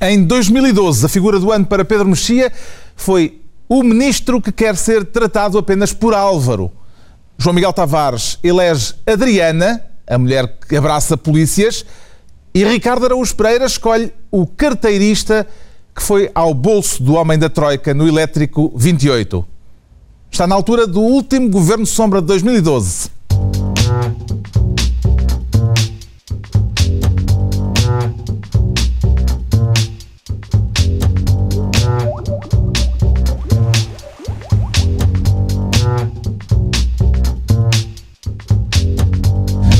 Em 0.00 0.22
2012, 0.22 1.04
a 1.04 1.08
figura 1.08 1.40
do 1.40 1.50
ano 1.50 1.66
para 1.66 1.84
Pedro 1.84 2.06
Mexia 2.06 2.52
foi 2.94 3.42
o 3.68 3.82
ministro 3.82 4.40
que 4.40 4.52
quer 4.52 4.76
ser 4.76 5.04
tratado 5.04 5.58
apenas 5.58 5.92
por 5.92 6.14
Álvaro. 6.14 6.70
João 7.36 7.52
Miguel 7.52 7.72
Tavares 7.72 8.38
elege 8.44 8.94
Adriana, 9.04 9.82
a 10.06 10.16
mulher 10.16 10.56
que 10.68 10.76
abraça 10.76 11.16
polícias, 11.16 11.84
e 12.54 12.64
Ricardo 12.64 13.06
Araújo 13.06 13.34
Pereira 13.34 13.64
escolhe 13.66 14.12
o 14.30 14.46
carteirista 14.46 15.44
que 15.92 16.00
foi 16.00 16.30
ao 16.32 16.54
bolso 16.54 17.02
do 17.02 17.14
homem 17.14 17.36
da 17.36 17.50
Troika 17.50 17.92
no 17.92 18.06
Elétrico 18.06 18.72
28. 18.76 19.44
Está 20.30 20.46
na 20.46 20.54
altura 20.54 20.86
do 20.86 21.00
último 21.00 21.50
governo 21.50 21.84
sombra 21.84 22.20
de 22.20 22.28
2012. 22.28 23.10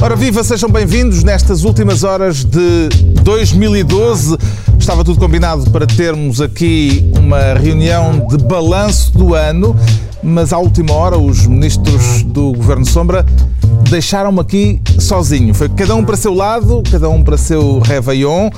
Ora 0.01 0.15
viva, 0.15 0.45
sejam 0.45 0.71
bem-vindos 0.71 1.25
nestas 1.25 1.65
últimas 1.65 2.05
horas 2.05 2.45
de 2.45 2.89
2012. 3.25 4.39
Estava 4.79 5.05
tudo 5.05 5.19
combinado 5.19 5.69
para 5.73 5.89
termos 5.89 6.41
aqui 6.41 7.11
uma 7.19 7.55
reunião 7.55 8.29
de 8.29 8.39
balanço 8.39 9.11
do 9.19 9.35
ano, 9.35 9.77
mas 10.23 10.53
à 10.53 10.59
última 10.59 10.93
hora 10.93 11.19
os 11.19 11.49
ministros 11.49 12.23
do 12.23 12.53
Governo 12.53 12.87
Sombra 12.87 13.27
deixaram-me 13.91 14.39
aqui 14.39 14.81
sozinho. 15.01 15.53
Foi 15.53 15.69
cada 15.69 15.97
um 15.97 16.05
para 16.05 16.17
seu 16.17 16.33
lado, 16.33 16.81
cada 16.89 17.09
um 17.09 17.25
para 17.25 17.37
seu 17.37 17.81
Réveillon. 17.81 18.51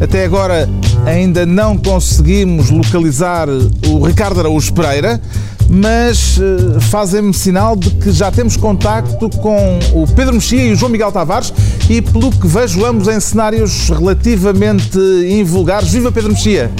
Até 0.00 0.24
agora 0.24 0.68
ainda 1.06 1.46
não 1.46 1.78
conseguimos 1.78 2.70
localizar 2.70 3.48
o 3.48 4.04
Ricardo 4.04 4.40
Araújo 4.40 4.74
Pereira 4.74 5.20
mas 5.68 6.38
uh, 6.38 6.80
fazem-me 6.80 7.34
sinal 7.34 7.76
de 7.76 7.90
que 7.90 8.10
já 8.10 8.30
temos 8.30 8.56
contacto 8.56 9.28
com 9.38 9.78
o 9.92 10.06
Pedro 10.06 10.34
Mexia 10.34 10.62
e 10.64 10.72
o 10.72 10.76
João 10.76 10.90
Miguel 10.90 11.12
Tavares 11.12 11.52
e, 11.90 12.00
pelo 12.00 12.30
que 12.30 12.46
vejo, 12.46 12.84
ambos 12.84 13.06
em 13.08 13.20
cenários 13.20 13.88
relativamente 13.90 14.98
invulgares. 15.28 15.90
Viva 15.90 16.10
Pedro 16.10 16.30
Mexia! 16.30 16.70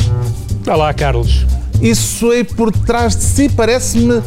Olá, 0.66 0.92
Carlos. 0.94 1.46
Isso 1.80 2.30
aí 2.30 2.42
por 2.42 2.72
trás 2.72 3.14
de 3.14 3.22
si 3.22 3.48
parece-me 3.48 4.22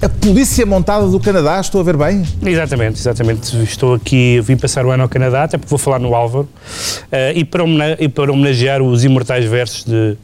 a 0.00 0.08
polícia 0.08 0.66
montada 0.66 1.06
do 1.06 1.18
Canadá, 1.18 1.58
estou 1.58 1.80
a 1.80 1.84
ver 1.84 1.96
bem? 1.96 2.22
Exatamente, 2.44 2.98
exatamente. 2.98 3.62
Estou 3.62 3.94
aqui, 3.94 4.40
vim 4.42 4.56
passar 4.56 4.84
o 4.84 4.90
ano 4.90 5.04
ao 5.04 5.08
Canadá, 5.08 5.44
até 5.44 5.56
porque 5.56 5.70
vou 5.70 5.78
falar 5.78 5.98
no 5.98 6.14
Álvaro, 6.14 6.46
uh, 6.46 7.32
e, 7.34 7.44
para 7.44 7.64
e 7.98 8.08
para 8.08 8.30
homenagear 8.30 8.82
os 8.82 9.04
imortais 9.04 9.44
versos 9.46 9.84
de, 9.84 10.16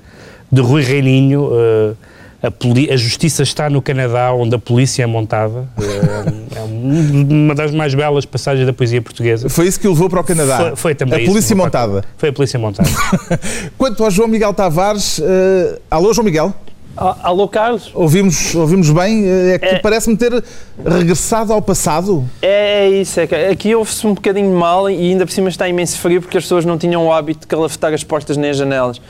de 0.51 0.61
Rui 0.61 0.83
Reininho, 0.83 1.45
uh, 1.45 1.97
a, 2.43 2.93
a, 2.93 2.97
justiça 2.97 3.43
está 3.43 3.71
no 3.71 3.81
Canadá, 3.81 4.33
onde 4.33 4.55
a 4.55 4.59
polícia 4.59 5.03
é 5.03 5.07
montada. 5.07 5.69
É, 6.53 6.59
é 6.59 6.63
uma 6.63 7.55
das 7.55 7.73
mais 7.73 7.95
belas 7.95 8.27
passagens 8.27 8.67
da 8.67 8.73
poesia 8.73 9.01
portuguesa. 9.01 9.49
Foi 9.49 9.67
isso 9.67 9.81
que 9.81 9.87
o 9.89 9.91
levou 9.91 10.11
para 10.11 10.21
o 10.21 10.25
Canadá? 10.25 10.59
Foi, 10.59 10.77
foi 10.77 10.95
também 10.95 11.25
A 11.25 11.27
polícia 11.27 11.57
montada? 11.57 12.05
Foi 12.17 12.29
a 12.29 12.33
polícia 12.33 12.59
montada. 12.59 12.89
Quanto 13.79 14.05
ao 14.05 14.11
João 14.11 14.29
Miguel 14.29 14.53
Tavares, 14.53 15.19
uh, 15.19 15.81
alô 15.91 16.13
João 16.13 16.25
Miguel? 16.25 16.55
Alô, 16.97 17.49
Carlos? 17.49 17.91
Ouvimos, 17.95 18.55
ouvimos 18.55 18.91
bem? 18.91 19.25
Eh, 19.25 19.55
é 19.55 19.59
que 19.59 19.67
é, 19.67 19.79
parece-me 19.79 20.15
ter 20.15 20.45
regressado 20.85 21.53
ao 21.53 21.63
passado. 21.63 22.23
É, 22.43 22.85
é 22.85 22.91
isso, 22.91 23.19
é 23.19 23.27
que 23.27 23.35
aqui 23.35 23.75
ouve-se 23.75 24.07
um 24.07 24.13
bocadinho 24.13 24.55
mal 24.55 24.91
e 24.91 25.11
ainda 25.11 25.25
por 25.25 25.33
cima 25.33 25.49
está 25.49 25.67
imenso 25.67 25.99
frio 25.99 26.21
porque 26.21 26.37
as 26.37 26.45
pessoas 26.45 26.67
não 26.67 26.77
tinham 26.77 27.07
o 27.07 27.13
hábito 27.13 27.41
de 27.41 27.47
calafetar 27.47 27.95
as 27.95 28.05
portas 28.05 28.37
nem 28.37 28.51
as 28.51 28.59
janelas. 28.59 29.01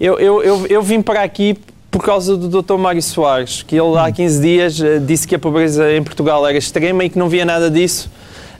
Eu, 0.00 0.18
eu, 0.18 0.42
eu, 0.42 0.66
eu 0.68 0.82
vim 0.82 1.02
para 1.02 1.22
aqui 1.22 1.56
por 1.94 2.02
causa 2.02 2.36
do 2.36 2.60
Dr. 2.60 2.76
Mário 2.76 3.00
Soares, 3.00 3.62
que 3.62 3.76
ele 3.76 3.96
há 3.96 4.10
15 4.10 4.42
dias 4.42 4.80
eh, 4.80 4.98
disse 4.98 5.28
que 5.28 5.36
a 5.36 5.38
pobreza 5.38 5.92
em 5.92 6.02
Portugal 6.02 6.44
era 6.44 6.58
extrema 6.58 7.04
e 7.04 7.08
que 7.08 7.16
não 7.16 7.28
via 7.28 7.44
nada 7.44 7.70
disso. 7.70 8.10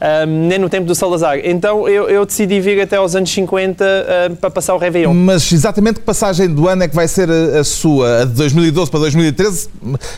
Um, 0.00 0.48
nem 0.48 0.58
no 0.58 0.68
tempo 0.68 0.86
do 0.86 0.94
Salazar. 0.94 1.38
Então 1.44 1.88
eu, 1.88 2.08
eu, 2.10 2.26
decidi 2.26 2.60
vir 2.60 2.80
até 2.80 2.96
aos 2.96 3.14
anos 3.14 3.30
50 3.30 3.84
uh, 3.84 4.36
para 4.36 4.50
passar 4.50 4.74
o 4.74 4.78
Réveillon. 4.78 5.14
Mas 5.14 5.50
exatamente 5.52 6.00
que 6.00 6.04
passagem 6.04 6.48
do 6.48 6.68
ano 6.68 6.82
é 6.82 6.88
que 6.88 6.94
vai 6.94 7.08
ser 7.08 7.30
a, 7.30 7.60
a, 7.60 7.64
sua? 7.64 8.22
A 8.22 8.24
de 8.24 8.32
2012 8.32 8.90
para 8.90 9.00
2013? 9.00 9.68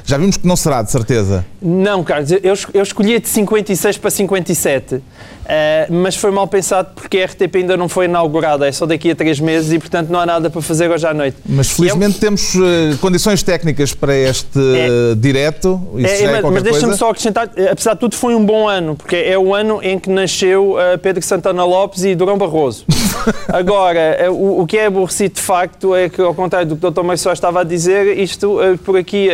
Já 0.04 0.16
vimos 0.16 0.36
que 0.36 0.46
não 0.46 0.56
será, 0.56 0.82
de 0.82 0.90
certeza. 0.90 1.44
Não, 1.60 2.02
Carlos, 2.02 2.30
eu, 2.30 2.54
eu 2.74 2.82
escolhi 2.82 3.20
de 3.20 3.28
56 3.28 3.98
para 3.98 4.10
57. 4.10 5.02
Uh, 5.46 5.92
mas 6.02 6.16
foi 6.16 6.32
mal 6.32 6.48
pensado 6.48 6.88
porque 6.92 7.18
a 7.18 7.24
RTP 7.24 7.54
ainda 7.54 7.76
não 7.76 7.88
foi 7.88 8.06
inaugurada, 8.06 8.66
é 8.66 8.72
só 8.72 8.84
daqui 8.84 9.12
a 9.12 9.14
três 9.14 9.38
meses 9.38 9.72
e, 9.72 9.78
portanto, 9.78 10.08
não 10.08 10.18
há 10.18 10.26
nada 10.26 10.50
para 10.50 10.60
fazer 10.60 10.90
hoje 10.90 11.06
à 11.06 11.14
noite. 11.14 11.36
Mas 11.48 11.70
felizmente 11.70 12.18
temos 12.18 12.56
uh, 12.56 12.98
condições 13.00 13.44
técnicas 13.44 13.94
para 13.94 14.16
este 14.16 14.58
é, 14.58 15.14
direto. 15.14 15.80
Isso 15.98 16.06
é, 16.06 16.22
é 16.24 16.42
mas, 16.42 16.52
mas 16.52 16.62
deixa-me 16.64 16.96
só 16.96 17.10
acrescentar, 17.10 17.48
apesar 17.70 17.94
de 17.94 18.00
tudo, 18.00 18.16
foi 18.16 18.34
um 18.34 18.44
bom 18.44 18.68
ano, 18.68 18.96
porque 18.96 19.14
é 19.14 19.38
o 19.38 19.54
ano 19.54 19.65
em 19.82 19.98
que 19.98 20.10
nasceu 20.10 20.72
uh, 20.72 20.98
Pedro 20.98 21.22
Santana 21.22 21.64
Lopes 21.64 22.04
e 22.04 22.14
Durão 22.14 22.38
Barroso. 22.38 22.84
Agora, 23.48 24.30
o, 24.30 24.62
o, 24.62 24.66
que 24.66 24.78
é 24.78 24.86
aborrecido 24.86 25.34
de 25.34 25.42
facto 25.42 25.94
é 25.94 26.08
que, 26.08 26.20
ao 26.20 26.34
contrário 26.34 26.68
do 26.68 26.76
que 26.76 26.86
o 26.86 26.90
Dr. 26.90 27.02
Meixó 27.02 27.32
estava 27.32 27.60
a 27.60 27.64
dizer, 27.64 28.18
isto 28.18 28.58
por 28.84 28.96
aqui 28.96 29.28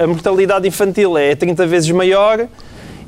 a 0.00 0.06
mortalidade 0.06 0.66
infantil 0.68 1.18
é 1.18 1.34
30 1.34 1.66
vezes 1.66 1.90
maior 1.90 2.46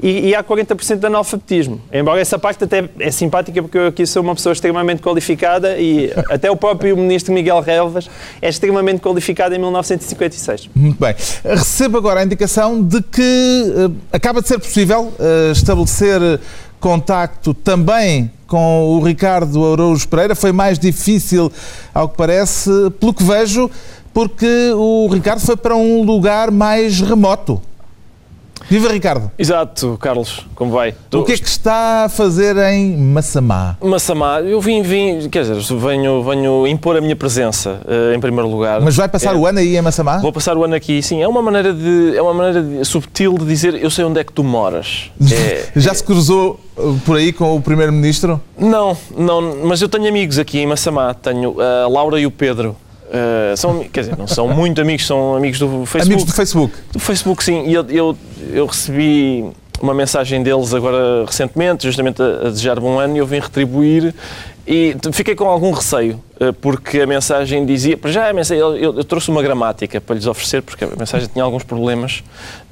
e, 0.02 0.28
e 0.28 0.34
há 0.34 0.42
40% 0.42 0.98
de 0.98 1.06
analfabetismo. 1.06 1.80
Embora 1.92 2.20
essa 2.20 2.38
parte 2.38 2.64
até 2.64 2.88
é 2.98 3.10
simpática, 3.10 3.62
porque 3.62 3.78
eu 3.78 3.86
aqui 3.88 4.06
sou 4.06 4.22
uma 4.22 4.34
pessoa 4.34 4.52
extremamente 4.52 5.02
qualificada 5.02 5.76
e 5.78 6.12
até 6.30 6.50
o 6.50 6.56
próprio 6.56 6.96
ministro 6.96 7.32
Miguel 7.32 7.60
Relvas 7.60 8.08
é 8.40 8.48
extremamente 8.48 9.00
qualificado 9.00 9.54
em 9.54 9.58
1956. 9.58 10.70
Muito 10.74 10.98
bem. 11.00 11.14
Recebo 11.44 11.98
agora 11.98 12.20
a 12.20 12.24
indicação 12.24 12.82
de 12.82 13.02
que 13.02 13.64
uh, 13.76 13.94
acaba 14.12 14.40
de 14.40 14.48
ser 14.48 14.58
possível 14.58 15.12
uh, 15.18 15.52
estabelecer 15.52 16.40
contacto 16.80 17.52
também 17.52 18.30
com 18.46 18.84
o 18.86 19.04
Ricardo 19.04 19.72
Araújo 19.72 20.08
Pereira. 20.08 20.34
Foi 20.34 20.52
mais 20.52 20.78
difícil, 20.78 21.52
ao 21.92 22.08
que 22.08 22.16
parece, 22.16 22.70
pelo 22.98 23.12
que 23.12 23.22
vejo, 23.22 23.70
porque 24.14 24.72
o 24.74 25.08
Ricardo 25.08 25.40
foi 25.40 25.56
para 25.56 25.76
um 25.76 26.02
lugar 26.02 26.50
mais 26.50 27.00
remoto. 27.00 27.60
Viva 28.70 28.88
Ricardo! 28.92 29.30
Exato, 29.38 29.96
Carlos, 29.98 30.46
como 30.54 30.70
vai? 30.70 30.94
O 31.14 31.22
que 31.22 31.32
é 31.32 31.38
que 31.38 31.48
está 31.48 32.04
a 32.04 32.08
fazer 32.10 32.54
em 32.58 32.98
Massamá? 32.98 33.78
Massamá, 33.80 34.42
eu 34.42 34.60
vim, 34.60 34.82
vim, 34.82 35.26
quer 35.30 35.42
dizer, 35.42 35.56
venho, 35.78 36.22
venho 36.22 36.66
impor 36.66 36.94
a 36.94 37.00
minha 37.00 37.16
presença 37.16 37.80
uh, 37.86 38.14
em 38.14 38.20
primeiro 38.20 38.46
lugar. 38.46 38.82
Mas 38.82 38.94
vai 38.94 39.08
passar 39.08 39.34
é, 39.34 39.38
o 39.38 39.46
ano 39.46 39.58
aí 39.60 39.74
em 39.74 39.80
Massamá? 39.80 40.18
Vou 40.18 40.34
passar 40.34 40.54
o 40.54 40.64
ano 40.64 40.74
aqui, 40.74 41.02
sim. 41.02 41.22
É 41.22 41.26
uma 41.26 41.40
maneira, 41.40 41.72
de, 41.72 42.14
é 42.14 42.20
uma 42.20 42.34
maneira 42.34 42.62
de, 42.62 42.84
subtil 42.84 43.38
de 43.38 43.46
dizer 43.46 43.74
eu 43.74 43.88
sei 43.88 44.04
onde 44.04 44.20
é 44.20 44.24
que 44.24 44.34
tu 44.34 44.44
moras. 44.44 45.10
É, 45.32 45.68
Já 45.80 45.92
é... 45.92 45.94
se 45.94 46.04
cruzou 46.04 46.60
eh, 46.76 46.82
por 47.06 47.16
aí 47.16 47.32
com 47.32 47.56
o 47.56 47.62
Primeiro-Ministro? 47.62 48.38
Não, 48.58 48.94
não, 49.16 49.64
mas 49.64 49.80
eu 49.80 49.88
tenho 49.88 50.06
amigos 50.06 50.38
aqui 50.38 50.58
em 50.58 50.66
Massamá. 50.66 51.14
Tenho 51.14 51.56
a 51.58 51.88
Laura 51.88 52.20
e 52.20 52.26
o 52.26 52.30
Pedro. 52.30 52.76
Uh, 53.08 53.56
são, 53.56 53.84
quer 53.84 54.00
dizer, 54.00 54.18
não 54.18 54.26
são 54.26 54.48
muito 54.48 54.80
amigos, 54.80 55.06
são 55.06 55.34
amigos 55.34 55.58
do 55.58 55.86
Facebook. 55.86 56.02
Amigos 56.02 56.24
do 56.24 56.32
Facebook? 56.32 56.74
Do 56.92 56.98
Facebook, 56.98 57.44
sim. 57.44 57.66
E 57.66 57.74
eu, 57.74 57.86
eu, 57.88 58.18
eu 58.52 58.66
recebi 58.66 59.46
uma 59.80 59.94
mensagem 59.94 60.42
deles 60.42 60.74
agora 60.74 61.24
recentemente, 61.24 61.84
justamente 61.84 62.20
a, 62.20 62.26
a 62.26 62.50
desejar 62.50 62.78
bom 62.78 62.98
ano, 62.98 63.16
e 63.16 63.18
eu 63.18 63.26
vim 63.26 63.38
retribuir 63.38 64.14
e 64.70 64.94
fiquei 65.12 65.34
com 65.34 65.46
algum 65.46 65.70
receio, 65.70 66.22
eh, 66.38 66.52
porque 66.52 67.00
a 67.00 67.06
mensagem 67.06 67.64
dizia, 67.64 67.96
para 67.96 68.12
já 68.12 68.28
a 68.28 68.32
mensagem, 68.34 68.62
eu, 68.62 68.76
eu, 68.76 69.02
trouxe 69.02 69.30
uma 69.30 69.42
gramática 69.42 69.98
para 69.98 70.14
lhes 70.14 70.26
oferecer, 70.26 70.60
porque 70.60 70.84
a 70.84 70.88
mensagem 70.88 71.26
tinha 71.26 71.42
alguns 71.42 71.64
problemas 71.64 72.22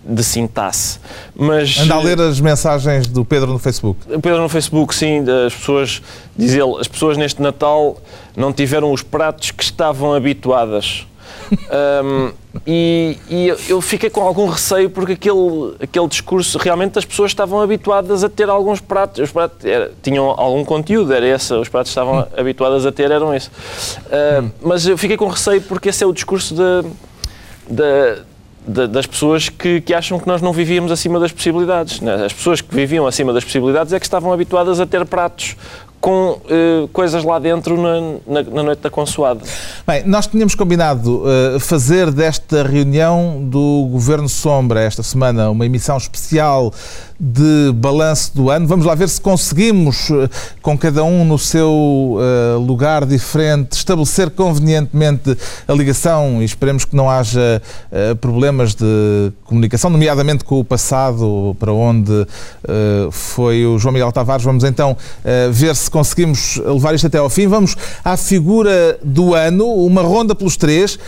de 0.08 0.22
sintaxe. 0.22 0.98
Mas, 1.34 1.78
Anda 1.78 1.94
a 1.94 2.00
ler 2.00 2.20
as 2.20 2.40
mensagens 2.40 3.06
do 3.06 3.24
Pedro 3.24 3.52
no 3.52 3.58
Facebook. 3.58 4.00
O 4.12 4.20
Pedro 4.20 4.40
no 4.40 4.48
Facebook, 4.48 4.94
sim, 4.94 5.24
as 5.46 5.54
pessoas, 5.54 6.02
diz 6.36 6.54
ele, 6.54 6.76
as 6.80 6.88
pessoas 6.88 7.16
neste 7.16 7.42
Natal 7.42 7.98
não 8.36 8.52
tiveram 8.52 8.92
os 8.92 9.02
pratos 9.02 9.50
que 9.50 9.62
estavam 9.62 10.14
habituadas 10.14 11.06
um, 12.04 12.32
e, 12.66 13.18
e, 13.28 13.48
eu 13.68 13.80
fiquei 13.80 14.10
com 14.10 14.20
algum 14.22 14.48
receio 14.48 14.90
porque 14.90 15.12
aquele, 15.12 15.76
aquele 15.80 16.08
discurso, 16.08 16.58
realmente 16.58 16.98
as 16.98 17.04
pessoas 17.04 17.30
estavam 17.30 17.60
habituadas 17.60 18.24
a 18.24 18.28
ter 18.28 18.48
alguns 18.48 18.80
pratos, 18.80 19.20
os 19.22 19.30
pratos 19.30 19.64
era, 19.64 19.92
tinham 20.02 20.28
algum 20.30 20.64
conteúdo, 20.64 21.12
era 21.12 21.26
esse, 21.26 21.52
os 21.54 21.68
pratos 21.68 21.90
estavam 21.90 22.20
hum. 22.20 22.26
habituadas 22.36 22.84
a 22.86 22.92
ter, 22.92 23.10
eram 23.10 23.34
esse. 23.34 23.48
Uh, 23.48 24.50
mas 24.60 24.86
eu 24.86 24.98
fiquei 24.98 25.16
com 25.16 25.28
receio 25.28 25.62
porque 25.62 25.90
esse 25.90 26.02
é 26.02 26.06
o 26.06 26.12
discurso 26.12 26.54
de 26.54 28.22
das 28.66 29.06
pessoas 29.06 29.48
que, 29.48 29.80
que, 29.80 29.94
acham 29.94 30.18
que 30.18 30.26
nós 30.26 30.42
não 30.42 30.52
vivíamos 30.52 30.90
acima 30.90 31.20
das 31.20 31.30
possibilidades. 31.30 32.00
Né? 32.00 32.26
As 32.26 32.32
pessoas 32.32 32.60
que 32.60 32.74
viviam 32.74 33.06
acima 33.06 33.32
das 33.32 33.44
possibilidades 33.44 33.92
é 33.92 34.00
que 34.00 34.06
estavam 34.06 34.32
habituadas 34.32 34.80
a 34.80 34.86
ter 34.86 35.04
pratos 35.06 35.56
com 36.00 36.32
uh, 36.32 36.88
coisas 36.92 37.24
lá 37.24 37.38
dentro 37.38 37.80
na, 37.80 38.00
na, 38.26 38.42
na, 38.50 38.62
noite 38.62 38.80
da 38.80 38.90
consoada. 38.90 39.40
Bem, 39.86 40.04
nós 40.06 40.26
tínhamos 40.26 40.54
combinado 40.54 41.24
uh, 41.24 41.58
fazer 41.58 42.10
desta 42.10 42.62
reunião 42.62 43.38
do 43.42 43.88
Governo 43.90 44.28
Sombra 44.28 44.80
esta 44.80 45.02
semana 45.02 45.50
uma 45.50 45.64
emissão 45.64 45.96
especial 45.96 46.72
de 47.18 47.72
balanço 47.74 48.36
do 48.36 48.50
ano. 48.50 48.66
Vamos 48.66 48.84
lá 48.84 48.94
ver 48.94 49.08
se 49.08 49.20
conseguimos, 49.20 50.10
uh, 50.10 50.28
com 50.60 50.76
cada 50.76 51.02
um 51.02 51.24
no 51.24 51.38
seu 51.38 52.18
lugar 52.60 53.06
diferente, 53.06 53.72
estabelecer 53.72 54.30
convenientemente 54.30 55.36
a 55.66 55.72
ligação 55.72 56.42
e 56.42 56.44
esperemos 56.44 56.84
que 56.84 56.94
não 56.94 57.08
haja 57.08 57.62
problemas 58.20 58.74
de 58.74 59.32
comunicação, 59.44 59.90
nomeadamente 59.90 60.44
com 60.44 60.60
o 60.60 60.64
passado, 60.64 61.56
para 61.58 61.72
onde 61.72 62.26
foi 63.10 63.64
o 63.66 63.78
João 63.78 63.92
Miguel 63.92 64.12
Tavares. 64.12 64.44
Vamos 64.44 64.64
então 64.64 64.96
ver 65.50 65.74
se 65.74 65.85
conseguimos 65.90 66.56
levar 66.56 66.94
isto 66.94 67.06
até 67.06 67.18
ao 67.18 67.28
fim. 67.30 67.46
Vamos 67.46 67.76
à 68.04 68.16
figura 68.16 68.98
do 69.02 69.34
ano, 69.34 69.66
uma 69.66 70.02
ronda 70.02 70.34
pelos 70.34 70.56
três. 70.56 70.98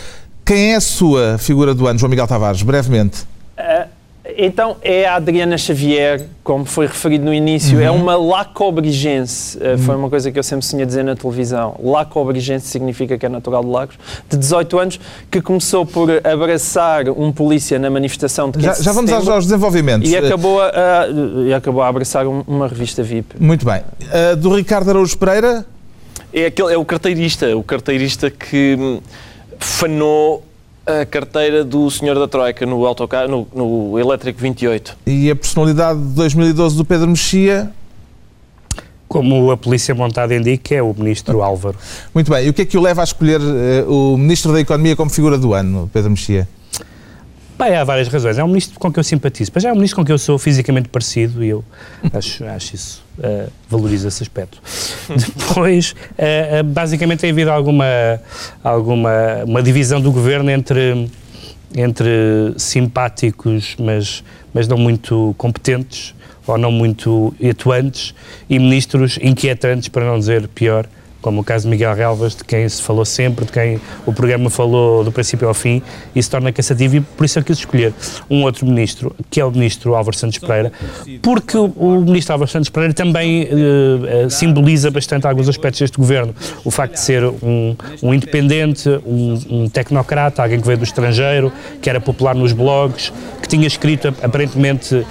Quem 0.44 0.72
é 0.72 0.76
a 0.76 0.80
sua 0.80 1.36
figura 1.38 1.74
do 1.74 1.86
ano, 1.86 1.98
João 1.98 2.10
Miguel 2.10 2.26
Tavares? 2.26 2.62
Brevemente. 2.62 3.26
Uh, 3.58 3.88
então, 4.36 4.76
é 4.82 5.06
a 5.06 5.14
Adriana 5.14 5.56
Xavier, 5.56 6.26
como 6.44 6.64
foi 6.64 6.86
referido 6.86 7.24
no 7.24 7.32
início, 7.32 7.80
é 7.80 7.90
uhum. 7.90 7.96
é 7.96 8.00
uma 8.00 8.16
lacobrigense, 8.16 9.58
uhum. 9.58 9.78
foi 9.78 9.96
uma 9.96 10.10
coisa 10.10 10.30
que 10.30 10.38
eu 10.38 10.42
sempre 10.42 10.66
sonhei 10.66 10.84
dizer 10.84 11.02
na 11.02 11.16
televisão. 11.16 11.74
Lacobrigense 11.82 12.66
significa 12.66 13.16
que 13.16 13.24
é 13.24 13.28
natural 13.28 13.64
de 13.64 13.70
Lagos, 13.70 13.98
de 14.28 14.36
18 14.36 14.78
anos, 14.78 15.00
que 15.30 15.40
começou 15.40 15.86
por 15.86 16.10
abraçar 16.26 17.08
um 17.08 17.32
polícia 17.32 17.78
na 17.78 17.88
manifestação 17.88 18.50
de 18.50 18.58
15 18.58 18.66
Já, 18.66 18.74
já 18.74 18.92
vamos 18.92 19.10
setembro, 19.10 19.32
aos 19.32 19.44
desenvolvimentos. 19.46 20.10
E 20.10 20.16
acabou 20.16 20.60
a, 20.60 21.06
e 21.46 21.54
acabou 21.54 21.82
a 21.82 21.88
abraçar 21.88 22.26
uma 22.26 22.68
revista 22.68 23.02
VIP. 23.02 23.36
Muito 23.40 23.64
bem. 23.64 23.80
Uh, 24.02 24.36
do 24.36 24.54
Ricardo 24.54 24.90
Araújo 24.90 25.16
Pereira? 25.16 25.64
É, 26.32 26.46
aquele, 26.46 26.74
é 26.74 26.76
o 26.76 26.84
carteirista, 26.84 27.56
o 27.56 27.62
carteirista 27.62 28.30
que 28.30 29.00
fanou 29.58 30.44
a 30.88 31.04
carteira 31.04 31.62
do 31.62 31.90
senhor 31.90 32.18
da 32.18 32.26
Troika 32.26 32.64
no, 32.64 32.86
autocar, 32.86 33.28
no, 33.28 33.46
no 33.54 33.98
Elétrico 33.98 34.40
28. 34.40 34.96
E 35.06 35.30
a 35.30 35.36
personalidade 35.36 36.00
de 36.00 36.14
2012 36.14 36.76
do 36.76 36.84
Pedro 36.84 37.08
Mexia? 37.08 37.70
Como 39.06 39.50
a 39.50 39.56
Polícia 39.56 39.94
Montada 39.94 40.34
indica, 40.34 40.74
é 40.74 40.82
o 40.82 40.94
Ministro 40.96 41.42
Álvaro. 41.42 41.78
Muito 42.14 42.30
bem. 42.30 42.46
E 42.46 42.48
o 42.50 42.52
que 42.52 42.62
é 42.62 42.64
que 42.64 42.76
o 42.76 42.80
leva 42.80 43.02
a 43.02 43.04
escolher 43.04 43.40
uh, 43.40 44.14
o 44.14 44.18
Ministro 44.18 44.52
da 44.52 44.60
Economia 44.60 44.96
como 44.96 45.10
figura 45.10 45.38
do 45.38 45.54
ano, 45.54 45.88
Pedro 45.92 46.10
Mexia? 46.10 46.48
Bem, 47.58 47.74
há 47.74 47.82
várias 47.82 48.06
razões. 48.06 48.38
É 48.38 48.44
um 48.44 48.46
ministro 48.46 48.78
com 48.78 48.92
quem 48.92 49.00
eu 49.00 49.04
simpatizo. 49.04 49.50
Mas 49.52 49.64
é 49.64 49.72
um 49.72 49.74
ministro 49.74 49.96
com 49.96 50.04
quem 50.04 50.14
eu 50.14 50.18
sou 50.18 50.38
fisicamente 50.38 50.88
parecido 50.88 51.42
e 51.42 51.48
eu 51.48 51.64
acho, 52.14 52.44
acho 52.44 52.74
isso, 52.76 53.04
uh, 53.18 53.50
valorizo 53.68 54.06
esse 54.06 54.22
aspecto. 54.22 54.62
Depois, 55.36 55.92
uh, 56.12 56.62
basicamente 56.62 57.20
tem 57.20 57.30
havido 57.30 57.50
alguma, 57.50 57.84
alguma 58.62 59.42
uma 59.44 59.60
divisão 59.60 60.00
do 60.00 60.12
governo 60.12 60.52
entre, 60.52 61.10
entre 61.74 62.54
simpáticos, 62.56 63.74
mas, 63.76 64.22
mas 64.54 64.68
não 64.68 64.78
muito 64.78 65.34
competentes 65.36 66.14
ou 66.46 66.56
não 66.56 66.70
muito 66.70 67.34
atuantes 67.42 68.14
e 68.48 68.56
ministros 68.58 69.18
inquietantes, 69.20 69.88
para 69.88 70.04
não 70.04 70.16
dizer 70.16 70.46
pior, 70.46 70.86
como 71.20 71.40
o 71.40 71.44
caso 71.44 71.64
de 71.64 71.70
Miguel 71.70 71.94
Relvas, 71.94 72.34
de 72.34 72.44
quem 72.44 72.68
se 72.68 72.82
falou 72.82 73.04
sempre, 73.04 73.44
de 73.44 73.52
quem 73.52 73.80
o 74.06 74.12
programa 74.12 74.50
falou 74.50 75.02
do 75.02 75.10
princípio 75.10 75.48
ao 75.48 75.54
fim, 75.54 75.82
se 76.20 76.30
torna 76.30 76.52
cansativo, 76.52 76.96
e 76.96 77.00
por 77.00 77.24
isso 77.24 77.38
eu 77.38 77.44
quis 77.44 77.58
escolher 77.58 77.92
um 78.28 78.42
outro 78.42 78.66
ministro, 78.66 79.14
que 79.30 79.40
é 79.40 79.44
o 79.44 79.50
ministro 79.50 79.94
Álvaro 79.94 80.16
Santos 80.16 80.38
Pereira, 80.38 80.72
porque 81.22 81.56
o, 81.56 82.00
ministro 82.00 82.32
Álvaro 82.34 82.50
Santos 82.50 82.68
Pereira 82.68 82.92
também 82.94 83.44
uh, 83.44 84.30
simboliza 84.30 84.90
bastante 84.90 85.26
alguns 85.26 85.48
aspectos 85.48 85.80
deste 85.80 85.96
governo. 85.96 86.34
O 86.64 86.70
facto 86.70 86.94
de 86.94 87.00
ser 87.00 87.24
um, 87.24 87.76
um 88.02 88.14
independente, 88.14 88.88
um, 89.06 89.38
um, 89.50 89.68
tecnocrata, 89.68 90.42
alguém 90.42 90.60
que 90.60 90.66
veio 90.66 90.78
do 90.78 90.84
estrangeiro, 90.84 91.52
que 91.80 91.88
era 91.88 92.00
popular 92.00 92.34
nos 92.34 92.52
blogs, 92.52 93.12
que 93.40 93.48
tinha 93.48 93.66
escrito 93.66 94.08
aparentemente 94.22 94.94
eh, 94.94 95.04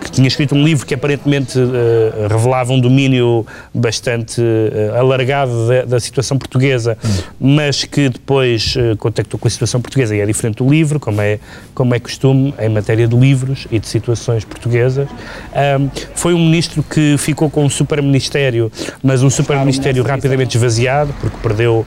que 0.00 0.10
tinha 0.12 0.28
escrito 0.28 0.54
um 0.54 0.64
livro 0.64 0.86
que 0.86 0.94
aparentemente 0.94 1.58
uh, 1.58 2.28
revelava 2.28 2.72
um 2.72 2.80
domínio 2.80 3.44
bastante 3.74 4.40
uh, 4.40 4.96
alargado 4.96 5.66
da, 5.66 5.84
da, 5.84 6.00
situação 6.00 6.38
portuguesa, 6.38 6.96
mas 7.40 7.84
que 7.84 8.08
depois 8.08 8.76
uh, 8.76 8.96
contactou 8.96 9.40
com 9.40 9.48
a 9.48 9.50
situação 9.50 9.80
portuguesa 9.80 10.14
e 10.14 10.20
é 10.20 10.26
diferente 10.26 10.58
do 10.58 10.70
livro, 10.70 11.00
como 11.00 11.20
é, 11.20 11.40
como 11.74 11.94
é 11.94 11.98
costume 11.98 12.54
em 12.60 12.68
matéria 12.68 13.08
de 13.08 13.16
livros 13.16 13.66
e 13.70 13.80
de 13.80 13.88
situações 13.88 14.44
portuguesas. 14.44 15.08
Um, 15.08 15.90
foi 16.14 16.32
um 16.32 16.38
ministro 16.38 16.82
que 16.82 17.16
ficou 17.18 17.50
com 17.50 17.64
um 17.64 17.70
super-ministério, 17.70 18.70
mas 19.02 19.22
um 19.22 19.30
super-ministério 19.30 20.04
rapidamente 20.04 20.56
esvaziado, 20.56 21.12
porque 21.20 21.36
perdeu 21.42 21.84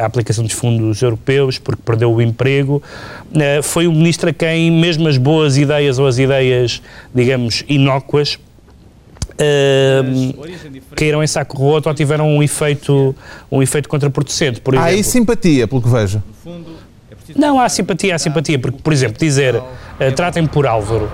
a 0.00 0.06
aplicação 0.06 0.44
dos 0.44 0.52
fundos 0.52 1.02
europeus, 1.02 1.58
porque 1.58 1.82
perdeu 1.84 2.12
o 2.12 2.20
emprego. 2.22 2.82
foi 3.62 3.86
um 3.86 3.92
ministro 3.92 4.30
a 4.30 4.32
quem 4.32 4.70
mesmo 4.70 5.08
as 5.08 5.16
boas 5.16 5.56
ideias 5.56 5.98
ou 5.98 6.06
as 6.06 6.18
ideias 6.18 6.82
digamos, 7.14 7.64
inócuas, 7.68 8.38
uh, 9.32 10.34
caíram 10.94 11.22
em 11.22 11.26
saco 11.26 11.56
roto 11.56 11.88
ou 11.88 11.94
tiveram 11.94 12.28
um 12.28 12.42
efeito, 12.42 13.14
um 13.50 13.62
efeito 13.62 13.88
contraproducente. 13.88 14.60
Por 14.60 14.74
exemplo. 14.74 14.88
Há 14.88 14.92
aí 14.92 15.04
simpatia, 15.04 15.68
pelo 15.68 15.82
que 15.82 15.88
vejo. 15.88 16.22
Não, 17.36 17.60
há 17.60 17.68
simpatia, 17.68 18.14
há 18.14 18.18
simpatia, 18.18 18.58
porque, 18.58 18.78
por 18.82 18.92
exemplo, 18.92 19.18
dizer 19.18 19.56
uh, 19.56 19.62
tratem-me 20.10 20.48
por 20.48 20.66
Álvaro 20.66 21.08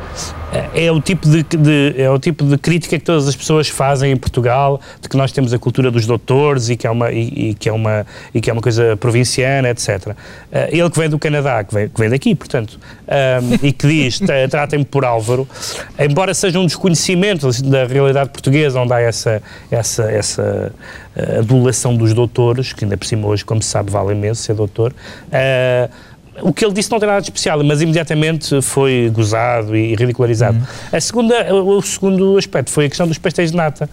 é, 0.53 0.87
é 0.87 0.93
o, 0.93 1.01
tipo 1.01 1.29
de, 1.29 1.43
de, 1.43 1.95
é 1.99 2.11
o 2.11 2.19
tipo 2.19 2.45
de 2.45 2.57
crítica 2.57 2.99
que 2.99 3.05
todas 3.05 3.29
as 3.29 3.37
pessoas 3.37 3.69
fazem 3.69 4.13
em 4.13 4.17
Portugal, 4.17 4.81
de 5.01 5.09
que 5.09 5.17
nós 5.17 5.31
temos 5.31 5.53
a 5.53 5.59
cultura 5.59 5.91
dos 5.91 6.07
doutores 6.07 6.71
e 6.71 6.77
que 6.77 6.87
é 6.87 6.91
uma, 6.91 7.13
e, 7.13 7.51
e 7.51 7.55
que 7.55 7.69
é 7.69 7.73
uma, 7.73 8.07
e 8.35 8.41
que 8.41 8.49
é 8.49 8.53
uma 8.53 8.63
coisa 8.63 8.97
provinciana, 8.97 9.69
etc. 9.69 10.09
Uh, 10.09 10.15
ele 10.71 10.89
que 10.89 10.99
vem 10.99 11.09
do 11.09 11.19
Canadá, 11.19 11.63
que 11.65 11.75
vem, 11.75 11.89
que 11.89 12.01
vem 12.01 12.09
daqui, 12.09 12.35
portanto, 12.35 12.79
um, 13.07 13.55
e 13.67 13.73
que 13.73 13.87
diz 13.87 14.21
tratem-me 14.51 14.85
por 14.85 15.05
Álvaro, 15.05 15.47
embora 15.99 16.33
seja 16.33 16.59
um 16.59 16.67
desconhecimento 16.67 17.51
da 17.65 17.85
realidade 17.85 18.31
portuguesa, 18.31 18.81
onde 18.81 18.93
há 18.95 19.01
essa, 19.01 19.43
essa, 19.71 20.11
essa 20.11 20.73
adulação 21.39 21.95
dos 21.95 22.15
doutores, 22.15 22.73
que 22.73 22.85
ainda 22.85 22.97
por 22.97 23.07
cima 23.07 23.27
hoje, 23.27 23.45
como 23.45 23.63
se 23.63 23.69
sabe, 23.69 23.91
vale 23.91 24.13
imenso 24.13 24.43
ser 24.43 24.55
doutor. 24.55 24.95
Uh, 25.27 26.08
o 26.43 26.53
que 26.53 26.65
ele 26.65 26.73
disse 26.73 26.91
não 26.91 26.99
tem 26.99 27.07
nada 27.07 27.21
de 27.21 27.27
especial, 27.27 27.63
mas 27.65 27.81
imediatamente 27.83 28.61
foi 28.63 29.11
gozado 29.15 29.77
e 29.77 29.95
ridicularizado. 29.95 30.59
Uhum. 30.59 30.97
A 30.97 31.01
segunda, 31.01 31.55
o 31.55 31.83
segundo 31.83 32.39
aspecto 32.39 32.71
foi 32.71 32.87
a 32.87 32.89
questão 32.89 33.07
dos 33.07 33.19
pastéis 33.19 33.51
de 33.51 33.57
nata, 33.57 33.89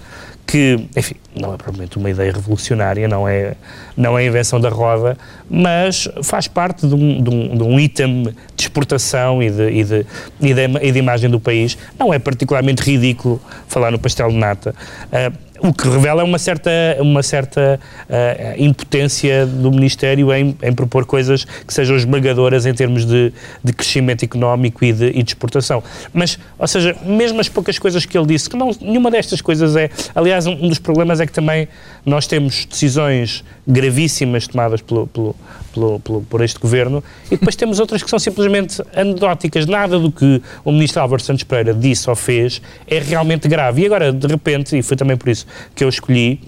que, 0.46 0.88
enfim, 0.96 1.16
não 1.36 1.54
é 1.54 1.58
provavelmente 1.58 1.98
uma 1.98 2.10
ideia 2.10 2.32
revolucionária, 2.32 3.08
não 3.08 3.28
é, 3.28 3.56
não 3.98 4.18
é 4.18 4.22
a 4.22 4.26
invenção 4.26 4.60
da 4.60 4.70
roda, 4.70 5.18
mas 5.50 6.08
faz 6.24 6.48
parte 6.48 6.88
de 6.88 6.94
um, 6.94 7.22
de 7.22 7.30
um, 7.30 7.58
de 7.58 7.64
um 7.64 7.80
item 7.80 8.24
de 8.56 8.64
exportação 8.64 9.42
e 9.42 9.50
de, 9.50 9.70
e, 9.70 9.84
de, 9.84 10.06
e, 10.42 10.54
de, 10.54 10.62
e 10.82 10.92
de 10.92 11.00
imagem 11.00 11.30
do 11.30 11.40
país. 11.40 11.78
Não 11.98 12.14
é 12.14 12.20
particularmente 12.20 12.84
ridículo 12.84 13.42
falar 13.68 13.92
no 13.92 13.98
pastel 13.98 14.30
de 14.30 14.38
nata. 14.38 14.76
Uh, 15.08 15.45
o 15.60 15.74
que 15.74 15.88
revela 15.88 16.24
uma 16.24 16.38
certa, 16.38 16.69
uma 17.00 17.24
certa 17.24 17.80
uh, 18.10 18.62
impotência 18.62 19.46
do 19.46 19.72
Ministério 19.72 20.34
em, 20.34 20.56
em, 20.62 20.74
propor 20.74 21.06
coisas 21.06 21.46
que 21.46 21.74
sejam 21.74 21.96
esmagadoras 21.96 22.66
em 22.66 22.74
termos 22.74 23.06
de, 23.06 23.32
de 23.63 23.74
crescimento 23.74 24.24
económico 24.24 24.84
e 24.84 24.91
de, 24.91 25.08
e 25.08 25.24
de, 25.24 25.30
exportação. 25.30 25.84
Mas, 26.13 26.38
ou 26.58 26.68
seja, 26.68 26.96
mesmo 27.03 27.39
as 27.39 27.50
poucas 27.50 27.80
coisas 27.80 28.06
que 28.06 28.18
ele 28.18 28.27
disse, 28.27 28.50
que 28.50 28.58
não, 28.58 28.72
nenhuma 28.82 29.10
destas 29.10 29.41
coisas 29.41 29.75
é. 29.75 29.89
Aliás, 30.13 30.46
um, 30.46 30.68
dos 30.68 30.80
problemas 30.80 31.20
é 31.20 31.25
que 31.25 31.34
também 31.34 31.68
nós 32.06 32.27
temos 32.27 32.65
decisões 32.65 33.44
gravíssimas 33.68 34.48
tomadas 34.48 34.82
pelo, 34.82 35.08
pelo, 35.08 35.36
pelo, 35.75 36.00
pelo, 36.00 36.22
por 36.22 36.41
este 36.41 36.60
governo 36.60 37.03
e 37.27 37.32
depois 37.32 37.55
temos 37.55 37.79
outras 37.79 38.01
que 38.01 38.10
são 38.10 38.17
simplesmente 38.17 38.82
anedóticas. 38.96 39.65
Nada 39.65 40.00
do 40.00 40.12
que 40.12 40.41
o 40.63 40.72
ministro 40.72 41.01
Álvaro 41.01 41.22
Santos 41.22 41.44
Pereira 41.44 41.74
disse 41.74 42.10
ou 42.10 42.15
fez 42.15 42.62
é 42.88 43.00
realmente 43.00 43.48
grave. 43.48 43.84
E 43.84 43.86
agora, 43.86 44.12
de 44.12 44.27
repente, 44.27 44.77
e 44.77 44.82
foi 44.82 44.98
também 44.98 45.17
por 45.17 45.29
isso 45.29 45.46
que 45.75 45.84
eu 45.84 45.89
escolhi, 45.89 46.39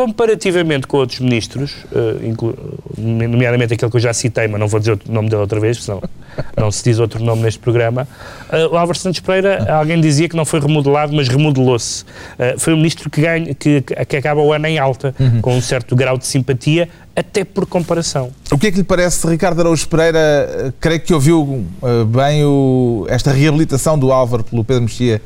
comparativamente 0.00 0.86
com 0.86 0.96
outros 0.96 1.20
ministros, 1.20 1.84
uh, 1.92 2.56
nomeadamente 2.96 3.74
aquele 3.74 3.90
que 3.90 3.98
eu 3.98 4.00
já 4.00 4.14
citei, 4.14 4.48
mas 4.48 4.58
não 4.58 4.66
vou 4.66 4.80
dizer 4.80 4.92
o 4.92 5.12
nome 5.12 5.28
dele 5.28 5.42
outra 5.42 5.60
vez, 5.60 5.84
senão 5.84 6.02
não 6.56 6.70
se 6.70 6.82
diz 6.82 6.98
outro 6.98 7.22
nome 7.22 7.42
neste 7.42 7.60
programa, 7.60 8.08
uh, 8.50 8.72
o 8.72 8.78
Álvaro 8.78 8.98
Santos 8.98 9.20
Pereira, 9.20 9.62
alguém 9.70 10.00
dizia 10.00 10.26
que 10.26 10.34
não 10.34 10.46
foi 10.46 10.58
remodelado, 10.58 11.12
mas 11.12 11.28
remodelou-se. 11.28 12.04
Uh, 12.04 12.58
foi 12.58 12.72
um 12.72 12.78
ministro 12.78 13.10
que, 13.10 13.20
ganha, 13.20 13.54
que, 13.54 13.82
que 13.82 14.16
acaba 14.16 14.40
o 14.40 14.54
ano 14.54 14.68
em 14.68 14.78
alta, 14.78 15.14
uhum. 15.20 15.42
com 15.42 15.54
um 15.54 15.60
certo 15.60 15.94
grau 15.94 16.16
de 16.16 16.26
simpatia, 16.26 16.88
até 17.14 17.44
por 17.44 17.66
comparação. 17.66 18.30
O 18.50 18.56
que 18.56 18.68
é 18.68 18.70
que 18.70 18.78
lhe 18.78 18.84
parece, 18.84 19.26
Ricardo 19.26 19.60
Araújo 19.60 19.86
Pereira, 19.86 20.72
creio 20.80 21.00
que 21.00 21.12
ouviu 21.12 21.66
bem 22.06 22.42
o, 22.42 23.04
esta 23.10 23.32
reabilitação 23.32 23.98
do 23.98 24.10
Álvaro 24.10 24.44
pelo 24.44 24.64
Pedro 24.64 24.84
Mexia, 24.84 25.20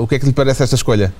o 0.00 0.06
que 0.06 0.14
é 0.14 0.18
que 0.20 0.26
lhe 0.26 0.32
parece 0.32 0.62
esta 0.62 0.76
escolha? 0.76 1.12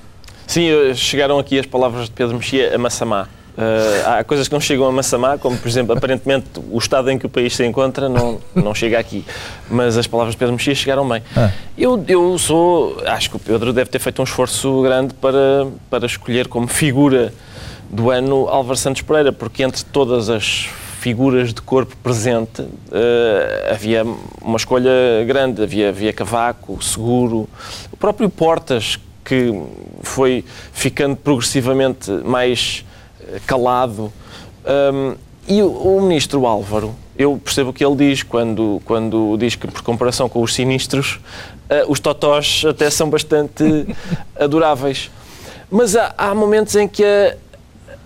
Sim, 0.47 0.95
chegaram 0.95 1.39
aqui 1.39 1.59
as 1.59 1.67
palavras 1.67 2.07
de 2.07 2.13
Pedro 2.13 2.37
Mexia 2.37 2.75
a 2.75 2.79
Massamá. 2.79 3.29
Uh, 3.57 4.19
há 4.19 4.25
coisas 4.25 4.49
que 4.49 4.53
não 4.53 4.61
chegam 4.61 4.85
a 4.85 4.91
Massamá, 4.91 5.39
como 5.39 5.57
por 5.57 5.69
exemplo, 5.69 5.97
aparentemente 5.97 6.49
o 6.73 6.77
estado 6.77 7.09
em 7.09 7.17
que 7.17 7.27
o 7.27 7.29
país 7.29 7.55
se 7.55 7.65
encontra 7.65 8.09
não, 8.09 8.41
não 8.53 8.75
chega 8.75 8.99
aqui. 8.99 9.25
Mas 9.71 9.97
as 9.97 10.09
palavras 10.09 10.35
de 10.35 10.39
Pedro 10.39 10.55
Mexia 10.55 10.75
chegaram 10.75 11.09
bem. 11.09 11.23
Ah. 11.37 11.53
Eu, 11.79 12.05
eu 12.09 12.37
sou. 12.37 13.01
Acho 13.07 13.31
que 13.31 13.37
o 13.37 13.39
Pedro 13.39 13.73
deve 13.73 13.89
ter 13.91 14.01
feito 14.01 14.21
um 14.21 14.25
esforço 14.25 14.83
grande 14.83 15.15
para, 15.15 15.69
para 15.89 16.05
escolher 16.05 16.49
como 16.49 16.67
figura 16.67 17.33
do 17.89 18.11
ano 18.11 18.49
Álvaro 18.49 18.77
Santos 18.77 19.03
Pereira, 19.03 19.33
porque 19.33 19.63
entre 19.63 19.85
todas 19.85 20.29
as 20.29 20.69
figuras 20.99 21.55
de 21.55 21.63
corpo 21.63 21.97
presente 22.03 22.63
uh, 22.63 22.69
havia 23.71 24.05
uma 24.43 24.57
escolha 24.57 24.91
grande. 25.25 25.63
Havia, 25.63 25.91
havia 25.91 26.13
Cavaco, 26.13 26.83
Seguro, 26.83 27.49
o 27.93 27.97
próprio 27.97 28.29
Portas, 28.29 28.99
que 29.25 29.53
foi 30.03 30.45
ficando 30.73 31.17
progressivamente 31.17 32.11
mais 32.11 32.85
calado. 33.47 34.13
Um, 34.65 35.15
e 35.47 35.63
o, 35.63 35.69
o, 35.69 36.01
ministro 36.01 36.47
Álvaro, 36.47 36.95
eu 37.19 37.39
percebo 37.43 37.71
o 37.71 37.73
que 37.73 37.85
ele 37.85 37.97
diz 37.97 38.23
quando, 38.23 38.81
quando 38.85 39.37
diz 39.37 39.55
que, 39.55 39.67
por 39.67 39.83
comparação 39.83 40.29
com 40.29 40.43
os 40.43 40.55
sinistros, 40.55 41.21
uh, 41.71 41.91
os 41.91 42.01
totós 42.01 42.65
até 42.67 42.89
são 42.89 43.11
bastante 43.11 43.87
adoráveis. 44.39 45.11
Mas 45.71 45.97
há, 45.97 46.15
há 46.17 46.35
momentos 46.35 46.75
em 46.77 46.89
que 46.89 47.05
a, 47.05 47.37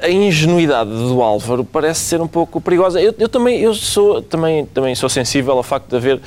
a, 0.00 0.10
ingenuidade 0.10 0.90
do 0.90 1.22
Álvaro 1.22 1.64
parece 1.64 2.00
ser 2.00 2.20
um 2.20 2.26
pouco 2.26 2.60
perigosa. 2.60 3.00
Eu, 3.00 3.14
eu, 3.18 3.28
também, 3.28 3.60
eu 3.60 3.72
sou, 3.72 4.20
também, 4.20 4.66
também 4.66 4.94
sou 4.94 5.08
sensível 5.08 5.56
ao 5.56 5.62
facto 5.62 5.88
de 5.88 5.96
haver 5.96 6.20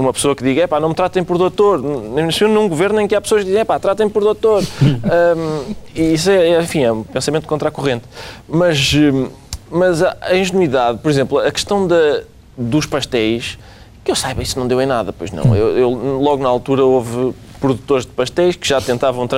uma 0.00 0.12
pessoa 0.12 0.34
que 0.34 0.42
diga, 0.42 0.62
é 0.62 0.66
pá, 0.66 0.80
não 0.80 0.88
me 0.88 0.94
tratem 0.94 1.22
por 1.22 1.38
doutor. 1.38 1.80
Num 1.80 2.68
governo 2.68 3.00
em 3.00 3.08
que 3.08 3.14
há 3.14 3.20
pessoas 3.20 3.42
que 3.42 3.46
dizem, 3.46 3.60
é 3.60 3.64
pá, 3.64 3.78
tratem 3.78 4.08
por 4.08 4.22
doutor. 4.22 4.62
um, 4.82 5.74
e 5.94 6.14
isso 6.14 6.30
é, 6.30 6.60
enfim, 6.60 6.82
é 6.82 6.92
um 6.92 7.02
pensamento 7.02 7.46
contra 7.46 7.68
a 7.68 7.72
corrente. 7.72 8.04
Mas, 8.48 8.92
hum, 8.94 9.28
mas 9.70 10.02
a, 10.02 10.16
a 10.20 10.36
ingenuidade, 10.36 10.98
por 10.98 11.10
exemplo, 11.10 11.38
a 11.38 11.50
questão 11.50 11.86
da, 11.86 12.22
dos 12.56 12.86
pastéis, 12.86 13.58
que 14.04 14.10
eu 14.10 14.16
saiba, 14.16 14.42
isso 14.42 14.58
não 14.58 14.66
deu 14.66 14.80
em 14.80 14.86
nada, 14.86 15.12
pois 15.12 15.30
não. 15.30 15.54
Eu, 15.54 15.76
eu, 15.76 15.90
logo 15.90 16.42
na 16.42 16.48
altura 16.48 16.84
houve 16.84 17.34
produtores 17.60 18.06
de 18.06 18.12
pastéis 18.12 18.56
que 18.56 18.66
já 18.66 18.80
tentavam 18.80 19.28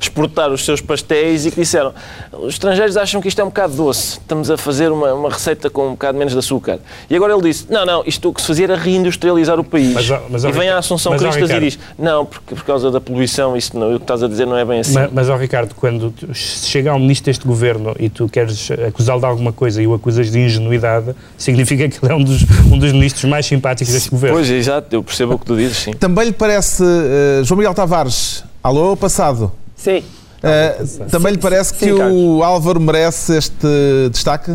exportar 0.00 0.50
os 0.52 0.64
seus 0.64 0.80
pastéis 0.80 1.44
e 1.46 1.50
que 1.50 1.60
disseram 1.60 1.92
os 2.32 2.54
estrangeiros 2.54 2.96
acham 2.96 3.20
que 3.20 3.28
isto 3.28 3.40
é 3.40 3.44
um 3.44 3.48
bocado 3.48 3.74
doce, 3.74 4.18
estamos 4.18 4.50
a 4.50 4.56
fazer 4.56 4.90
uma, 4.90 5.12
uma 5.14 5.30
receita 5.30 5.68
com 5.68 5.88
um 5.88 5.90
bocado 5.92 6.16
menos 6.18 6.32
de 6.32 6.38
açúcar. 6.38 6.78
E 7.08 7.16
agora 7.16 7.32
ele 7.32 7.42
disse, 7.42 7.66
não, 7.70 7.84
não, 7.84 8.02
isto 8.06 8.28
o 8.28 8.32
que 8.32 8.40
se 8.40 8.46
fazia 8.46 8.64
era 8.66 8.76
reindustrializar 8.76 9.58
o 9.58 9.64
país. 9.64 9.94
Mas, 9.94 10.08
mas, 10.30 10.44
e 10.44 10.52
vem 10.52 10.68
a 10.68 10.78
Assunção 10.78 11.12
mas, 11.12 11.22
Cristas 11.22 11.50
e 11.50 11.60
diz, 11.60 11.78
não, 11.98 12.24
porque 12.24 12.54
por 12.54 12.64
causa 12.64 12.90
da 12.90 13.00
poluição, 13.00 13.56
isso 13.56 13.76
não, 13.78 13.94
o 13.94 13.98
que 13.98 14.04
estás 14.04 14.22
a 14.22 14.28
dizer 14.28 14.46
não 14.46 14.56
é 14.56 14.64
bem 14.64 14.80
assim. 14.80 14.94
Mas, 14.94 15.10
mas 15.12 15.28
ó, 15.28 15.36
Ricardo, 15.36 15.74
quando 15.74 16.12
chega 16.32 16.94
um 16.94 16.98
ministro 16.98 17.26
deste 17.26 17.46
governo 17.46 17.94
e 17.98 18.08
tu 18.08 18.28
queres 18.28 18.70
acusá-lo 18.86 19.20
de 19.20 19.26
alguma 19.26 19.52
coisa 19.52 19.82
e 19.82 19.86
o 19.86 19.94
acusas 19.94 20.30
de 20.30 20.38
ingenuidade, 20.38 21.14
significa 21.36 21.88
que 21.88 22.04
ele 22.04 22.12
é 22.12 22.16
um 22.16 22.22
dos, 22.22 22.42
um 22.70 22.78
dos 22.78 22.92
ministros 22.92 23.24
mais 23.24 23.46
simpáticos 23.46 23.92
deste 23.92 24.10
governo. 24.10 24.36
Pois, 24.36 24.50
exato, 24.50 24.94
eu 24.94 25.02
percebo 25.02 25.34
o 25.34 25.38
que 25.38 25.46
tu 25.46 25.56
dizes, 25.56 25.78
sim. 25.78 25.92
Também 25.92 26.26
lhe 26.26 26.32
parece 26.32 26.82
Uh, 27.16 27.44
João 27.44 27.56
Miguel 27.56 27.72
Tavares, 27.72 28.44
alô, 28.62 28.94
passado. 28.94 29.50
Sim. 29.74 30.04
Uh, 30.38 31.08
também 31.10 31.32
lhe 31.32 31.38
parece 31.38 31.70
sim, 31.70 31.78
que 31.78 31.84
sim, 31.84 31.92
o 31.92 32.42
Álvaro 32.42 32.78
merece 32.78 33.36
este 33.38 33.66
destaque? 34.10 34.52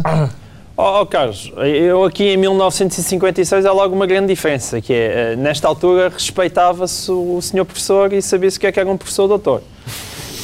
Oh, 0.78 1.02
oh, 1.02 1.06
Carlos, 1.06 1.52
eu 1.58 2.04
aqui 2.04 2.24
em 2.30 2.38
1956 2.38 3.66
há 3.66 3.72
logo 3.72 3.96
uma 3.96 4.08
grande 4.08 4.28
diferença, 4.28 4.80
que 4.80 4.94
é, 4.94 5.36
nesta 5.36 5.68
altura 5.68 6.10
respeitava-se 6.10 7.12
o 7.12 7.42
senhor 7.42 7.66
professor 7.66 8.14
e 8.14 8.22
sabia-se 8.22 8.58
o 8.58 8.60
que, 8.60 8.68
é 8.68 8.72
que 8.72 8.80
era 8.80 8.90
um 8.90 8.98
professor 8.98 9.28
doutor. 9.28 9.62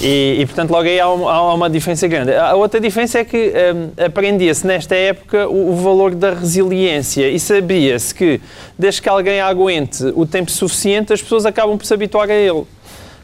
E, 0.01 0.37
e, 0.39 0.45
portanto, 0.45 0.69
logo 0.69 0.87
aí 0.87 0.99
há 0.99 1.09
uma, 1.09 1.31
há 1.31 1.53
uma, 1.53 1.69
diferença 1.69 2.07
grande. 2.07 2.33
A 2.33 2.53
outra 2.53 2.79
diferença 2.79 3.19
é 3.19 3.25
que 3.25 3.51
um, 3.97 4.05
aprendia-se 4.05 4.65
nesta 4.65 4.95
época 4.95 5.47
o, 5.47 5.71
o, 5.71 5.75
valor 5.75 6.13
da 6.13 6.33
resiliência 6.33 7.29
e 7.29 7.39
sabia-se 7.39 8.13
que, 8.13 8.39
desde 8.77 9.01
que 9.01 9.09
alguém 9.09 9.41
aguente 9.41 10.03
o 10.15 10.25
tempo 10.25 10.51
suficiente, 10.51 11.13
as 11.13 11.21
pessoas 11.21 11.45
acabam 11.45 11.77
por 11.77 11.85
se 11.85 11.93
habituar 11.93 12.29
a 12.29 12.33
ele. 12.33 12.63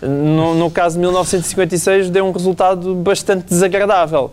No, 0.01 0.55
no 0.55 0.69
caso 0.71 0.95
de 0.95 1.01
1956, 1.01 2.09
deu 2.09 2.25
um 2.25 2.31
resultado 2.31 2.95
bastante 2.95 3.45
desagradável. 3.47 4.31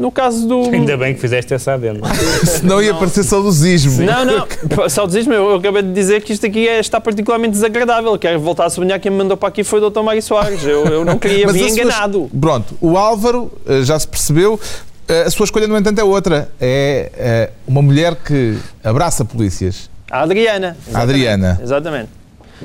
No 0.00 0.10
caso 0.10 0.48
do. 0.48 0.62
Ainda 0.70 0.96
bem 0.96 1.12
que 1.12 1.20
fizeste 1.20 1.52
essa 1.52 1.74
adenda. 1.74 2.00
Senão 2.42 2.82
ia 2.82 2.94
parecer 2.94 3.22
saudosismo. 3.22 4.02
Não, 4.02 4.24
não. 4.24 4.88
Saudosismo, 4.88 5.34
eu, 5.34 5.50
eu 5.50 5.56
acabei 5.56 5.82
de 5.82 5.92
dizer 5.92 6.22
que 6.22 6.32
isto 6.32 6.46
aqui 6.46 6.66
é, 6.66 6.80
está 6.80 6.98
particularmente 6.98 7.52
desagradável. 7.52 8.18
Quero 8.18 8.40
voltar 8.40 8.64
a 8.64 8.70
sublinhar 8.70 8.98
quem 8.98 9.12
me 9.12 9.18
mandou 9.18 9.36
para 9.36 9.50
aqui 9.50 9.62
foi 9.62 9.78
o 9.78 9.90
Dr. 9.90 10.00
Mário 10.00 10.22
Soares. 10.22 10.64
Eu, 10.64 10.86
eu 10.86 11.04
não 11.04 11.18
queria 11.18 11.46
vir 11.52 11.68
enganado. 11.68 12.20
Suas... 12.20 12.40
Pronto, 12.40 12.78
o 12.80 12.96
Álvaro 12.96 13.52
eh, 13.66 13.82
já 13.82 13.98
se 13.98 14.08
percebeu. 14.08 14.58
Eh, 15.06 15.24
a 15.24 15.30
sua 15.30 15.44
escolha, 15.44 15.68
no 15.68 15.76
entanto, 15.76 15.98
é 15.98 16.04
outra. 16.04 16.50
É, 16.58 17.12
é 17.14 17.50
uma 17.68 17.82
mulher 17.82 18.14
que 18.14 18.56
abraça 18.82 19.22
polícias. 19.22 19.90
A 20.10 20.22
Adriana. 20.22 20.78
A 20.94 21.02
Adriana. 21.02 21.60
Exatamente. 21.62 22.08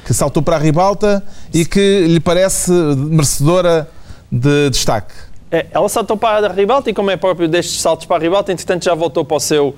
Que 0.06 0.13
saltou 0.13 0.42
para 0.42 0.56
a 0.56 0.60
ribalta 0.60 1.22
e 1.54 1.65
que 1.65 2.08
lhe 2.08 2.22
parece 2.22 2.72
merecedora 2.72 3.89
de 4.32 4.70
destaque. 4.70 5.13
É, 5.51 5.67
ela 5.71 5.87
saltou 5.87 6.17
para 6.17 6.47
a 6.47 6.51
ribalta 6.51 6.89
e, 6.89 6.93
como 6.93 7.11
é 7.11 7.17
próprio 7.17 7.47
destes 7.47 7.79
saltos 7.79 8.05
para 8.05 8.17
a 8.17 8.19
ribalta, 8.19 8.51
entretanto 8.51 8.83
já 8.85 8.95
voltou 8.95 9.23
para 9.23 9.37
o 9.37 9.39
seu 9.39 9.75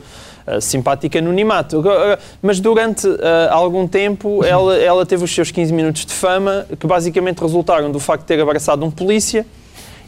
uh, 0.48 0.62
simpático 0.62 1.18
anonimato. 1.18 1.80
Uh, 1.80 1.84
mas 2.42 2.60
durante 2.60 3.08
uh, 3.08 3.18
algum 3.52 3.88
tempo 3.88 4.44
ela, 4.44 4.78
ela 4.78 5.06
teve 5.06 5.24
os 5.24 5.34
seus 5.34 5.52
15 5.52 5.74
minutos 5.74 6.06
de 6.06 6.14
fama, 6.14 6.66
que 6.80 6.88
basicamente 6.88 7.40
resultaram 7.40 7.92
do 7.92 8.00
facto 8.00 8.22
de 8.22 8.28
ter 8.28 8.40
abraçado 8.40 8.86
um 8.86 8.92
polícia 8.92 9.46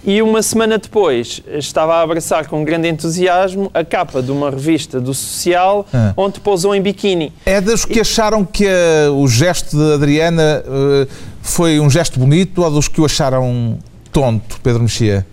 e 0.01 0.21
uma 0.21 0.41
semana 0.41 0.77
depois 0.77 1.41
estava 1.45 1.95
a 1.95 2.01
abraçar 2.01 2.47
com 2.47 2.63
grande 2.63 2.87
entusiasmo 2.87 3.69
a 3.73 3.83
capa 3.83 4.21
de 4.21 4.31
uma 4.31 4.49
revista 4.49 4.97
do 4.97 5.13
Social 5.13 5.85
ah. 5.93 6.13
onde 6.15 6.39
pousou 6.39 6.73
em 6.73 6.81
biquíni. 6.81 7.33
É 7.45 7.59
dos 7.59 7.83
que 7.83 7.99
acharam 7.99 8.45
que 8.45 8.65
o 9.13 9.27
gesto 9.27 9.75
de 9.75 9.93
Adriana 9.95 10.63
foi 11.41 11.81
um 11.81 11.89
gesto 11.89 12.17
bonito 12.17 12.63
ou 12.63 12.71
dos 12.71 12.87
que 12.87 13.01
o 13.01 13.05
acharam 13.05 13.77
tonto, 14.09 14.61
Pedro 14.63 14.83
Mexia? 14.83 15.27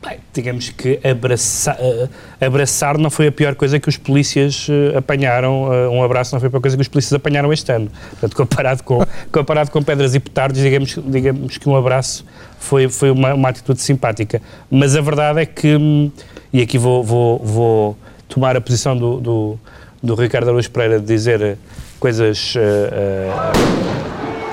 Bem, 0.00 0.20
digamos 0.32 0.70
que 0.70 1.00
abraçar, 1.04 1.76
uh, 1.80 2.08
abraçar 2.40 2.96
não 2.96 3.10
foi 3.10 3.26
a 3.26 3.32
pior 3.32 3.56
coisa 3.56 3.80
que 3.80 3.88
os 3.88 3.96
polícias 3.96 4.68
uh, 4.68 4.96
apanharam, 4.96 5.64
uh, 5.64 5.90
um 5.90 6.04
abraço 6.04 6.32
não 6.32 6.38
foi 6.38 6.46
a 6.46 6.50
pior 6.50 6.60
coisa 6.60 6.76
que 6.76 6.82
os 6.82 6.88
polícias 6.88 7.12
apanharam 7.14 7.52
este 7.52 7.72
ano. 7.72 7.90
Portanto, 8.10 8.36
comparado 8.36 8.84
com, 8.84 9.04
comparado 9.32 9.72
com 9.72 9.82
pedras 9.82 10.14
e 10.14 10.20
petardos, 10.20 10.60
digamos, 10.60 10.96
digamos 11.04 11.58
que 11.58 11.68
um 11.68 11.74
abraço 11.74 12.24
foi, 12.60 12.88
foi 12.88 13.10
uma, 13.10 13.34
uma 13.34 13.48
atitude 13.48 13.80
simpática. 13.80 14.40
Mas 14.70 14.94
a 14.94 15.00
verdade 15.00 15.40
é 15.40 15.46
que, 15.46 15.74
hum, 15.74 16.12
e 16.52 16.62
aqui 16.62 16.78
vou, 16.78 17.02
vou, 17.02 17.38
vou 17.40 17.98
tomar 18.28 18.56
a 18.56 18.60
posição 18.60 18.96
do, 18.96 19.20
do, 19.20 19.58
do 20.00 20.14
Ricardo 20.14 20.50
Aruz 20.50 20.68
Pereira 20.68 21.00
de 21.00 21.06
dizer 21.06 21.58
coisas 21.98 22.54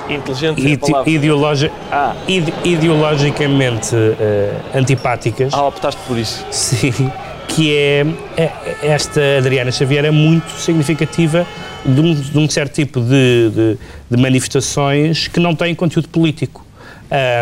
inteligente 0.10 0.62
ideologi 1.06 1.72
ah. 1.92 2.16
ide 2.28 2.54
ideologicamente 2.64 3.96
uh, 3.96 4.78
antipáticas. 4.78 5.54
Ah, 5.54 5.68
optaste 5.68 6.00
por 6.08 6.18
isso. 6.18 6.46
Sim, 6.52 7.12
que 7.48 7.76
é, 7.76 8.06
é, 8.38 8.52
esta 8.84 9.22
Adriana 9.38 9.72
Xavier 9.72 10.06
é 10.06 10.12
muito 10.12 10.50
significativa 10.52 11.46
de 11.86 12.02
um, 12.02 12.14
de 12.14 12.38
um 12.38 12.50
certo 12.50 12.74
tipo 12.74 13.00
de, 13.00 13.50
de, 13.50 13.78
de, 14.10 14.22
manifestações 14.22 15.28
que 15.28 15.40
não 15.40 15.56
têm 15.56 15.74
conteúdo 15.76 16.10
político. 16.10 16.66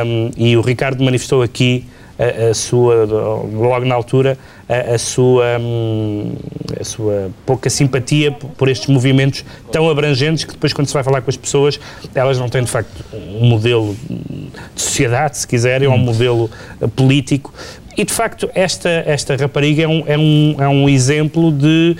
Um, 0.05 0.32
e 0.38 0.58
o 0.58 0.62
Ricardo 0.62 1.03
manifestou 1.03 1.41
aqui 1.41 1.86
a, 2.17 2.50
a 2.50 2.53
sua, 2.53 3.05
logo 3.05 3.86
na 3.86 3.96
altura, 3.96 4.38
a, 4.67 4.93
a, 4.93 4.98
sua, 4.98 5.58
hum, 5.60 6.36
a 6.79 6.84
sua 6.84 7.32
pouca 7.46 7.70
simpatia 7.70 8.32
por 8.32 8.70
estes 8.70 8.88
movimentos 8.88 9.43
tão 9.72 9.89
abrangentes 9.89 10.43
que 10.43 10.53
depois, 10.53 10.74
quando 10.74 10.88
se 10.88 10.93
vai 10.93 11.03
falar 11.03 11.22
com 11.22 11.29
as 11.29 11.38
pessoas, 11.38 11.79
elas 12.13 12.38
não 12.38 12.50
têm, 12.50 12.63
de 12.63 12.70
facto, 12.70 13.03
um 13.13 13.46
modelo 13.46 13.96
de 14.75 14.82
sociedade, 14.82 15.38
se 15.38 15.48
quiserem, 15.48 15.88
ou 15.88 15.96
um 15.96 16.00
modelo 16.00 16.50
eh, 16.82 16.88
político. 16.88 17.53
E, 17.96 18.03
de 18.03 18.13
facto, 18.13 18.50
esta, 18.55 18.89
esta 18.89 19.36
rapariga 19.36 19.84
é 19.84 19.88
um, 19.88 20.03
é 20.08 20.17
um, 20.17 20.55
é 20.60 20.67
um 20.67 20.89
exemplo 20.89 21.51
de 21.51 21.96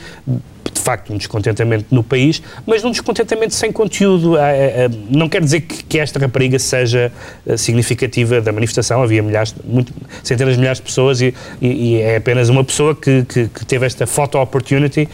facto 0.84 1.14
um 1.14 1.18
descontentamento 1.18 1.86
no 1.90 2.04
país, 2.04 2.42
mas 2.66 2.84
um 2.84 2.92
descontentamento 2.92 3.54
sem 3.54 3.72
conteúdo. 3.72 4.38
Ah, 4.38 4.42
ah, 4.42 4.86
ah, 4.86 4.98
não 5.10 5.30
quer 5.30 5.42
dizer 5.42 5.62
que 5.62 5.98
esta 5.98 6.20
rapariga 6.20 6.60
seja 6.60 7.12
significativa 7.58 8.42
da 8.42 8.52
manifestação, 8.52 9.02
havia 9.02 9.22
milhares, 9.22 9.56
muito, 9.64 9.94
centenas 10.24 10.56
de 10.56 10.60
milhares 10.60 10.80
de 10.80 10.84
pessoas 10.84 11.22
e, 11.22 11.34
e, 11.62 12.02
é 12.02 12.18
apenas 12.18 12.50
uma 12.50 12.64
pessoa 12.64 12.96
que, 12.96 13.24
que, 13.24 13.48
que 13.48 13.66
teve 13.66 13.86
esta 13.86 14.06
photo 14.06 14.38
opportunity, 14.38 15.08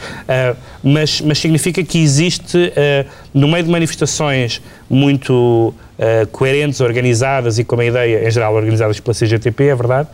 mas, 0.83 1.21
mas 1.21 1.39
significa 1.39 1.83
que 1.83 1.99
existe, 1.99 2.73
no 3.33 3.47
meio 3.47 3.63
de 3.63 3.69
manifestações 3.69 4.61
muito 4.89 5.73
coerentes, 6.31 6.79
organizadas 6.81 7.59
e 7.59 7.63
com 7.63 7.75
uma 7.75 7.85
ideia, 7.85 8.27
em 8.27 8.31
geral, 8.31 8.55
organizadas 8.55 8.99
pela 8.99 9.13
CGTP, 9.13 9.65
é 9.65 9.75
verdade, 9.75 10.07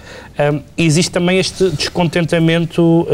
existe 0.77 1.11
também 1.11 1.39
este 1.39 1.69
descontentamento 1.71 3.07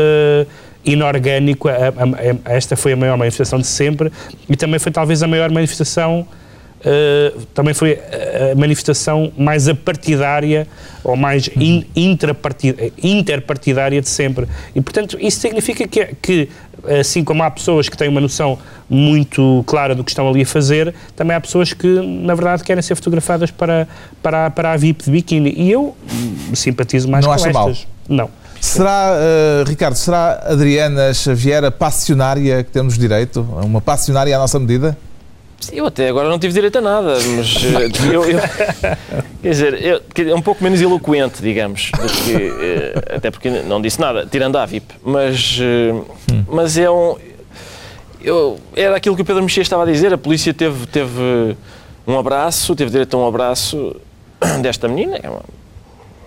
inorgânico. 0.85 1.67
A, 1.67 1.73
a, 1.73 2.51
a, 2.51 2.53
esta 2.53 2.75
foi 2.75 2.93
a 2.93 2.95
maior 2.95 3.17
manifestação 3.17 3.59
de 3.59 3.67
sempre 3.67 4.11
e 4.49 4.55
também 4.55 4.79
foi 4.79 4.91
talvez 4.91 5.21
a 5.23 5.27
maior 5.27 5.49
manifestação 5.51 6.27
uh, 6.81 7.41
também 7.53 7.73
foi 7.73 7.99
a 8.51 8.55
manifestação 8.55 9.31
mais 9.37 9.67
apartidária 9.67 10.67
ou 11.03 11.15
mais 11.15 11.49
in, 11.55 11.85
interpartidária 13.03 14.01
de 14.01 14.09
sempre. 14.09 14.47
E, 14.75 14.81
portanto, 14.81 15.17
isso 15.19 15.39
significa 15.39 15.87
que, 15.87 16.15
que, 16.21 16.49
assim 16.99 17.23
como 17.23 17.43
há 17.43 17.51
pessoas 17.51 17.87
que 17.89 17.97
têm 17.97 18.09
uma 18.09 18.21
noção 18.21 18.57
muito 18.89 19.63
clara 19.65 19.95
do 19.95 20.03
que 20.03 20.11
estão 20.11 20.27
ali 20.27 20.41
a 20.41 20.45
fazer, 20.45 20.93
também 21.15 21.35
há 21.35 21.41
pessoas 21.41 21.73
que, 21.73 21.87
na 21.87 22.35
verdade, 22.35 22.63
querem 22.63 22.81
ser 22.81 22.95
fotografadas 22.95 23.51
para, 23.51 23.87
para, 24.21 24.49
para 24.49 24.73
a 24.73 24.77
VIP 24.77 25.05
de 25.05 25.11
biquíni. 25.11 25.53
E 25.55 25.71
eu 25.71 25.95
simpatizo 26.53 27.09
mais 27.09 27.25
Não 27.25 27.33
com 27.33 27.35
estas. 27.35 27.53
Mal. 27.53 27.73
Não. 28.09 28.40
Será, 28.61 29.15
uh, 29.15 29.67
Ricardo, 29.67 29.95
será 29.95 30.43
Adriana 30.45 31.11
Xavier 31.15 31.65
a 31.65 31.71
passionária 31.71 32.63
que 32.63 32.69
temos 32.69 32.95
direito? 32.95 33.41
Uma 33.41 33.81
passionária 33.81 34.35
à 34.35 34.39
nossa 34.39 34.59
medida? 34.59 34.95
Eu 35.73 35.87
até 35.87 36.07
agora 36.07 36.29
não 36.29 36.37
tive 36.37 36.53
direito 36.53 36.77
a 36.77 36.81
nada, 36.81 37.15
mas 37.35 37.55
uh, 37.55 38.05
eu, 38.13 38.23
eu, 38.23 38.39
quer 39.41 39.49
dizer, 39.49 39.83
eu, 39.83 40.01
é 40.29 40.35
um 40.35 40.43
pouco 40.43 40.63
menos 40.63 40.79
eloquente, 40.79 41.41
digamos, 41.41 41.89
que, 41.89 42.33
uh, 42.33 43.15
até 43.15 43.31
porque 43.31 43.49
não 43.49 43.81
disse 43.81 43.99
nada, 43.99 44.27
tirando 44.27 44.55
a 44.59 44.65
VIP, 44.67 44.93
mas, 45.03 45.57
hum. 45.59 46.45
mas 46.47 46.77
é 46.77 46.89
um. 46.89 47.17
Eu, 48.21 48.59
era 48.75 48.95
aquilo 48.95 49.15
que 49.15 49.23
o 49.23 49.25
Pedro 49.25 49.41
Mexia 49.41 49.63
estava 49.63 49.81
a 49.81 49.85
dizer, 49.87 50.13
a 50.13 50.17
polícia 50.19 50.53
teve, 50.53 50.85
teve 50.85 51.57
um 52.05 52.17
abraço, 52.17 52.75
teve 52.75 52.91
direito 52.91 53.17
a 53.17 53.19
um 53.19 53.27
abraço 53.27 53.95
desta 54.61 54.87
menina, 54.87 55.19
é 55.21 55.27
uma 55.27 55.41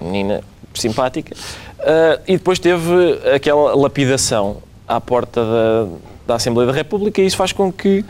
menina 0.01 0.43
simpática, 0.75 1.37
Uh, 1.85 2.19
e 2.27 2.33
depois 2.39 2.59
teve 2.59 3.21
aquela 3.35 3.77
lapidação 3.77 4.57
à 4.89 4.99
porta 4.99 5.43
da, 5.45 5.87
da 6.27 6.35
Assembleia 6.37 6.67
da 6.67 6.73
República 6.73 7.21
e 7.21 7.27
isso 7.27 7.37
faz 7.37 7.53
com 7.53 7.71
que 7.71 8.03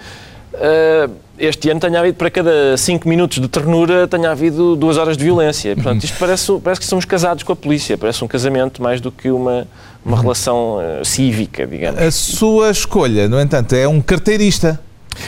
uh, 0.54 1.12
este 1.36 1.68
ano 1.70 1.80
tenha 1.80 1.98
havido, 1.98 2.16
para 2.16 2.30
cada 2.30 2.76
5 2.76 3.08
minutos 3.08 3.40
de 3.40 3.48
ternura, 3.48 4.06
tenha 4.06 4.30
havido 4.30 4.76
duas 4.76 4.96
horas 4.96 5.16
de 5.16 5.24
violência. 5.24 5.74
Portanto, 5.74 6.04
isto 6.04 6.16
parece, 6.20 6.52
parece 6.62 6.80
que 6.82 6.86
somos 6.86 7.04
casados 7.04 7.42
com 7.42 7.52
a 7.52 7.56
polícia, 7.56 7.98
parece 7.98 8.22
um 8.22 8.28
casamento 8.28 8.80
mais 8.80 9.00
do 9.00 9.10
que 9.10 9.28
uma, 9.28 9.66
uma 10.04 10.20
relação 10.20 10.76
uh, 10.76 11.04
cívica, 11.04 11.66
digamos. 11.66 12.00
A 12.00 12.12
sua 12.12 12.70
escolha, 12.70 13.28
no 13.28 13.40
entanto, 13.40 13.74
é 13.74 13.88
um 13.88 14.00
carteirista. 14.00 14.78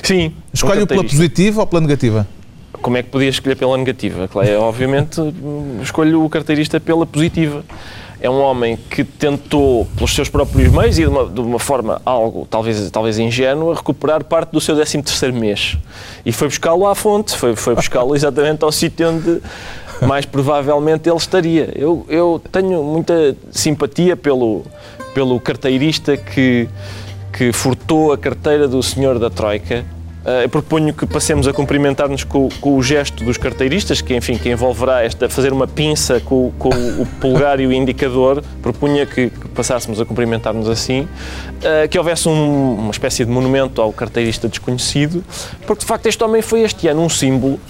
Sim. 0.05 0.33
Escolhe-o 0.55 0.85
um 0.85 0.87
pela 0.87 1.03
positiva 1.03 1.63
ou 1.63 1.67
pela 1.67 1.81
negativa? 1.81 2.29
Como 2.81 2.97
é 2.97 3.03
que 3.03 3.09
podia 3.09 3.29
escolher 3.29 3.57
pela 3.57 3.77
negativa? 3.77 4.29
Claro, 4.29 4.49
é, 4.49 4.57
obviamente, 4.57 5.21
escolho 5.83 6.25
o 6.25 6.31
carteirista 6.31 6.79
pela 6.79 7.05
positiva 7.05 7.65
é 8.21 8.31
um 8.31 8.41
homem 8.41 8.77
que 8.77 9.05
tentou, 9.05 9.87
pelos 9.97 10.15
seus 10.15 10.29
próprios 10.29 10.73
meios 10.73 10.99
e 10.99 11.03
de 11.03 11.09
uma, 11.09 11.27
de 11.27 11.41
uma 11.41 11.59
forma 11.59 12.01
algo, 12.05 12.47
talvez, 12.51 12.91
talvez 12.91 13.19
ingênua, 13.19 13.75
recuperar 13.75 14.25
parte 14.25 14.51
do 14.53 14.61
seu 14.61 14.75
13 14.75 15.03
terceiro 15.03 15.35
mês. 15.35 15.77
E 16.25 16.33
foi 16.33 16.49
buscá-lo 16.49 16.87
à 16.87 16.95
fonte, 16.95 17.37
foi, 17.37 17.55
foi 17.55 17.75
buscá-lo 17.75 18.15
exatamente 18.17 18.65
ao 18.65 18.73
sítio 18.73 19.09
onde 19.09 19.43
mais 20.01 20.25
provavelmente 20.27 21.09
ele 21.09 21.17
estaria. 21.17 21.73
Eu, 21.75 22.05
eu 22.09 22.41
tenho 22.51 22.83
muita 22.83 23.37
simpatia 23.51 24.17
pelo, 24.17 24.63
pelo 25.15 25.39
carteirista 25.41 26.17
que, 26.17 26.69
que 27.33 27.53
furtou 27.53 28.13
a 28.13 28.19
carteira 28.19 28.67
do 28.67 28.83
senhor 28.83 29.19
da 29.19 29.31
Troika, 29.31 29.85
eu 30.43 30.49
proponho 30.49 30.93
que 30.93 31.07
passemos 31.07 31.47
a 31.47 31.53
cumprimentar-nos 31.53 32.25
com, 32.25 32.49
com, 32.61 32.77
o 32.77 32.83
gesto 32.83 33.23
dos 33.25 33.37
carteiristas, 33.37 34.01
que 34.01 34.15
enfim, 34.15 34.37
que 34.37 34.49
envolverá 34.49 35.05
esta, 35.05 35.29
fazer 35.29 35.53
uma 35.53 35.69
pinça 35.69 36.21
com, 36.21 36.53
com 36.59 36.71
o 36.71 37.07
polegar 37.21 37.61
e 37.61 37.67
o 37.67 37.73
indicador. 37.73 38.43
Propunha 38.61 39.07
que, 39.07 39.31
que 39.31 39.49
passássemos 39.49 40.01
a 40.01 40.05
cumprimentar-nos 40.05 40.69
assim, 40.69 41.03
uh, 41.03 41.89
que 41.89 41.97
houvesse 41.97 42.29
um, 42.29 42.75
uma 42.75 42.91
espécie 42.91 43.25
de 43.25 43.31
monumento 43.31 43.81
ao 43.81 43.93
carteirista 43.93 44.49
desconhecido, 44.49 45.25
porque 45.65 45.81
de 45.81 45.87
facto 45.87 46.07
este 46.07 46.23
homem 46.25 46.43
foi 46.43 46.63
este 46.63 46.89
ano 46.89 47.03
um 47.03 47.09
símbolo 47.09 47.61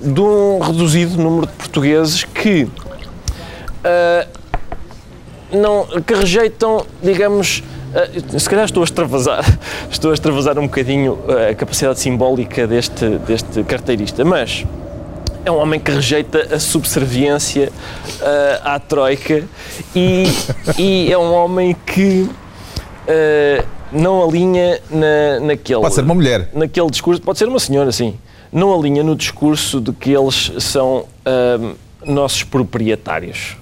de 0.00 0.20
um 0.20 0.60
reduzido 0.60 1.16
número 1.20 1.46
de 1.46 1.52
portugueses 1.54 2.22
que, 2.22 2.64
uh, 2.64 4.28
não, 5.50 5.86
que 6.02 6.14
rejeitam, 6.14 6.86
digamos, 7.02 7.64
se 8.38 8.48
calhar 8.48 8.64
estou 8.64 8.82
a 8.82 8.84
extravasar, 8.84 9.44
estou 9.90 10.10
a 10.10 10.14
extravasar 10.14 10.58
um 10.58 10.66
bocadinho 10.66 11.18
eh, 11.28 11.50
a 11.50 11.54
capacidade 11.54 11.98
simbólica 11.98 12.66
deste, 12.66 13.08
deste 13.18 13.62
carteirista, 13.64 14.24
mas 14.24 14.64
é 15.44 15.50
um 15.50 15.58
homem 15.58 15.78
que 15.78 15.92
rejeita 15.92 16.54
a 16.54 16.58
subserviência 16.58 17.70
uh, 17.70 18.60
à 18.64 18.80
Troika 18.80 19.44
e, 19.94 20.24
e, 20.76 21.12
é 21.12 21.16
um 21.16 21.32
homem 21.32 21.74
que 21.86 22.28
uh, 22.28 23.66
não 23.92 24.28
alinha 24.28 24.80
na, 24.90 25.40
naquele. 25.40 25.80
Pode 25.80 25.94
ser 25.94 26.02
uma 26.02 26.14
mulher. 26.14 26.50
Naquele 26.52 26.90
discurso, 26.90 27.22
pode 27.22 27.38
ser 27.38 27.46
uma 27.46 27.60
senhora, 27.60 27.92
sim. 27.92 28.18
Não 28.52 28.76
alinha 28.76 29.04
no 29.04 29.14
discurso 29.14 29.80
de 29.80 29.92
que 29.92 30.10
eles 30.10 30.52
são 30.58 31.06
uh, 31.24 31.76
nossos 32.04 32.42
proprietários. 32.42 33.56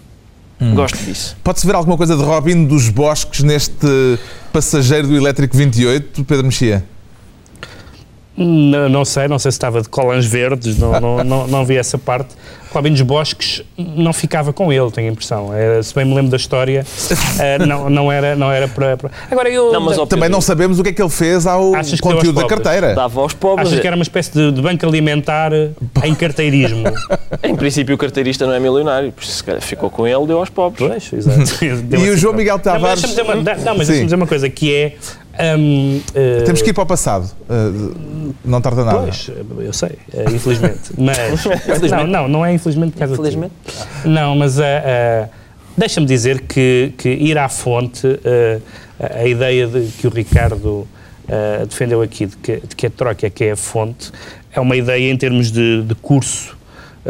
Hum. 0.60 0.74
Gosto 0.74 0.98
disso. 0.98 1.36
Pode-se 1.42 1.66
ver 1.66 1.74
alguma 1.74 1.96
coisa 1.96 2.16
de 2.16 2.22
Robin 2.22 2.64
dos 2.64 2.88
Bosques 2.88 3.42
neste 3.42 4.18
passageiro 4.52 5.08
do 5.08 5.16
elétrico 5.16 5.56
28, 5.56 6.24
Pedro 6.24 6.44
Mexia? 6.44 6.84
Não, 8.36 8.88
não, 8.88 9.04
sei, 9.04 9.28
não 9.28 9.38
sei 9.38 9.52
se 9.52 9.56
estava 9.56 9.80
de 9.80 9.88
colãs 9.88 10.26
verdes, 10.26 10.76
não, 10.76 11.00
não, 11.00 11.24
não, 11.24 11.46
não, 11.46 11.64
vi 11.64 11.76
essa 11.76 11.96
parte. 11.96 12.34
Robin 12.72 12.90
dos 12.90 13.02
Bosques 13.02 13.62
não 13.78 14.12
ficava 14.12 14.52
com 14.52 14.72
ele, 14.72 14.90
tenho 14.90 15.08
a 15.08 15.12
impressão. 15.12 15.54
Era, 15.54 15.80
se 15.80 15.94
bem 15.94 16.04
me 16.04 16.12
lembro 16.12 16.32
da 16.32 16.36
história, 16.36 16.84
uh, 16.84 17.64
não, 17.64 17.88
não, 17.88 18.10
era, 18.10 18.34
não 18.34 18.50
era 18.50 18.66
para, 18.66 18.96
para... 18.96 19.10
Agora 19.30 19.48
eu... 19.48 19.72
Não, 19.72 19.80
mas, 19.80 19.96
Também 20.08 20.28
não 20.28 20.40
sabemos 20.40 20.80
o 20.80 20.82
que 20.82 20.88
é 20.88 20.92
que 20.92 21.00
ele 21.00 21.10
fez 21.10 21.46
ao 21.46 21.70
conteúdo 22.00 22.40
da 22.40 22.48
carteira. 22.48 22.94
Dava 22.94 23.20
aos 23.20 23.32
pobres. 23.32 23.68
Achas 23.68 23.78
que 23.78 23.86
era 23.86 23.94
uma 23.94 24.02
espécie 24.02 24.32
de, 24.32 24.50
de 24.50 24.60
banco 24.60 24.84
alimentar 24.84 25.52
em 26.02 26.14
carteirismo? 26.16 26.82
em 27.40 27.54
princípio 27.54 27.94
o 27.94 27.98
carteirista 27.98 28.44
não 28.44 28.54
é 28.54 28.58
milionário, 28.58 29.12
por 29.12 29.22
isso 29.22 29.44
ficou 29.60 29.88
com 29.88 30.08
ele, 30.08 30.26
deu 30.26 30.38
aos 30.38 30.50
pobres. 30.50 30.88
Pois, 30.88 31.12
exato. 31.12 31.64
e 31.64 32.10
o 32.10 32.16
João 32.16 32.34
Miguel 32.34 32.58
Tavares... 32.58 33.02
Não, 33.02 33.24
mas 33.24 33.44
deixa-me 33.44 33.78
dizer, 33.78 34.02
dizer 34.02 34.16
uma 34.16 34.26
coisa, 34.26 34.50
que 34.50 34.74
é 34.74 34.96
um, 35.58 35.96
uh, 35.98 36.44
Temos 36.44 36.62
que 36.62 36.70
ir 36.70 36.72
para 36.72 36.84
o 36.84 36.86
passado. 36.86 37.30
Uh, 37.48 38.34
não 38.44 38.60
tarda 38.60 38.84
nada. 38.84 38.98
Pois, 38.98 39.30
eu 39.58 39.72
sei, 39.72 39.90
uh, 40.12 40.34
infelizmente. 40.34 40.92
Mas. 40.98 41.44
infelizmente. 41.44 41.90
Não, 41.90 42.06
não, 42.06 42.28
não 42.28 42.46
é 42.46 42.52
infelizmente 42.52 42.92
por 42.92 43.00
causa 43.00 43.14
Infelizmente? 43.14 43.54
Não, 44.04 44.36
mas 44.36 44.56
deixa-me 45.76 46.06
dizer 46.06 46.42
que, 46.42 46.92
que 46.96 47.08
ir 47.08 47.36
à 47.38 47.48
fonte, 47.48 48.06
a 49.00 49.26
ideia 49.26 49.66
de, 49.66 49.88
que 49.92 50.06
o 50.06 50.10
Ricardo 50.10 50.86
defendeu 51.68 52.02
aqui, 52.02 52.26
de 52.26 52.36
que, 52.36 52.56
de 52.56 52.76
que 52.76 52.86
a 52.86 52.90
troca 52.90 53.26
é 53.26 53.30
que 53.30 53.44
é 53.44 53.52
a 53.52 53.56
fonte, 53.56 54.12
é 54.52 54.60
uma 54.60 54.76
ideia 54.76 55.10
em 55.10 55.16
termos 55.16 55.50
de, 55.50 55.82
de 55.82 55.94
curso 55.94 56.56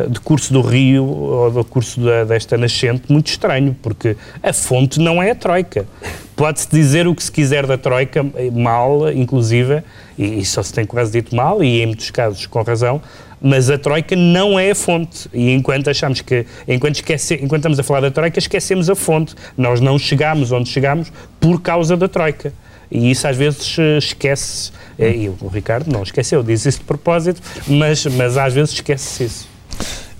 de 0.08 0.18
curso 0.20 0.52
do 0.52 0.60
Rio 0.60 1.04
ou 1.04 1.50
do 1.50 1.64
curso 1.64 2.00
da, 2.00 2.24
desta 2.24 2.58
nascente 2.58 3.12
muito 3.12 3.28
estranho, 3.28 3.76
porque 3.80 4.16
a 4.42 4.52
fonte 4.52 4.98
não 5.00 5.22
é 5.22 5.30
a 5.30 5.34
Troika. 5.34 5.86
Pode-se 6.34 6.68
dizer 6.68 7.06
o 7.06 7.14
que 7.14 7.22
se 7.22 7.30
quiser 7.30 7.64
da 7.66 7.78
Troika, 7.78 8.24
mal, 8.52 9.10
inclusive, 9.12 9.82
e, 10.18 10.44
só 10.44 10.62
se 10.62 10.72
tem 10.72 10.84
quase 10.84 11.12
dito 11.12 11.34
mal, 11.34 11.62
e 11.62 11.80
em 11.80 11.86
muitos 11.86 12.10
casos 12.10 12.44
com 12.46 12.60
razão, 12.62 13.00
mas 13.40 13.70
a 13.70 13.78
Troika 13.78 14.16
não 14.16 14.58
é 14.58 14.72
a 14.72 14.74
fonte. 14.74 15.28
E 15.32 15.52
enquanto 15.52 15.88
achamos 15.88 16.20
que, 16.22 16.44
enquanto, 16.66 16.96
esquece, 16.96 17.34
enquanto 17.34 17.60
estamos 17.60 17.78
a 17.78 17.82
falar 17.82 18.00
da 18.00 18.10
Troika, 18.10 18.38
esquecemos 18.38 18.90
a 18.90 18.94
fonte. 18.94 19.34
Nós 19.56 19.80
não 19.80 19.98
chegamos 19.98 20.50
onde 20.50 20.68
chegamos 20.68 21.12
por 21.38 21.60
causa 21.60 21.96
da 21.96 22.08
Troika. 22.08 22.52
E 22.90 23.10
isso 23.10 23.28
às 23.28 23.36
vezes 23.36 23.76
eh, 23.78 23.98
esquece, 23.98 24.72
eh, 24.98 25.10
e 25.10 25.28
o 25.28 25.48
Ricardo 25.48 25.90
não 25.90 26.02
esqueceu, 26.02 26.42
disse 26.42 26.68
isso 26.68 26.78
de 26.78 26.84
propósito, 26.84 27.40
mas, 27.66 28.06
mas 28.06 28.36
às 28.36 28.54
vezes 28.54 28.74
esquece-se 28.74 29.24
isso. 29.24 29.53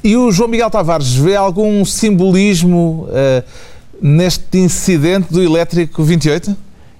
E 0.05 0.19
o 0.19 0.31
João 0.31 0.51
Miguel 0.51 0.69
Tavares 0.69 1.15
vê 1.15 1.35
algum 1.35 1.83
simbolismo 1.83 3.09
uh, 3.09 3.43
neste 4.03 4.59
incidente 4.59 5.33
do 5.33 5.43
elétrico 5.43 6.05
28? 6.05 6.55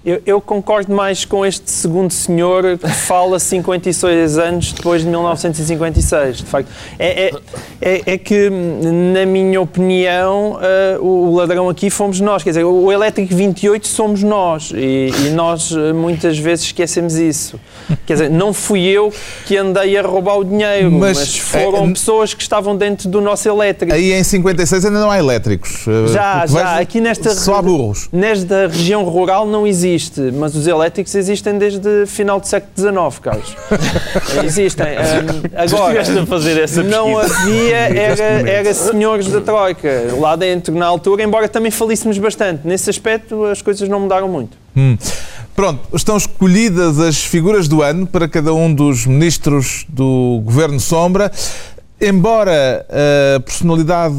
Eu, 0.05 0.21
eu, 0.27 0.39
concordo 0.39 0.95
mais 0.95 1.25
com 1.25 1.47
este 1.47 1.71
segundo 1.71 2.13
senhor 2.13 2.77
que 2.77 2.89
fala 2.91 3.39
56 3.41 4.37
anos 4.37 4.73
depois 4.73 5.01
de 5.01 5.09
1956. 5.09 6.37
De 6.37 6.45
facto, 6.45 6.69
é, 6.99 7.29
é, 7.29 7.33
é, 7.81 8.03
é 8.13 8.19
que, 8.19 8.51
na 8.51 9.25
minha 9.25 9.59
opinião, 9.63 10.59
uh, 11.01 11.03
o 11.03 11.35
ladrão 11.35 11.71
aqui 11.71 11.89
fomos 11.89 12.21
nós. 12.21 12.43
Quer 12.43 12.51
dizer, 12.51 12.65
o 12.65 12.93
elétrico 12.93 13.35
28 13.35 13.89
somos 13.89 14.23
nós 14.23 14.73
e, 14.75 15.11
e 15.27 15.31
nós 15.31 15.71
uh, 15.71 15.95
muitas 15.95 16.39
vezes 16.39 16.67
esquecemos 16.67 17.15
isso. 17.15 17.59
Quer 18.07 18.13
dizer, 18.13 18.31
não 18.31 18.53
fui 18.53 18.83
eu 18.83 19.11
que 19.47 19.57
andei 19.57 19.97
a 19.97 20.03
roubar 20.03 20.37
o 20.37 20.45
dinheiro, 20.45 20.93
mas, 20.93 21.17
mas 21.17 21.39
foram 21.39 21.87
é, 21.87 21.93
pessoas 21.95 22.35
que 22.35 22.43
estavam 22.43 22.77
dentro 22.77 23.09
do 23.09 23.23
nosso 23.23 23.49
elétrico. 23.49 23.95
Aí 23.95 24.13
em 24.13 24.23
56 24.23 24.85
ainda 24.85 25.01
não 25.01 25.11
há 25.11 25.19
elétricos. 25.19 25.87
Já, 26.13 26.45
já. 26.45 26.79
Aqui 26.79 27.01
nesta, 27.01 27.35
só 27.35 27.55
há 27.55 27.63
burros. 27.63 28.11
nesta 28.13 28.67
região 28.67 29.03
rural 29.05 29.47
não 29.47 29.67
existe 29.67 29.94
existe, 29.95 30.21
mas 30.33 30.55
os 30.55 30.67
elétricos 30.67 31.15
existem 31.15 31.57
desde 31.57 32.07
final 32.07 32.41
do 32.41 32.47
século 32.47 32.73
XIX, 32.77 33.19
Carlos. 33.21 33.57
existem. 34.45 34.87
Um, 34.87 35.57
agora, 35.57 36.03
a 36.03 36.27
fazer 36.27 36.61
essa 36.61 36.83
não 36.83 37.19
havia, 37.19 37.77
era, 37.97 38.51
era 38.51 38.75
senhores 38.75 39.29
da 39.29 39.41
Troika 39.41 40.15
lá 40.19 40.37
dentro 40.37 40.75
na 40.75 40.87
altura, 40.87 41.23
embora 41.23 41.49
também 41.49 41.71
falíssemos 41.71 42.19
bastante. 42.19 42.67
Nesse 42.67 42.91
aspecto, 42.91 43.45
as 43.45 43.63
coisas 43.63 43.89
não 43.89 44.01
mudaram 44.01 44.29
muito. 44.29 44.57
Hum. 44.77 44.97
Pronto, 45.55 45.81
estão 45.95 46.17
escolhidas 46.17 46.99
as 46.99 47.23
figuras 47.23 47.69
do 47.69 47.81
ano 47.81 48.09
para 48.09 48.29
cada 48.29 48.53
um 48.53 48.75
dos 48.75 49.07
ministros 49.07 49.87
do 49.89 50.43
Governo 50.45 50.81
Sombra. 50.81 51.31
Embora 52.01 52.85
a 53.37 53.41
personalidade 53.41 54.17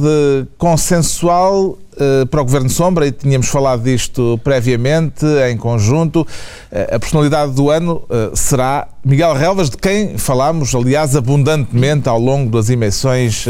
consensual 0.58 1.78
eh, 1.98 2.26
para 2.26 2.42
o 2.42 2.44
Governo 2.44 2.70
Sombra, 2.70 3.08
e 3.08 3.12
tínhamos 3.12 3.48
falado 3.48 3.84
disto 3.84 4.38
previamente, 4.44 5.26
em 5.50 5.56
conjunto, 5.56 6.28
eh, 6.70 6.90
a 6.94 7.00
personalidade 7.00 7.54
do 7.54 7.70
ano 7.70 8.04
eh, 8.10 8.32
será 8.34 8.88
Miguel 9.04 9.34
Relvas, 9.34 9.70
de 9.70 9.78
quem 9.78 10.18
falámos, 10.18 10.76
aliás, 10.76 11.16
abundantemente 11.16 12.10
ao 12.10 12.20
longo 12.20 12.52
das 12.52 12.70
emissões 12.70 13.46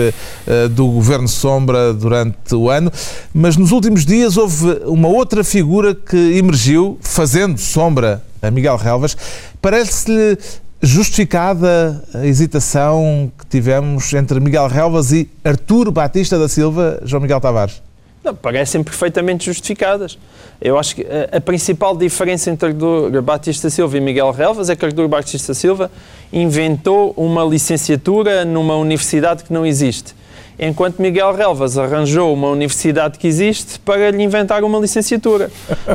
do 0.72 0.88
Governo 0.88 1.30
Sombra 1.30 1.94
durante 1.94 2.54
o 2.54 2.70
ano. 2.70 2.92
Mas 3.34 3.56
nos 3.56 3.72
últimos 3.72 4.06
dias 4.06 4.36
houve 4.38 4.82
uma 4.86 5.08
outra 5.08 5.44
figura 5.44 5.96
que 5.96 6.38
emergiu, 6.38 6.98
fazendo 7.02 7.58
sombra 7.58 8.22
a 8.42 8.52
Miguel 8.52 8.76
Relvas. 8.76 9.16
Parece-lhe 9.62 10.38
justificada 10.86 12.04
a 12.14 12.26
hesitação 12.26 13.32
que 13.38 13.46
tivemos 13.48 14.14
entre 14.14 14.40
Miguel 14.40 14.68
Relvas 14.68 15.12
e 15.12 15.30
Artur 15.44 15.92
Batista 15.92 16.38
da 16.38 16.48
Silva, 16.48 17.02
João 17.04 17.22
Miguel 17.22 17.42
Tavares? 17.42 17.82
Não, 18.24 18.34
parecem 18.34 18.84
perfeitamente 18.84 19.46
justificadas. 19.46 20.18
Eu 20.62 20.80
acho 20.80 20.96
que 20.96 21.04
a, 21.04 21.38
a 21.38 21.42
principal 21.42 21.96
diferença 21.96 22.50
entre 22.50 22.70
Artur 22.70 23.22
Batista 23.22 23.70
Silva 23.70 23.98
e 23.98 24.02
Miguel 24.02 24.32
Relvas 24.32 24.70
é 24.70 24.76
que 24.76 24.86
Artur 24.86 25.08
Batista 25.08 25.54
Silva 25.54 25.92
inventou 26.32 27.14
uma 27.18 27.44
licenciatura 27.44 28.46
numa 28.46 28.76
universidade 28.76 29.44
que 29.44 29.52
não 29.52 29.66
existe 29.66 30.16
enquanto 30.60 31.02
Miguel 31.02 31.34
Relvas 31.34 31.78
arranjou 31.78 32.34
uma 32.34 32.50
universidade 32.50 33.18
que 33.20 33.28
existe 33.28 33.80
para 33.80 34.12
lhe 34.12 34.24
inventar 34.24 34.64
uma 34.64 34.80
licenciatura. 34.80 35.52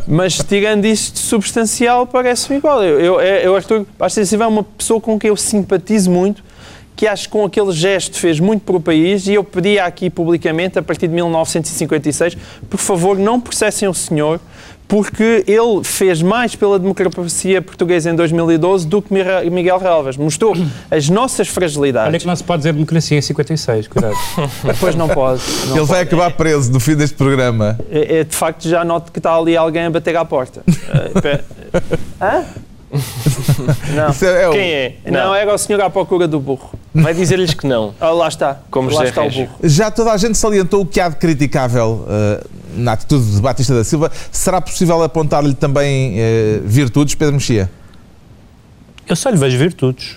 Mas 0.07 0.39
tirando 0.39 0.85
isto 0.85 1.19
substancial, 1.19 2.07
parece-me 2.07 2.59
igual. 2.59 2.83
Eu, 2.85 3.01
eu, 3.01 3.21
eu 3.21 3.57
Arthur 3.57 3.87
Bastos 3.99 4.29
Silva 4.29 4.45
é 4.45 4.47
uma 4.47 4.63
pessoa 4.63 5.01
com 5.01 5.19
quem 5.19 5.29
eu 5.29 5.37
simpatizo 5.37 6.11
muito, 6.11 6.43
que 6.95 7.07
acho 7.07 7.25
que 7.25 7.31
com 7.31 7.45
aquele 7.45 7.73
gesto 7.73 8.19
fez 8.19 8.39
muito 8.39 8.63
para 8.63 8.77
o 8.77 8.81
país 8.81 9.27
e 9.27 9.35
eu 9.35 9.43
pedia 9.43 9.85
aqui 9.85 10.11
publicamente, 10.11 10.79
a 10.79 10.83
partir 10.83 11.09
de 11.09 11.15
1956, 11.15 12.37
por 12.69 12.79
favor, 12.79 13.19
não 13.19 13.41
processem 13.41 13.89
o 13.89 13.95
senhor, 13.95 14.39
porque 14.91 15.45
ele 15.47 15.85
fez 15.85 16.21
mais 16.21 16.57
pela 16.57 16.77
democracia 16.77 17.63
portuguesa 17.63 18.11
em 18.11 18.17
2012 18.17 18.89
do 18.89 19.01
que 19.01 19.15
Miguel 19.49 19.79
Relvas. 19.79 20.17
Mostrou 20.17 20.53
as 20.91 21.09
nossas 21.09 21.47
fragilidades. 21.47 22.09
Olha 22.09 22.19
que 22.19 22.27
não 22.27 22.35
se 22.35 22.43
pode 22.43 22.59
dizer 22.59 22.73
democracia 22.73 23.17
em 23.17 23.23
56, 23.23 23.87
cuidado. 23.87 24.17
Depois 24.67 24.97
não 24.97 25.09
pode. 25.09 25.41
Não 25.69 25.77
ele 25.77 25.87
vai 25.87 26.03
acabar 26.03 26.33
preso 26.33 26.73
no 26.73 26.81
fim 26.81 26.97
deste 26.97 27.17
programa. 27.17 27.79
É, 27.89 28.19
é, 28.19 28.25
de 28.25 28.35
facto, 28.35 28.69
já 28.69 28.85
noto 28.85 29.13
que 29.13 29.21
está 29.21 29.37
ali 29.37 29.57
alguém 29.57 29.85
a 29.85 29.91
bater 29.91 30.17
à 30.17 30.25
porta. 30.25 30.63
Hã? 32.21 32.45
Não. 33.95 34.29
É, 34.29 34.43
é 34.43 34.49
o... 34.49 34.53
Quem 34.53 34.73
é? 34.73 34.97
Não. 35.07 35.13
não, 35.13 35.35
era 35.35 35.55
o 35.55 35.59
senhor 35.59 35.81
à 35.81 35.89
procura 35.89 36.27
do 36.27 36.41
burro. 36.41 36.73
Vai 36.93 37.15
dizer-lhes 37.15 37.55
que 37.55 37.67
não. 37.67 37.95
Ah, 38.01 38.11
lá 38.11 38.29
está. 38.29 38.61
Como 38.71 38.91
lá 38.91 39.05
está 39.05 39.23
Régio. 39.23 39.45
o 39.45 39.47
burro. 39.47 39.59
Já 39.63 39.91
toda 39.91 40.13
a 40.13 40.17
gente 40.17 40.37
salientou 40.37 40.83
o 40.83 40.87
que 40.87 41.01
há 41.01 41.09
de 41.09 41.17
criticável 41.17 42.05
uh, 42.07 42.47
na 42.75 42.93
atitude 42.93 43.31
de 43.31 43.41
Batista 43.41 43.75
da 43.75 43.85
Silva. 43.85 44.11
Será 44.33 44.61
possível 44.61 45.01
apontar-lhe 45.03 45.55
também 45.55 46.17
uh, 46.19 46.63
virtudes, 46.65 47.15
Pedro 47.15 47.35
Mexia? 47.35 47.71
Eu 49.09 49.15
só 49.15 49.31
lhe 49.31 49.37
vejo 49.37 49.57
virtudes, 49.57 50.17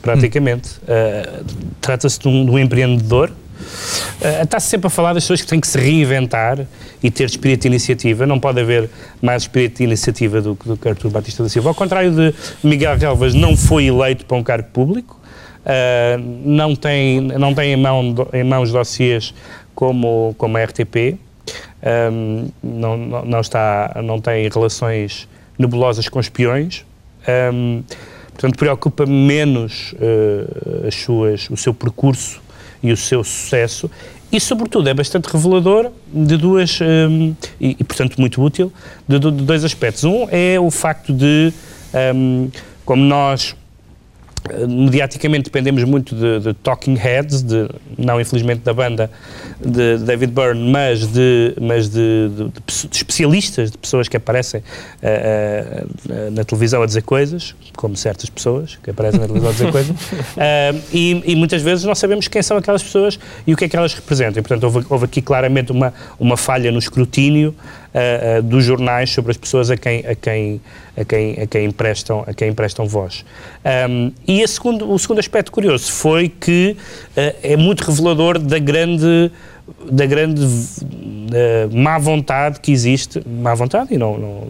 praticamente. 0.00 0.70
Hum. 0.82 1.42
Uh, 1.42 1.44
Trata-se 1.80 2.18
de, 2.20 2.28
um, 2.28 2.44
de 2.44 2.50
um 2.52 2.58
empreendedor 2.58 3.32
Uh, 3.62 4.42
Está-se 4.42 4.68
sempre 4.68 4.86
a 4.86 4.90
falar 4.90 5.12
das 5.12 5.24
pessoas 5.24 5.42
que 5.42 5.46
têm 5.46 5.60
que 5.60 5.66
se 5.66 5.78
reinventar 5.78 6.66
e 7.02 7.10
ter 7.10 7.24
espírito 7.24 7.62
de 7.62 7.68
iniciativa. 7.68 8.26
Não 8.26 8.38
pode 8.38 8.60
haver 8.60 8.90
mais 9.20 9.42
espírito 9.42 9.78
de 9.78 9.84
iniciativa 9.84 10.40
do, 10.40 10.58
do 10.64 10.76
que 10.76 10.88
Artur 10.88 11.10
Batista 11.10 11.42
da 11.42 11.48
Silva. 11.48 11.70
Ao 11.70 11.74
contrário 11.74 12.10
de 12.10 12.34
Miguel 12.62 12.96
Relvas, 12.96 13.34
não 13.34 13.56
foi 13.56 13.86
eleito 13.86 14.24
para 14.24 14.36
um 14.36 14.42
cargo 14.42 14.68
público. 14.72 15.20
Uh, 15.62 16.20
não 16.44 16.74
tem, 16.74 17.20
não 17.20 17.54
tem 17.54 17.72
em, 17.72 17.76
mão, 17.76 18.14
em 18.32 18.44
mãos 18.44 18.72
dossiês 18.72 19.32
como, 19.74 20.34
como 20.36 20.56
a 20.56 20.64
RTP. 20.64 21.18
Um, 21.82 22.48
não, 22.62 22.96
não, 22.96 23.24
não, 23.24 23.40
está, 23.40 24.00
não 24.04 24.20
tem 24.20 24.48
relações 24.48 25.28
nebulosas 25.58 26.08
com 26.08 26.20
espiões. 26.20 26.84
Um, 27.52 27.82
portanto, 28.32 28.56
preocupa 28.56 29.06
menos 29.06 29.94
uh, 29.94 30.86
as 30.86 30.94
suas, 30.94 31.48
o 31.50 31.56
seu 31.56 31.72
percurso 31.72 32.41
e 32.82 32.92
o 32.92 32.96
seu 32.96 33.22
sucesso 33.22 33.90
e, 34.32 34.40
sobretudo, 34.40 34.88
é 34.88 34.94
bastante 34.94 35.26
revelador 35.26 35.90
de 36.10 36.38
duas, 36.38 36.80
um, 36.80 37.34
e, 37.60 37.76
e, 37.78 37.84
portanto, 37.84 38.18
muito 38.18 38.42
útil, 38.42 38.72
de, 39.06 39.18
de, 39.18 39.30
dois 39.30 39.62
aspectos. 39.62 40.04
Um 40.04 40.26
é 40.30 40.58
o 40.58 40.70
facto 40.70 41.12
de, 41.12 41.52
um, 42.14 42.50
como 42.82 43.04
nós 43.04 43.54
mediaticamente 44.68 45.44
dependemos 45.44 45.84
muito 45.84 46.14
de, 46.14 46.40
de, 46.40 46.54
talking 46.54 46.94
heads, 46.94 47.42
de, 47.42 47.68
não 47.96 48.20
infelizmente 48.20 48.60
da 48.60 48.74
banda 48.74 49.10
de 49.60 49.98
David 49.98 50.32
Byrne, 50.32 50.70
mas 50.70 51.06
de, 51.06 51.54
mas 51.60 51.88
de, 51.88 52.28
de 52.28 52.52
especialistas, 52.90 53.70
de 53.70 53.78
pessoas 53.78 54.08
que 54.08 54.16
aparecem 54.16 54.60
uh, 54.60 55.86
uh, 55.86 56.30
na 56.32 56.44
televisão 56.44 56.82
a 56.82 56.86
dizer 56.86 57.02
coisas, 57.02 57.54
como 57.76 57.96
certas 57.96 58.28
pessoas 58.28 58.78
que 58.82 58.90
aparecem 58.90 59.20
na 59.20 59.26
televisão 59.26 59.50
a 59.50 59.52
dizer 59.52 59.72
coisas, 59.72 59.90
uh, 59.96 60.82
e, 60.92 61.22
e, 61.24 61.36
muitas 61.36 61.62
vezes 61.62 61.84
não 61.84 61.94
sabemos 61.94 62.26
quem 62.26 62.42
são 62.42 62.56
aquelas 62.56 62.82
pessoas 62.82 63.18
e 63.46 63.54
o 63.54 63.56
que 63.56 63.64
é 63.64 63.68
que 63.68 63.76
elas 63.76 63.94
representam. 63.94 64.40
E, 64.40 64.42
portanto, 64.42 64.64
houve, 64.64 64.86
houve 64.88 65.04
aqui 65.04 65.22
claramente 65.22 65.70
uma, 65.70 65.94
uma 66.18 66.36
falha 66.36 66.72
no 66.72 66.78
escrutínio 66.78 67.54
uh, 67.94 68.42
dos 68.42 68.64
jornais 68.64 69.10
sobre 69.10 69.30
as 69.30 69.36
pessoas 69.36 69.70
a 69.70 69.76
quem, 69.76 70.04
a 70.06 70.14
quem, 70.14 70.60
a 70.96 71.04
quem, 71.04 71.40
a 71.40 71.46
quem, 71.46 71.66
emprestam, 71.66 72.24
a 72.26 72.34
quem 72.34 72.48
emprestam 72.48 72.86
voz. 72.86 73.24
Um, 73.88 74.12
e 74.26 74.46
segundo, 74.46 74.90
o 74.90 74.98
segundo 74.98 75.18
aspecto 75.18 75.52
curioso 75.52 75.90
foi 75.92 76.28
que 76.28 76.76
uh, 76.76 77.36
é 77.42 77.56
muito 77.56 77.82
revelador 77.82 78.38
da 78.38 78.58
grande 78.58 79.30
da 79.90 80.04
grande 80.04 80.42
má 81.72 81.96
vontade 81.96 82.58
que 82.60 82.72
existe, 82.72 83.22
má 83.24 83.54
vontade 83.54 83.94
e 83.94 83.96
não, 83.96 84.18
não 84.18 84.48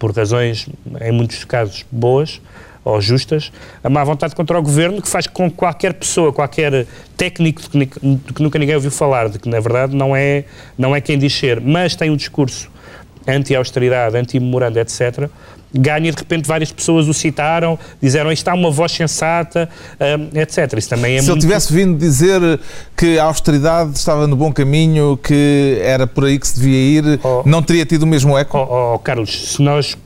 por 0.00 0.10
razões 0.14 0.68
em 1.00 1.12
muitos 1.12 1.44
casos 1.44 1.86
boas, 1.90 2.40
ou 2.84 3.00
justas, 3.00 3.50
a 3.82 3.88
má 3.88 4.04
vontade 4.04 4.34
contra 4.34 4.58
o 4.58 4.62
governo 4.62 5.00
que 5.00 5.08
faz 5.08 5.26
com 5.26 5.50
que 5.50 5.56
qualquer 5.56 5.94
pessoa, 5.94 6.32
qualquer 6.32 6.86
técnico 7.16 7.62
de 7.62 7.86
que, 7.86 8.42
nunca 8.42 8.58
ninguém 8.58 8.74
ouviu 8.74 8.90
falar, 8.90 9.28
de 9.28 9.38
que 9.38 9.48
na 9.48 9.58
verdade 9.58 9.96
não 9.96 10.14
é, 10.14 10.44
não 10.76 10.94
é 10.94 11.00
quem 11.00 11.18
diz 11.18 11.32
ser, 11.32 11.60
mas 11.60 11.96
tem 11.96 12.10
um 12.10 12.16
discurso 12.16 12.70
anti-austeridade, 13.26 14.16
anti-memorando, 14.16 14.78
etc., 14.78 15.28
ganha 15.76 16.12
de 16.12 16.16
repente 16.16 16.46
várias 16.46 16.70
pessoas 16.70 17.08
o 17.08 17.14
citaram, 17.14 17.76
disseram 18.00 18.30
isto 18.30 18.46
há 18.46 18.54
uma 18.54 18.70
voz 18.70 18.92
sensata, 18.92 19.68
um, 20.00 20.38
etc. 20.38 20.78
Isso 20.78 20.88
também 20.88 21.16
é 21.16 21.20
Se 21.20 21.26
muito... 21.26 21.42
ele 21.42 21.48
tivesse 21.48 21.72
vindo 21.72 21.98
dizer 21.98 22.60
que 22.96 23.18
a 23.18 23.24
austeridade 23.24 23.96
estava 23.96 24.26
no 24.28 24.36
bom 24.36 24.52
caminho, 24.52 25.18
que 25.20 25.78
era 25.82 26.06
por 26.06 26.26
aí 26.26 26.38
que 26.38 26.46
se 26.46 26.60
devia 26.60 27.00
ir, 27.00 27.20
oh, 27.24 27.42
não 27.44 27.60
teria 27.60 27.84
tido 27.84 28.04
o 28.04 28.06
mesmo 28.06 28.38
eco? 28.38 28.56
Oh, 28.56 28.94
oh, 28.94 28.98
Carlos, 29.00 29.54
se 29.54 29.62
nós, 29.62 29.98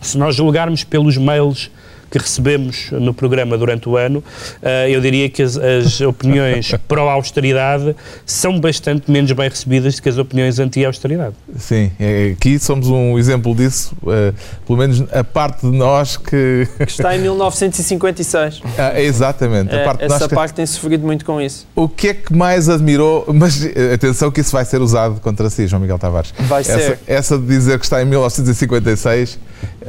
se 0.00 0.16
nós 0.16 0.34
julgarmos 0.34 0.84
pelos 0.84 1.18
mails 1.18 1.70
que 2.14 2.18
recebemos 2.18 2.92
no 2.92 3.12
programa 3.12 3.58
durante 3.58 3.88
o 3.88 3.96
ano, 3.96 4.20
uh, 4.62 4.88
eu 4.88 5.00
diria 5.00 5.28
que 5.28 5.42
as, 5.42 5.56
as 5.56 6.00
opiniões 6.00 6.70
pró-austeridade 6.86 7.96
são 8.24 8.60
bastante 8.60 9.10
menos 9.10 9.32
bem 9.32 9.48
recebidas 9.48 9.96
do 9.96 10.02
que 10.02 10.08
as 10.08 10.16
opiniões 10.16 10.60
anti-austeridade. 10.60 11.34
Sim, 11.58 11.90
é, 11.98 12.34
aqui 12.36 12.56
somos 12.60 12.86
um 12.86 13.18
exemplo 13.18 13.52
disso, 13.52 13.96
uh, 14.04 14.32
pelo 14.64 14.78
menos 14.78 15.02
a 15.12 15.24
parte 15.24 15.68
de 15.68 15.76
nós 15.76 16.16
que... 16.16 16.68
que 16.78 16.84
está 16.84 17.16
em 17.16 17.18
1956. 17.22 18.62
Ah, 18.78 19.00
exatamente. 19.00 19.74
É, 19.74 19.82
a 19.82 19.84
parte 19.84 20.04
essa 20.04 20.18
nós 20.20 20.28
parte 20.32 20.50
que... 20.50 20.56
tem 20.56 20.66
sofrido 20.66 21.04
muito 21.04 21.24
com 21.24 21.40
isso. 21.40 21.66
O 21.74 21.88
que 21.88 22.08
é 22.08 22.14
que 22.14 22.32
mais 22.32 22.68
admirou, 22.68 23.26
mas 23.34 23.64
eh, 23.64 23.94
atenção 23.94 24.30
que 24.30 24.40
isso 24.40 24.52
vai 24.52 24.64
ser 24.64 24.80
usado 24.80 25.20
contra 25.20 25.50
si, 25.50 25.66
João 25.66 25.82
Miguel 25.82 25.98
Tavares. 25.98 26.32
Vai 26.38 26.60
essa, 26.60 26.78
ser. 26.78 26.98
Essa 27.08 27.36
de 27.36 27.46
dizer 27.46 27.76
que 27.80 27.84
está 27.84 28.00
em 28.00 28.04
1956 28.04 29.36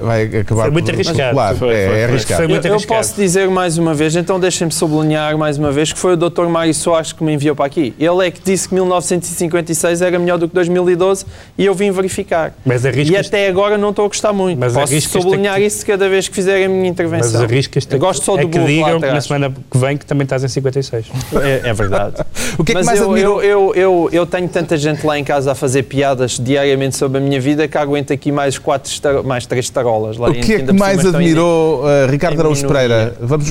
vai 0.01 0.23
acabar 0.23 0.63
Foi 0.63 0.71
muito 0.71 0.91
arriscado. 0.91 1.57
Foi, 1.57 1.73
é, 1.73 1.99
é 2.01 2.03
arriscado. 2.05 2.39
Foi 2.41 2.47
muito 2.47 2.65
eu, 2.65 2.73
arriscado. 2.73 2.93
eu 2.93 3.03
posso 3.03 3.15
dizer 3.15 3.49
mais 3.49 3.77
uma 3.77 3.93
vez, 3.93 4.15
então 4.15 4.39
deixem-me 4.39 4.71
sublinhar 4.71 5.37
mais 5.37 5.57
uma 5.57 5.71
vez 5.71 5.91
que 5.91 5.99
foi 5.99 6.13
o 6.13 6.17
Dr. 6.17 6.45
Mário 6.47 6.73
Soares 6.73 7.13
que 7.13 7.23
me 7.23 7.33
enviou 7.33 7.55
para 7.55 7.65
aqui. 7.65 7.93
Ele 7.99 8.27
é 8.27 8.31
que 8.31 8.41
disse 8.43 8.67
que 8.69 8.75
1956 8.75 10.01
era 10.01 10.19
melhor 10.19 10.37
do 10.37 10.47
que 10.47 10.53
2012 10.53 11.25
e 11.57 11.65
eu 11.65 11.73
vim 11.73 11.91
verificar. 11.91 12.53
Mas 12.65 12.83
e 12.83 13.17
até 13.17 13.47
agora 13.47 13.77
não 13.77 13.89
estou 13.89 14.05
a 14.05 14.07
gostar 14.07 14.33
muito. 14.33 14.59
Mas 14.59 14.73
posso 14.73 15.01
sublinhar 15.01 15.55
que... 15.55 15.65
isso 15.65 15.85
cada 15.85 16.07
vez 16.09 16.27
que 16.27 16.35
fizerem 16.35 16.65
a 16.65 16.69
minha 16.69 16.87
intervenção. 16.87 17.31
Mas 17.31 17.41
arriscas 17.41 17.87
eu 17.89 17.99
gosto 17.99 18.23
só 18.23 18.37
é 18.37 18.41
do 18.41 18.49
que 18.49 18.59
digam 18.59 18.99
que 18.99 19.07
na 19.07 19.21
semana 19.21 19.53
que 19.71 19.77
vem 19.77 19.97
que 19.97 20.05
também 20.05 20.23
estás 20.23 20.43
em 20.43 20.47
56. 20.47 21.05
É, 21.41 21.69
é 21.69 21.73
verdade. 21.73 22.15
o 22.57 22.63
que 22.63 22.71
é 22.71 22.75
que 22.75 22.79
Mas 22.79 22.85
mais 22.85 22.99
eu, 22.99 23.05
admirou? 23.05 23.41
Eu, 23.41 23.73
eu, 23.73 23.75
eu, 23.75 24.09
eu, 24.11 24.25
tenho 24.25 24.47
tanta 24.47 24.77
gente 24.77 25.05
lá 25.05 25.17
em 25.17 25.23
casa 25.23 25.51
a 25.51 25.55
fazer 25.55 25.83
piadas 25.83 26.39
diariamente 26.39 26.95
sobre 26.95 27.17
a 27.19 27.21
minha 27.21 27.39
vida 27.39 27.67
que 27.67 27.77
aguento 27.77 28.11
aqui 28.11 28.31
mais, 28.31 28.57
quatro, 28.57 28.91
mais 29.23 29.45
três 29.45 29.64
tarolas. 29.69 30.17
Lá 30.17 30.29
o 30.29 30.33
que 30.33 30.53
é 30.53 30.59
que 30.63 30.73
mais 30.73 31.05
admirou 31.05 31.83
uh, 31.83 32.09
Ricardo 32.09 32.39
Araújo 32.39 32.67
Pereira? 32.67 33.15
Vamos, 33.19 33.49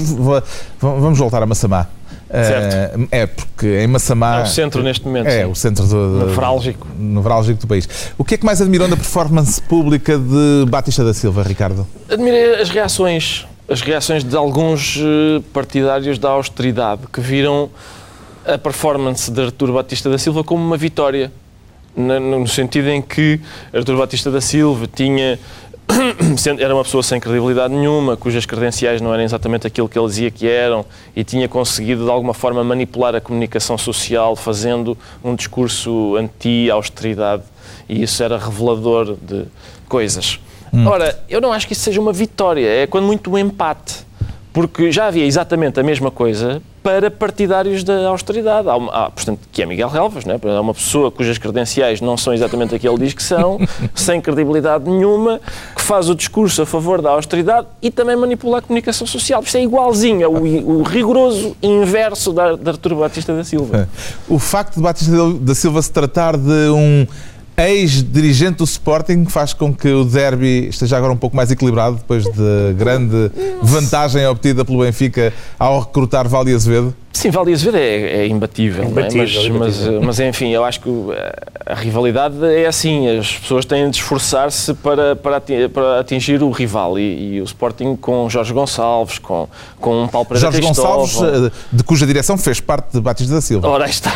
vamos 0.81 1.19
voltar 1.19 1.43
a 1.43 1.47
Massamá. 1.47 1.89
Uh, 2.35 3.07
é, 3.13 3.27
porque 3.27 3.67
em 3.79 3.87
Massamá... 3.87 4.41
É 4.41 4.43
o 4.43 4.47
centro 4.47 4.83
neste 4.83 5.07
momento. 5.07 5.29
É, 5.29 5.45
sim. 5.45 5.51
o 5.51 5.55
centro 5.55 5.87
do, 5.87 6.27
nevrálgico. 6.27 6.87
nevrálgico 6.99 7.61
do 7.61 7.67
país. 7.67 7.89
O 8.19 8.25
que 8.25 8.35
é 8.35 8.39
que 8.39 8.45
mais 8.45 8.61
admirou 8.61 8.89
na 8.89 8.97
performance 8.97 9.63
pública 9.63 10.19
de 10.19 10.67
Batista 10.69 11.05
da 11.05 11.15
Silva, 11.15 11.45
Ricardo? 11.45 11.87
Admirei 12.11 12.61
as 12.61 12.71
reações, 12.71 13.47
as 13.69 13.81
reações 13.83 14.25
de 14.25 14.37
alguns 14.37 14.99
eh, 14.99 15.43
partidários 15.53 16.19
da 16.19 16.31
austeridade 16.31 17.03
que 17.13 17.21
viram 17.21 17.71
a 18.45 18.59
performance 18.59 19.31
de 19.31 19.41
Artur 19.41 19.73
Batista 19.73 20.11
da 20.11 20.19
Silva 20.19 20.43
como 20.43 20.65
uma 20.65 20.77
vitória. 20.77 21.31
No 21.97 22.49
sentido 22.49 22.89
em 22.89 23.01
que 23.01 23.41
Artur 23.73 23.97
Batista 23.97 24.29
da 24.29 24.41
Silva 24.41 24.89
tinha 24.93 25.39
era 26.59 26.75
uma 26.75 26.85
pessoa 26.85 27.03
sem 27.03 27.21
credibilidade 27.21 27.75
nenhuma, 27.75 28.17
cujas 28.17 28.47
credenciais 28.47 29.01
não 29.01 29.13
eram 29.13 29.23
exatamente 29.23 29.67
aquilo 29.67 29.89
que 29.89 29.99
ele 29.99 30.07
dizia 30.07 30.31
que 30.31 30.49
eram 30.49 30.85
e 31.15 31.23
tinha 31.25 31.49
conseguido 31.49 32.05
de 32.05 32.11
alguma 32.11 32.35
forma 32.35 32.63
manipular 32.65 33.15
a 33.15 33.21
comunicação 33.21 33.77
social 33.79 34.35
fazendo 34.37 34.97
um 35.23 35.35
discurso 35.35 36.17
anti-austeridade 36.17 37.43
e 37.89 38.03
isso 38.03 38.23
era 38.23 38.39
revelador 38.39 39.17
de 39.21 39.45
coisas. 39.89 40.41
Hum. 40.73 40.87
Ora, 40.87 41.23
eu 41.29 41.41
não 41.41 41.53
acho 41.53 41.67
que 41.67 41.73
isso 41.73 41.83
seja 41.83 42.01
uma 42.01 42.13
vitória, 42.13 42.67
é 42.67 42.87
quando 42.87 43.05
muito 43.05 43.31
um 43.31 43.39
empate 43.39 44.05
porque 44.55 44.93
já 44.93 45.09
havia 45.09 45.27
exatamente 45.27 45.81
a 45.81 45.83
mesma 45.83 46.13
coisa 46.13 46.63
para 46.85 47.11
partidários 47.11 47.83
da 47.83 48.07
austeridade. 48.09 48.69
Há, 48.69 48.75
há, 48.75 49.11
portanto, 49.11 49.41
que 49.51 49.63
é 49.63 49.67
Miguel 49.67 49.89
Relvas, 49.89 50.27
não 50.27 50.35
é? 50.35 50.39
é 50.43 50.61
uma 50.61 50.75
pessoa 50.75 51.11
cujas 51.11 51.39
credenciais 51.39 52.03
não 52.03 52.15
são 52.15 52.35
exatamente 52.35 52.75
aquilo 52.75 52.85
que 52.85 53.03
ele 53.03 53.07
diz 53.07 53.15
que 53.15 53.23
são, 53.23 53.59
sem 53.97 54.21
credibilidade 54.21 54.85
nenhuma, 54.89 55.41
que 55.75 55.81
faz 55.81 56.11
o 56.11 56.15
discurso 56.15 56.61
a 56.61 56.67
favor 56.67 57.01
da 57.01 57.09
austeridade 57.09 57.67
e 57.81 57.91
também 57.91 58.15
manipula 58.15 58.59
a 58.59 58.63
comunicação 58.63 59.07
social. 59.07 59.43
Isto 59.43 59.57
é 59.57 59.63
igualzinho, 59.63 60.23
é 60.23 60.29
o, 60.29 60.81
o 60.81 60.83
rigoroso 60.83 61.57
inverso 61.63 62.35
da, 62.35 62.55
da 62.55 62.73
Arturo 62.73 62.97
Batista 62.97 63.35
da 63.35 63.45
Silva. 63.45 63.89
O 64.29 64.39
facto 64.39 64.75
de 64.75 64.83
Batista 64.83 65.13
da 65.41 65.55
Silva 65.55 65.81
se 65.81 65.91
tratar 65.91 66.37
de 66.37 66.69
um 66.69 67.07
ex-dirigente 67.57 68.59
do 68.59 68.65
Sporting 68.65 69.27
faz 69.27 69.53
com 69.53 69.73
que 69.73 69.89
o 69.89 70.05
derby 70.05 70.69
esteja 70.69 70.97
agora 70.97 71.13
um 71.13 71.17
pouco 71.17 71.37
mais 71.37 71.51
equilibrado 71.51 71.97
depois 71.97 72.25
de 72.25 72.75
grande 72.77 73.31
vantagem 73.63 74.27
obtida 74.27 74.65
pelo 74.65 74.81
Benfica 74.81 75.33
ao 75.59 75.81
recrutar 75.81 76.29
Vale 76.29 76.55
Azevedo? 76.55 76.95
Sim, 77.13 77.31
Vale 77.31 77.53
Azevedo 77.53 77.77
é, 77.77 78.25
é 78.25 78.27
imbatível, 78.27 78.83
é 78.83 78.87
imbatível, 78.87 79.23
é? 79.23 79.25
Mas, 79.25 79.47
imbatível. 79.47 79.93
Mas, 79.93 80.19
mas, 80.19 80.21
enfim, 80.21 80.51
eu 80.51 80.65
acho 80.65 80.81
que 80.81 80.91
a 81.65 81.75
rivalidade 81.75 82.45
é 82.45 82.67
assim, 82.67 83.09
as 83.17 83.33
pessoas 83.39 83.65
têm 83.65 83.89
de 83.89 83.97
esforçar-se 83.97 84.75
para, 84.75 85.15
para 85.15 85.41
atingir 86.01 86.43
o 86.43 86.51
rival 86.51 86.99
e, 86.99 87.37
e, 87.37 87.41
o 87.41 87.45
Sporting 87.45 87.97
com 87.97 88.29
Jorge 88.29 88.53
Gonçalves, 88.53 89.19
com, 89.19 89.49
com 89.81 90.03
um 90.03 90.09
Paulo 90.09 90.27
Pereira 90.27 90.51
Jorge 90.51 90.61
Gonçalves, 90.61 91.23
eh, 91.23 91.51
de 91.73 91.85
cuja 91.85 92.05
direção 92.05 92.37
fez 92.37 92.61
parte 92.61 92.93
de 92.93 93.01
Batista 93.01 93.35
da 93.35 93.41
Silva. 93.41 93.69
Ora, 93.69 93.89
está, 93.89 94.13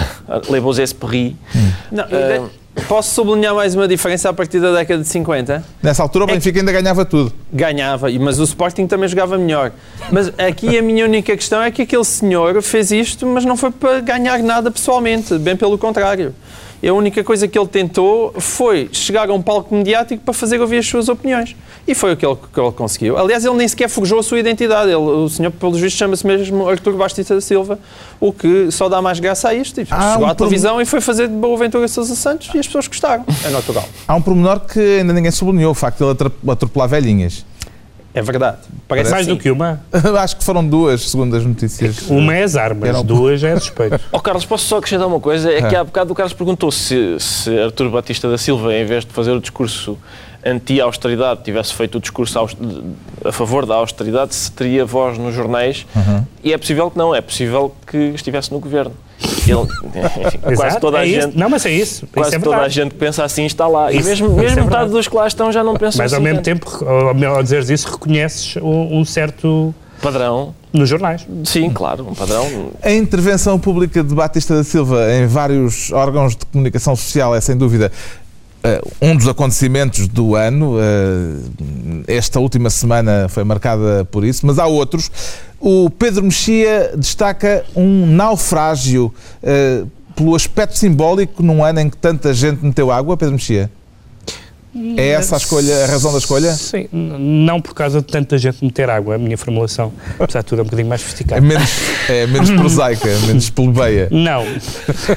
levou-se 0.51 0.83
esse 0.83 0.95
perri. 0.95 1.37
Hum. 1.55 1.71
Não, 1.93 2.05
uh, 2.05 2.51
Posso 2.87 3.15
sublinhar 3.15 3.55
mais 3.55 3.75
uma 3.75 3.89
diferença 3.89 4.29
a 4.29 4.33
partir 4.33 4.61
da 4.61 4.73
década 4.73 5.03
de 5.03 5.09
50? 5.09 5.65
Nessa 5.83 6.03
altura 6.03 6.27
o 6.27 6.31
é 6.31 6.35
Benfica 6.35 6.59
é 6.59 6.61
ainda 6.61 6.73
ganhava 6.73 7.05
tudo. 7.05 7.33
Ganhava, 7.53 8.09
mas 8.21 8.39
o 8.39 8.45
Sporting 8.45 8.87
também 8.87 9.09
jogava 9.09 9.37
melhor. 9.37 9.73
Mas 10.13 10.33
aqui 10.39 10.79
a 10.79 10.83
minha 10.83 11.05
única 11.05 11.37
questão 11.37 11.61
é 11.63 11.71
que 11.71 11.83
aquele 11.83 12.05
senhor 12.05 12.63
fez 12.63 12.93
isto, 12.93 13.27
mas 13.27 13.45
não 13.45 13.57
foi 13.57 13.71
para 13.71 14.01
ganhar 14.01 14.39
nada 14.41 14.71
pessoalmente, 14.71 15.37
bem 15.39 15.57
pelo 15.57 15.77
contrário. 15.77 16.35
E 16.83 16.89
a 16.89 16.95
única 16.95 17.25
coisa 17.25 17.49
que 17.49 17.59
ele 17.59 17.67
tentou 17.67 18.33
foi 18.39 18.89
chegar 18.93 19.29
a 19.29 19.33
um 19.33 19.43
palco 19.43 19.75
mediático 19.75 20.23
para 20.23 20.33
fazer 20.33 20.61
ouvir 20.61 20.79
as 20.79 20.87
suas 20.87 21.09
opiniões. 21.09 21.57
E 21.87 21.95
foi 21.95 22.13
o 22.13 22.17
que 22.17 22.25
ele, 22.25 22.37
que 22.53 22.61
ele 22.61 22.71
conseguiu. 22.71 23.19
Aliás, 23.19 23.45
ele 23.45 23.57
nem 23.57 23.67
sequer 23.67 23.89
forjou 23.89 24.21
a 24.21 24.23
sua 24.23 24.39
identidade. 24.39 24.91
Ele, 24.91 24.97
o 24.97 25.29
senhor, 25.29 25.51
pelos 25.51 25.81
vistos, 25.81 25.99
chama-se 25.99 26.27
mesmo 26.27 26.69
Artur 26.69 26.95
Bastista 26.95 27.35
da 27.35 27.41
Silva, 27.41 27.79
o 28.21 28.33
que 28.33 28.71
só 28.71 28.89
dá 28.89 29.03
mais 29.03 29.19
graça 29.19 29.49
a 29.49 29.55
isto. 29.55 29.75
Tipo, 29.83 29.95
chegou 29.95 30.27
um 30.27 30.31
à 30.31 30.35
televisão 30.35 30.81
e 30.81 30.85
foi 30.85 31.01
fazer 31.01 31.29
de 31.29 31.35
Boa 31.35 31.57
Ventura 31.59 31.89
Sousa 31.89 32.15
Santos 32.15 32.51
e 32.55 32.59
as 32.59 32.67
pessoas 32.67 32.87
gostaram. 32.87 33.25
É 33.45 33.51
natural. 33.51 33.89
Há 34.07 34.15
um 34.15 34.23
pormenor 34.23 34.61
que 34.61 34.79
ainda 35.01 35.13
ninguém 35.13 35.31
sublinhou, 35.31 35.73
o 35.73 35.75
facto 35.75 35.99
de 35.99 36.25
ele 36.25 36.33
atropelar 36.49 36.89
velhinhas. 36.89 37.45
É 38.19 38.23
verdade. 38.23 38.59
Parece 38.89 39.13
mais 39.13 39.29
assim. 39.29 39.37
do 39.37 39.41
que 39.41 39.49
uma? 39.49 39.81
Acho 40.19 40.39
que 40.39 40.45
foram 40.45 40.67
duas, 40.67 41.09
segundo 41.09 41.37
as 41.37 41.45
notícias. 41.45 42.11
Uma 42.11 42.35
é 42.35 42.43
as 42.43 42.57
armas, 42.57 42.89
Eram... 42.89 43.05
duas 43.05 43.45
é 43.45 43.57
suspeito. 43.57 44.01
oh, 44.11 44.19
Carlos, 44.19 44.45
posso 44.45 44.67
só 44.67 44.79
acrescentar 44.79 45.07
uma 45.07 45.21
coisa? 45.21 45.53
É, 45.53 45.59
é 45.59 45.69
que 45.69 45.77
há 45.77 45.85
bocado 45.85 46.13
o 46.13 46.17
Carlos 46.17 46.33
perguntou 46.33 46.73
se, 46.73 47.17
se 47.21 47.57
Artur 47.61 47.89
Batista 47.91 48.29
da 48.29 48.37
Silva, 48.37 48.75
em 48.75 48.85
vez 48.85 49.05
de 49.05 49.13
fazer 49.13 49.31
o 49.31 49.41
discurso 49.41 49.97
anti-austeridade, 50.45 51.45
tivesse 51.45 51.73
feito 51.75 51.99
o 51.99 52.01
discurso 52.01 52.41
a 53.25 53.31
favor 53.31 53.65
da 53.65 53.77
austeridade, 53.77 54.35
se 54.35 54.51
teria 54.51 54.85
voz 54.85 55.17
nos 55.17 55.33
jornais. 55.33 55.87
Uhum. 55.95 56.25
E 56.43 56.53
é 56.53 56.59
possível 56.59 56.91
que 56.91 56.99
não, 56.99 57.15
é 57.15 57.21
possível 57.21 57.73
que 57.87 57.97
estivesse 58.17 58.51
no 58.53 58.59
governo. 58.59 58.95
Ele, 59.21 59.61
enfim, 60.27 60.57
quase 60.57 60.81
toda 60.81 60.99
a 60.99 61.07
é 61.07 61.11
gente. 61.23 61.37
Não, 61.37 61.49
mas 61.49 61.67
é 61.67 61.71
isso. 61.71 62.07
Quase 62.07 62.31
isso 62.31 62.39
é 62.39 62.41
toda 62.41 62.59
a 62.59 62.69
gente 62.69 62.91
que 62.91 62.97
pensa 62.97 63.25
assim 63.25 63.47
está 63.47 63.67
lá. 63.67 63.91
Isso, 63.91 64.07
e 64.07 64.11
mesmo, 64.11 64.31
mesmo 64.31 64.61
é 64.61 64.65
metade 64.65 64.91
dos 64.91 65.09
que 65.09 65.17
lá 65.17 65.27
estão 65.27 65.51
já 65.51 65.65
não 65.65 65.75
pensam 65.75 66.03
mas, 66.03 66.13
assim. 66.13 66.15
Mas 66.15 66.15
ao 66.15 66.21
mesmo 66.21 66.43
tempo, 66.43 66.85
ao 67.27 67.43
dizeres 67.43 67.69
isso, 67.69 67.91
reconheces 67.91 68.57
um, 68.57 69.01
um 69.01 69.05
certo 69.05 69.75
padrão. 70.01 70.55
Nos 70.71 70.87
jornais. 70.89 71.27
Sim, 71.45 71.71
claro, 71.71 72.07
um 72.07 72.15
padrão. 72.15 72.71
A 72.83 72.93
intervenção 72.93 73.59
pública 73.59 74.05
de 74.05 74.15
Batista 74.15 74.55
da 74.55 74.63
Silva 74.63 75.11
em 75.15 75.27
vários 75.27 75.91
órgãos 75.93 76.37
de 76.37 76.45
comunicação 76.45 76.95
social 76.95 77.35
é, 77.35 77.41
sem 77.41 77.57
dúvida, 77.57 77.91
um 79.01 79.17
dos 79.17 79.29
acontecimentos 79.29 80.09
do 80.09 80.35
ano, 80.35 80.77
uh, 80.77 82.05
esta 82.07 82.41
última 82.41 82.71
semana 82.71 83.29
foi 83.29 83.45
marcada 83.45 84.05
por 84.11 84.25
isso, 84.25 84.47
mas 84.47 84.59
há 84.59 84.67
outros. 84.67 85.11
O 85.61 85.91
Pedro 85.91 86.25
Mexia 86.25 86.93
destaca 86.97 87.65
um 87.75 88.07
naufrágio 88.07 89.13
uh, 89.43 89.89
pelo 90.15 90.35
aspecto 90.35 90.77
simbólico 90.77 91.43
num 91.43 91.65
ano 91.65 91.81
em 91.81 91.91
que 91.91 91.97
tanta 91.97 92.35
gente 92.35 92.65
meteu 92.65 92.91
água, 92.91 93.17
Pedro 93.17 93.35
Mexia? 93.35 93.71
É 94.97 95.09
essa 95.09 95.35
a 95.35 95.39
escolha, 95.39 95.85
a 95.85 95.87
razão 95.87 96.13
da 96.13 96.19
escolha? 96.19 96.53
Sim, 96.53 96.89
não 96.93 97.61
por 97.61 97.75
causa 97.75 98.01
de 98.01 98.07
tanta 98.07 98.37
gente 98.39 98.63
meter 98.63 98.89
água, 98.89 99.15
a 99.17 99.19
minha 99.19 99.37
formulação, 99.37 99.93
apesar 100.19 100.41
de 100.41 100.47
tudo, 100.47 100.61
é 100.61 100.63
um 100.63 100.65
bocadinho 100.67 100.89
mais 100.89 101.01
sofisticada. 101.01 101.39
É 101.39 101.41
menos, 101.41 101.71
é 102.09 102.27
menos 102.27 102.51
prosaica, 102.53 103.09
menos 103.27 103.51
plebeia. 103.51 104.09
Não, 104.11 104.45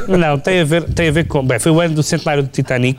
não, 0.07 0.39
tem 0.39 0.61
a 0.61 0.63
ver, 0.63 0.83
tem 0.85 1.09
a 1.09 1.11
ver 1.11 1.27
com. 1.27 1.45
Bem, 1.45 1.59
foi 1.59 1.71
o 1.71 1.79
ano 1.79 1.93
do 1.93 2.01
centenário 2.01 2.43
do 2.43 2.49
Titanic 2.49 2.97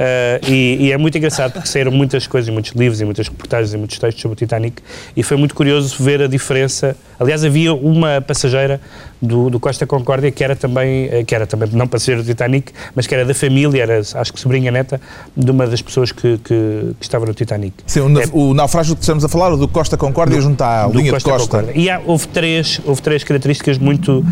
Uh, 0.00 0.50
e, 0.50 0.86
e, 0.86 0.92
é 0.92 0.96
muito 0.96 1.18
engraçado 1.18 1.52
porque 1.52 1.68
saíram 1.68 1.92
muitas 1.92 2.26
coisas, 2.26 2.48
muitos 2.48 2.72
livros 2.72 3.02
e 3.02 3.04
muitas 3.04 3.28
reportagens 3.28 3.74
e 3.74 3.76
muitos 3.76 3.98
textos 3.98 4.22
sobre 4.22 4.32
o 4.32 4.36
Titanic 4.36 4.82
e 5.14 5.22
foi 5.22 5.36
muito 5.36 5.54
curioso 5.54 6.02
ver 6.02 6.22
a 6.22 6.26
diferença. 6.26 6.96
Aliás, 7.18 7.44
havia 7.44 7.74
uma 7.74 8.18
passageira 8.22 8.80
do, 9.20 9.50
do 9.50 9.60
Costa 9.60 9.86
Concórdia 9.86 10.30
que 10.30 10.42
era 10.42 10.56
também, 10.56 11.06
eh, 11.12 11.22
que 11.22 11.34
era 11.34 11.46
também 11.46 11.68
não 11.72 11.86
passageira 11.86 12.22
do 12.22 12.26
Titanic, 12.26 12.72
mas 12.94 13.06
que 13.06 13.14
era 13.14 13.26
da 13.26 13.34
família, 13.34 13.82
era 13.82 14.00
acho 14.00 14.32
que 14.32 14.40
sobrinha 14.40 14.70
neta 14.70 14.98
de 15.36 15.50
uma 15.50 15.66
das 15.66 15.82
pessoas 15.82 16.12
que, 16.12 16.38
que, 16.38 16.94
que 16.98 17.02
estava 17.04 17.26
no 17.26 17.34
Titanic. 17.34 17.74
Sim, 17.84 18.00
o, 18.00 18.18
é, 18.18 18.24
o 18.32 18.54
naufrágio 18.54 18.96
que 18.96 19.02
estamos 19.02 19.22
a 19.22 19.28
falar, 19.28 19.52
o 19.52 19.58
do 19.58 19.68
Costa 19.68 19.98
Concórdia, 19.98 20.40
junto 20.40 20.62
à 20.62 20.86
linha 20.86 21.12
Costa 21.12 21.28
de 21.28 21.36
Costa. 21.36 21.58
Concórdia. 21.58 21.78
E 21.78 21.90
há, 21.90 22.00
houve, 22.06 22.26
três, 22.28 22.80
houve 22.86 23.02
três 23.02 23.22
características 23.22 23.76
muito 23.76 24.20
uh, 24.20 24.24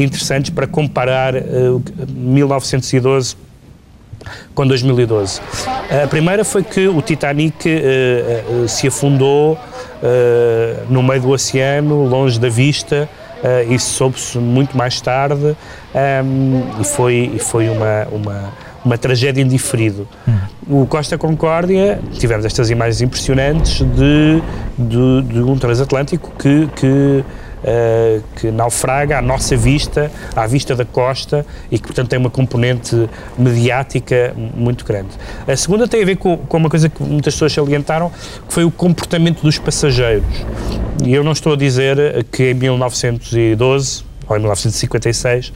interessantes 0.00 0.50
para 0.50 0.68
comparar 0.68 1.34
uh, 1.34 1.82
1912 2.08 3.47
com 4.54 4.66
2012. 4.66 5.40
A 6.04 6.06
primeira 6.06 6.44
foi 6.44 6.62
que 6.62 6.86
o 6.88 7.00
Titanic 7.00 7.68
uh, 7.68 8.64
uh, 8.64 8.68
se 8.68 8.88
afundou 8.88 9.54
uh, 9.54 10.86
no 10.88 11.02
meio 11.02 11.22
do 11.22 11.30
oceano, 11.30 12.04
longe 12.04 12.38
da 12.38 12.48
vista, 12.48 13.08
uh, 13.42 13.72
isso 13.72 13.94
soube-se 13.94 14.38
muito 14.38 14.76
mais 14.76 15.00
tarde 15.00 15.56
um, 16.24 16.80
e 16.80 16.84
foi, 16.84 17.32
e 17.34 17.38
foi 17.38 17.68
uma, 17.68 18.06
uma, 18.10 18.52
uma 18.84 18.98
tragédia 18.98 19.42
indiferido. 19.42 20.06
Hum. 20.26 20.82
O 20.82 20.86
Costa 20.86 21.16
Concórdia, 21.16 22.00
tivemos 22.18 22.44
estas 22.44 22.70
imagens 22.70 23.00
impressionantes 23.00 23.80
de, 23.80 24.42
de, 24.78 25.22
de 25.22 25.42
um 25.42 25.56
transatlântico 25.56 26.32
que, 26.38 26.68
que 26.76 27.24
uh, 27.64 28.22
que 28.36 28.50
naufraga 28.50 29.18
à 29.18 29.22
nossa 29.22 29.56
vista, 29.56 30.10
à 30.34 30.46
vista 30.46 30.74
da 30.74 30.84
costa 30.84 31.44
e 31.70 31.78
que, 31.78 31.86
portanto, 31.86 32.08
tem 32.08 32.18
uma 32.18 32.30
componente 32.30 33.08
mediática 33.36 34.34
muito 34.36 34.84
grande. 34.84 35.10
A 35.46 35.56
segunda 35.56 35.86
tem 35.86 36.02
a 36.02 36.06
ver 36.06 36.16
com, 36.16 36.36
com 36.36 36.56
uma 36.56 36.70
coisa 36.70 36.88
que 36.88 37.02
muitas 37.02 37.34
pessoas 37.34 37.52
salientaram, 37.52 38.10
que 38.46 38.52
foi 38.52 38.64
o 38.64 38.70
comportamento 38.70 39.42
dos 39.42 39.58
passageiros. 39.58 40.24
E 41.04 41.14
eu 41.14 41.22
não 41.22 41.32
estou 41.32 41.52
a 41.52 41.56
dizer 41.56 42.24
que 42.30 42.50
em 42.50 42.54
1912 42.54 44.07
ou 44.28 44.36
em 44.36 44.40
1956, 44.40 45.52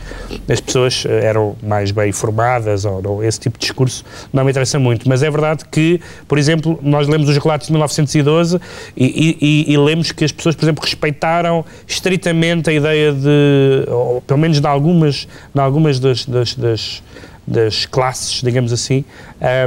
as 0.48 0.60
pessoas 0.60 1.04
eh, 1.06 1.26
eram 1.26 1.54
mais 1.62 1.90
bem 1.90 2.08
informadas, 2.08 2.84
ou, 2.84 3.02
ou, 3.06 3.24
esse 3.24 3.38
tipo 3.38 3.58
de 3.58 3.62
discurso 3.62 4.04
não 4.32 4.44
me 4.44 4.50
interessa 4.50 4.78
muito. 4.78 5.08
Mas 5.08 5.22
é 5.22 5.30
verdade 5.30 5.64
que, 5.70 6.00
por 6.26 6.38
exemplo, 6.38 6.78
nós 6.82 7.06
lemos 7.06 7.28
os 7.28 7.36
relatos 7.36 7.66
de 7.66 7.72
1912 7.72 8.58
e, 8.96 9.36
e, 9.68 9.72
e 9.72 9.76
lemos 9.76 10.12
que 10.12 10.24
as 10.24 10.32
pessoas, 10.32 10.54
por 10.54 10.64
exemplo, 10.64 10.82
respeitaram 10.82 11.64
estritamente 11.86 12.70
a 12.70 12.72
ideia 12.72 13.12
de, 13.12 13.84
ou 13.88 14.20
pelo 14.22 14.40
menos 14.40 14.58
em 14.58 14.66
algumas, 14.66 15.28
em 15.54 15.60
algumas 15.60 16.00
das, 16.00 16.24
das, 16.24 16.54
das 16.54 17.02
das 17.46 17.86
classes, 17.86 18.40
digamos 18.40 18.72
assim, 18.72 19.04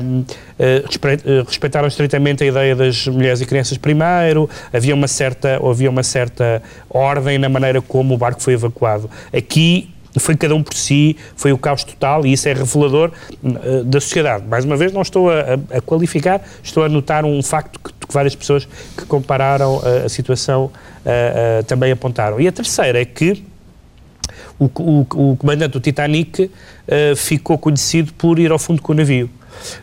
um, 0.01 0.21
uh, 0.21 1.45
respeitaram 1.45 1.87
estritamente 1.87 2.43
a 2.43 2.47
ideia 2.47 2.75
das 2.75 3.07
mulheres 3.07 3.41
e 3.41 3.45
crianças 3.45 3.77
primeiro, 3.77 4.49
havia 4.71 4.95
uma 4.95 5.07
certa, 5.07 5.59
havia 5.63 5.89
uma 5.89 6.03
certa 6.03 6.61
ordem 6.89 7.37
na 7.37 7.49
maneira 7.49 7.81
como 7.81 8.13
o 8.13 8.17
barco 8.17 8.41
foi 8.41 8.53
evacuado. 8.53 9.09
Aqui 9.35 9.89
foi 10.17 10.35
cada 10.35 10.55
um 10.55 10.63
por 10.63 10.73
si, 10.73 11.17
foi 11.35 11.51
o 11.51 11.57
caos 11.57 11.83
total 11.83 12.25
e 12.25 12.31
isso 12.31 12.47
é 12.47 12.53
revelador 12.53 13.11
uh, 13.43 13.83
da 13.83 13.99
sociedade. 13.99 14.45
Mais 14.47 14.63
uma 14.63 14.77
vez, 14.77 14.93
não 14.93 15.01
estou 15.01 15.29
a, 15.29 15.55
a, 15.71 15.81
qualificar, 15.81 16.41
estou 16.63 16.83
a 16.83 16.89
notar 16.89 17.25
um 17.25 17.43
facto 17.43 17.79
que, 17.79 17.91
que 18.07 18.13
várias 18.13 18.35
pessoas 18.35 18.65
que 18.97 19.05
compararam 19.05 19.81
a, 20.05 20.07
situação 20.07 20.65
uh, 20.65 21.63
também 21.65 21.91
apontaram. 21.91 22.39
E 22.39 22.47
a 22.47 22.51
terceira 22.51 23.01
é 23.01 23.05
que 23.05 23.43
o, 24.59 24.65
o, 24.65 25.31
o 25.31 25.37
comandante 25.37 25.73
do 25.73 25.79
Titanic 25.79 26.49
ficou 27.15 27.57
conhecido 27.57 28.13
por 28.13 28.39
ir 28.39 28.51
ao 28.51 28.59
fundo 28.59 28.81
com 28.81 28.91
o 28.91 28.95
navio. 28.95 29.29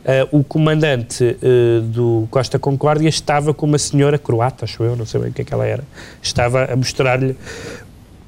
Uh, 0.05 0.39
o 0.39 0.45
comandante 0.45 1.25
uh, 1.25 1.81
do 1.83 2.27
Costa 2.31 2.59
Concórdia 2.59 3.09
estava 3.09 3.55
com 3.55 3.67
uma 3.67 3.79
senhora 3.79 4.19
croata, 4.19 4.65
acho 4.65 4.83
eu, 4.83 4.97
não 4.97 5.07
sei 5.07 5.21
bem 5.21 5.31
o 5.31 5.33
que 5.33 5.43
é 5.43 5.45
que 5.45 5.55
ela 5.55 5.67
era, 5.67 5.85
estava 6.23 6.65
a 6.65 6.77
mostrar-lhe 6.77 7.37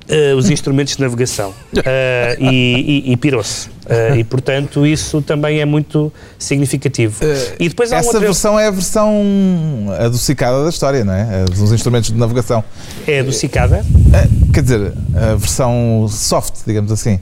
Uh, 0.07 0.37
os 0.37 0.51
instrumentos 0.51 0.97
de 0.97 1.01
navegação 1.01 1.49
uh, 1.49 1.55
e, 2.39 3.07
e, 3.07 3.13
e 3.13 3.17
pirou-se. 3.17 3.69
Uh, 3.69 4.17
e, 4.19 4.23
portanto, 4.23 4.87
isso 4.87 5.23
também 5.23 5.61
é 5.61 5.65
muito 5.65 6.13
significativo. 6.39 7.25
e 7.59 7.71
depois 7.71 7.91
Essa 7.91 8.09
outra... 8.09 8.21
versão 8.21 8.61
é 8.61 8.67
a 8.67 8.71
versão 8.71 9.25
adocicada 9.99 10.63
da 10.63 10.69
história, 10.69 11.07
não 11.07 11.15
é? 11.15 11.47
Dos 11.47 11.73
instrumentos 11.73 12.11
de 12.11 12.19
navegação. 12.19 12.63
É 13.07 13.21
adocicada? 13.21 13.83
quer 14.53 14.63
dizer, 14.63 14.93
a 15.15 15.37
versão 15.37 16.07
soft, 16.11 16.67
digamos 16.67 16.93
assim. 16.93 17.19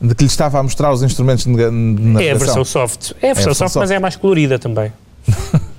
De 0.00 0.14
que 0.14 0.24
lhe 0.24 0.30
estava 0.30 0.58
a 0.58 0.62
mostrar 0.62 0.92
os 0.92 1.02
instrumentos 1.02 1.44
de 1.44 1.50
navegação. 1.50 2.20
É 2.20 2.30
a 2.30 2.34
versão 2.34 2.64
soft. 2.64 3.12
É 3.12 3.14
a 3.14 3.14
versão, 3.14 3.28
é 3.28 3.30
a 3.30 3.34
versão 3.34 3.54
soft, 3.54 3.72
soft, 3.72 3.82
mas 3.82 3.90
é 3.90 3.98
mais 3.98 4.16
colorida 4.16 4.58
também. 4.58 4.92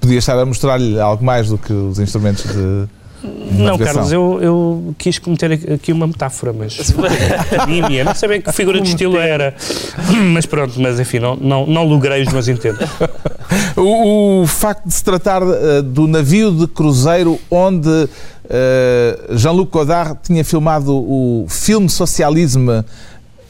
podia 0.00 0.18
estar 0.18 0.38
a 0.38 0.44
mostrar-lhe 0.44 1.00
algo 1.00 1.24
mais 1.24 1.48
do 1.48 1.56
que 1.56 1.72
os 1.72 1.98
instrumentos 1.98 2.44
de 2.44 2.88
não, 3.22 3.78
Carlos, 3.78 4.12
eu, 4.12 4.38
eu 4.42 4.94
quis 4.98 5.18
cometer 5.18 5.52
aqui 5.74 5.92
uma 5.92 6.06
metáfora, 6.06 6.52
mas 6.52 6.78
academia, 7.52 8.04
não 8.04 8.14
sei 8.14 8.28
bem 8.28 8.40
que 8.40 8.52
figura 8.52 8.80
de 8.80 8.88
estilo 8.88 9.18
era, 9.18 9.54
mas 10.32 10.46
pronto, 10.46 10.80
mas 10.80 11.00
enfim, 11.00 11.18
não, 11.18 11.36
não, 11.36 11.66
não 11.66 11.84
logrei 11.84 12.22
os 12.22 12.32
meus 12.32 12.48
intentos. 12.48 12.88
o, 13.76 14.42
o, 14.42 14.46
facto 14.46 14.86
de 14.86 14.94
se 14.94 15.02
tratar 15.02 15.42
uh, 15.42 15.82
do 15.82 16.06
navio 16.06 16.52
de 16.52 16.66
cruzeiro 16.66 17.38
onde 17.50 17.88
uh, 17.88 19.36
Jean-Luc 19.36 19.70
Godard 19.70 20.18
tinha 20.22 20.44
filmado 20.44 20.94
o 20.94 21.46
filme 21.48 21.88
Socialismo 21.88 22.84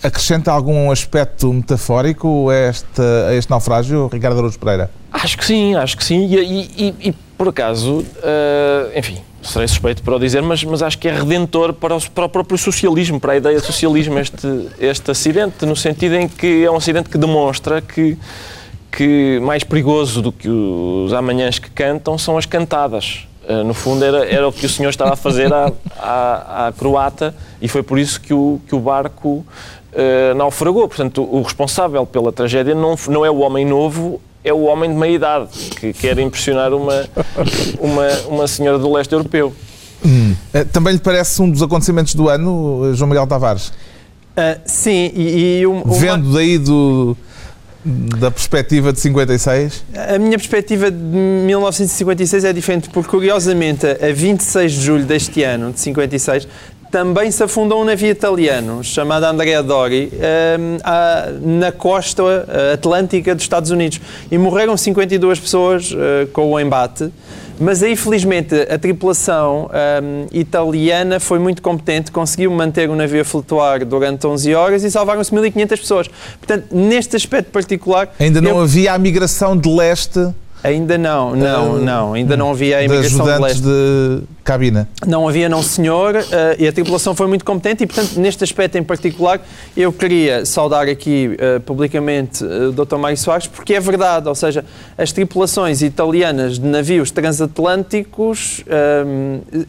acrescenta 0.03 0.53
algum 0.53 0.91
aspecto 0.91 1.53
metafórico 1.53 2.49
a 2.51 2.55
este, 2.55 3.03
a 3.29 3.35
este 3.35 3.51
naufrágio, 3.51 4.09
Ricardo 4.13 4.39
Araújo 4.39 4.59
Pereira? 4.59 4.91
Acho 5.11 5.37
que 5.37 5.45
sim, 5.45 5.75
acho 5.75 5.97
que 5.97 6.05
sim. 6.05 6.27
E, 6.27 6.71
e, 6.77 7.09
e 7.09 7.15
por 7.37 7.49
acaso, 7.49 7.99
uh, 7.99 8.99
enfim, 8.99 9.19
serei 9.47 9.69
suspeito 9.69 10.03
para 10.03 10.17
o 10.17 10.19
dizer, 10.19 10.43
mas, 10.43 10.63
mas 10.65 10.83
acho 10.83 10.99
que 10.99 11.09
é 11.09 11.13
redentor 11.13 11.73
para 11.73 11.97
o, 11.97 12.11
para 12.11 12.25
o 12.25 12.29
próprio 12.29 12.59
socialismo, 12.59 13.21
para 13.21 13.33
a 13.33 13.37
ideia 13.37 13.59
de 13.59 13.65
socialismo, 13.65 14.19
este, 14.19 14.69
este 14.79 15.11
acidente, 15.11 15.65
no 15.65 15.77
sentido 15.77 16.17
em 16.17 16.29
que 16.29 16.65
é 16.65 16.71
um 16.71 16.77
acidente 16.77 17.09
que 17.09 17.19
demonstra 17.19 17.81
que, 17.81 18.19
que 18.91 19.41
mais 19.41 19.65
perigoso 19.65 20.21
do 20.21 20.33
que 20.33 20.49
os 20.49 21.13
amanhãs 21.13 21.59
que 21.59 21.71
cantam 21.71 22.19
são 22.19 22.37
as 22.37 22.47
cantadas. 22.47 23.27
Uh, 23.49 23.63
no 23.63 23.75
fundo, 23.75 24.05
era, 24.05 24.27
era 24.27 24.49
o 24.49 24.53
que 24.53 24.67
o 24.67 24.69
senhor 24.69 24.91
estava 24.91 25.13
a 25.13 25.17
fazer 25.17 25.53
à, 25.53 25.73
à, 25.99 26.67
à 26.67 26.73
croata 26.73 27.33
e 27.63 27.69
foi 27.69 27.81
por 27.81 27.97
isso 27.97 28.21
que 28.21 28.35
o, 28.35 28.61
que 28.67 28.75
o 28.75 28.81
barco 28.81 29.47
uh, 29.93 30.35
naufragou. 30.35 30.89
Portanto, 30.89 31.23
o 31.23 31.43
responsável 31.43 32.05
pela 32.05 32.33
tragédia 32.33 32.75
não, 32.75 32.97
não 33.09 33.25
é 33.25 33.31
o 33.31 33.39
homem 33.39 33.65
novo, 33.65 34.21
é 34.47 34.53
o 34.53 34.63
homem 34.63 34.89
de 34.89 34.97
meia 34.97 35.15
idade 35.17 35.49
que 35.81 35.93
quer 35.93 36.17
impressionar 36.21 36.73
uma, 36.73 37.05
uma, 37.81 38.09
uma 38.29 38.47
senhora 38.47 38.79
do 38.79 38.93
leste 38.93 39.13
europeu. 39.13 39.53
Hum. 40.05 40.37
Eh, 40.55 40.63
também 40.63 40.93
lhe 40.93 41.01
parece 41.01 41.43
um 41.43 41.51
dos 41.51 41.61
acontecimentos 41.63 42.15
do 42.15 42.29
ano, 42.29 42.95
João 42.95 43.09
Miguel 43.09 43.27
Tavares? 43.27 43.69
Uh, 43.69 44.61
sim, 44.65 45.11
e, 45.17 45.59
e 45.61 45.67
uma... 45.67 45.83
vendo 45.95 46.33
daí 46.33 46.59
do, 46.59 47.17
da 47.85 48.31
perspectiva 48.31 48.93
de 48.93 49.01
56? 49.01 49.85
A 50.15 50.19
minha 50.19 50.39
perspectiva 50.39 50.93
de 50.93 50.97
1956 50.97 52.45
é 52.45 52.53
diferente, 52.53 52.89
porque 52.91 53.09
curiosamente, 53.09 53.85
a 53.85 54.13
26 54.13 54.73
de 54.73 54.81
julho 54.81 55.05
deste 55.05 55.43
ano, 55.43 55.73
de 55.73 55.81
56, 55.81 56.47
também 56.97 57.31
se 57.31 57.43
afundou 57.43 57.83
um 57.83 57.85
navio 57.85 58.09
italiano 58.09 58.83
chamado 58.83 59.25
Andrea 59.25 59.63
Dori 59.63 60.11
a, 60.83 61.29
na 61.43 61.71
costa 61.71 62.23
eh, 62.49 62.73
atlântica 62.73 63.35
dos 63.35 63.45
Estados 63.45 63.71
Unidos 63.71 64.01
e 64.31 64.39
morreram 64.39 64.75
52 64.79 65.39
pessoas 65.39 65.93
uh, 65.93 66.27
com 66.33 66.53
o 66.53 66.59
embate. 66.59 67.13
Mas 67.61 67.83
aí, 67.83 67.97
felizmente, 67.97 68.55
a 68.55 68.79
tripulação 68.79 69.69
um, 70.03 70.27
italiana 70.33 71.21
foi 71.21 71.39
muito 71.39 71.61
competente, 71.61 72.11
conseguiu 72.11 72.51
manter 72.51 72.89
o 72.89 72.97
navio 72.97 73.21
a 73.21 73.25
flutuar 73.27 73.85
durante 73.85 74.27
11 74.27 74.55
horas 74.55 74.83
e 74.83 74.91
salvaram-se 74.91 75.31
1.500 75.31 75.69
pessoas. 75.69 76.09
Portanto, 76.39 76.65
neste 76.71 77.15
aspecto 77.15 77.51
particular. 77.51 78.09
Ainda 78.19 78.41
não 78.41 78.53
eu... 78.53 78.61
havia 78.61 78.95
a 78.95 78.99
migração 78.99 79.55
de 79.55 79.69
leste 79.69 80.33
Ainda 80.67 80.99
não, 80.99 81.37
não, 81.37 81.79
não. 81.79 82.15
Ainda 82.15 82.37
não 82.37 82.51
havia 82.51 82.79
a 82.79 82.83
imigração 82.83 83.25
de 83.25 83.39
leste. 83.41 83.63
de 83.63 84.23
cabina? 84.47 84.89
Não 85.05 85.29
havia, 85.29 85.49
não 85.49 85.61
senhor, 85.61 86.15
uh, 86.15 86.23
e 86.57 86.69
a 86.69 86.73
tripulação 86.73 87.17
foi 87.17 87.27
muito 87.27 87.45
competente 87.45 87.83
e, 87.83 87.87
portanto, 87.87 88.17
neste 88.19 88.45
aspecto 88.45 88.79
em 88.79 88.83
particular, 88.83 89.45
eu 89.77 89.93
queria 89.93 90.47
saudar 90.47 90.89
aqui 90.89 91.37
uh, 91.37 91.61
publicamente 91.61 92.45
uh, 92.45 92.69
o 92.69 92.73
Dr. 92.73 92.97
Mário 92.97 93.19
Soares, 93.19 93.49
porque 93.49 93.75
é 93.75 93.81
verdade, 93.81 94.29
ou 94.29 94.35
seja, 94.37 94.65
as 94.97 95.11
tripulações 95.11 95.83
italianas 95.83 96.61
de 96.61 96.67
navios 96.67 97.11
transatlânticos 97.11 98.65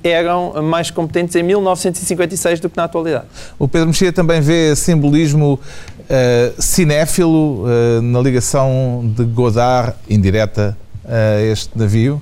eram 0.03 0.61
mais 0.61 0.91
competentes 0.91 1.35
em 1.35 1.41
1956 1.41 2.59
do 2.59 2.69
que 2.69 2.77
na 2.77 2.83
atualidade. 2.83 3.25
O 3.57 3.67
Pedro 3.67 3.87
Mexia 3.87 4.13
também 4.13 4.41
vê 4.41 4.75
simbolismo 4.75 5.59
cinéfilo 6.59 7.65
na 8.01 8.19
ligação 8.21 9.11
de 9.15 9.23
Godard 9.23 9.93
indireta 10.09 10.77
a 11.07 11.41
este 11.41 11.77
navio? 11.77 12.21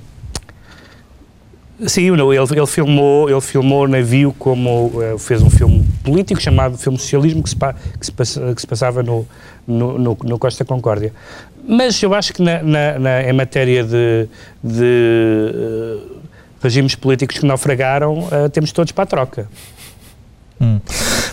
Sim, 1.84 2.10
ele, 2.10 2.22
ele, 2.22 2.66
filmou, 2.66 3.28
ele 3.28 3.40
filmou 3.40 3.86
navio 3.86 4.34
como 4.38 4.86
uh, 4.86 5.18
fez 5.18 5.42
um 5.42 5.50
filme 5.50 5.86
político 6.02 6.40
chamado 6.40 6.78
Filme 6.78 6.98
Socialismo 6.98 7.42
que 7.42 7.50
se, 7.50 7.56
que 7.56 8.06
se, 8.26 8.54
que 8.54 8.60
se 8.60 8.66
passava 8.66 9.02
no, 9.02 9.26
no, 9.66 9.98
no, 9.98 10.18
no, 10.22 10.38
Costa 10.38 10.64
Concórdia. 10.64 11.12
Mas 11.68 12.02
eu 12.02 12.14
acho 12.14 12.32
que 12.32 12.42
na, 12.42 12.62
na, 12.62 12.98
na 12.98 13.22
em 13.24 13.32
matéria 13.34 13.84
de, 13.84 14.26
de 14.64 15.52
uh, 15.54 16.16
regimes 16.62 16.94
políticos 16.94 17.38
que 17.38 17.44
naufragaram, 17.44 18.20
uh, 18.20 18.48
temos 18.50 18.72
todos 18.72 18.92
para 18.92 19.04
a 19.04 19.06
troca. 19.06 19.48
Hum. 20.58 20.80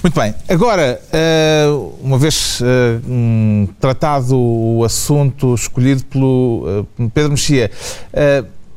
Muito 0.03 0.19
bem. 0.19 0.35
Agora, 0.49 0.99
uh, 1.13 1.95
uma 2.01 2.17
vez 2.17 2.61
um, 3.07 3.65
tratado 3.79 4.37
o 4.37 4.83
assunto 4.83 5.55
escolhido 5.55 6.03
pelo 6.03 6.85
Pedro 7.13 7.31
Mexia, 7.31 7.71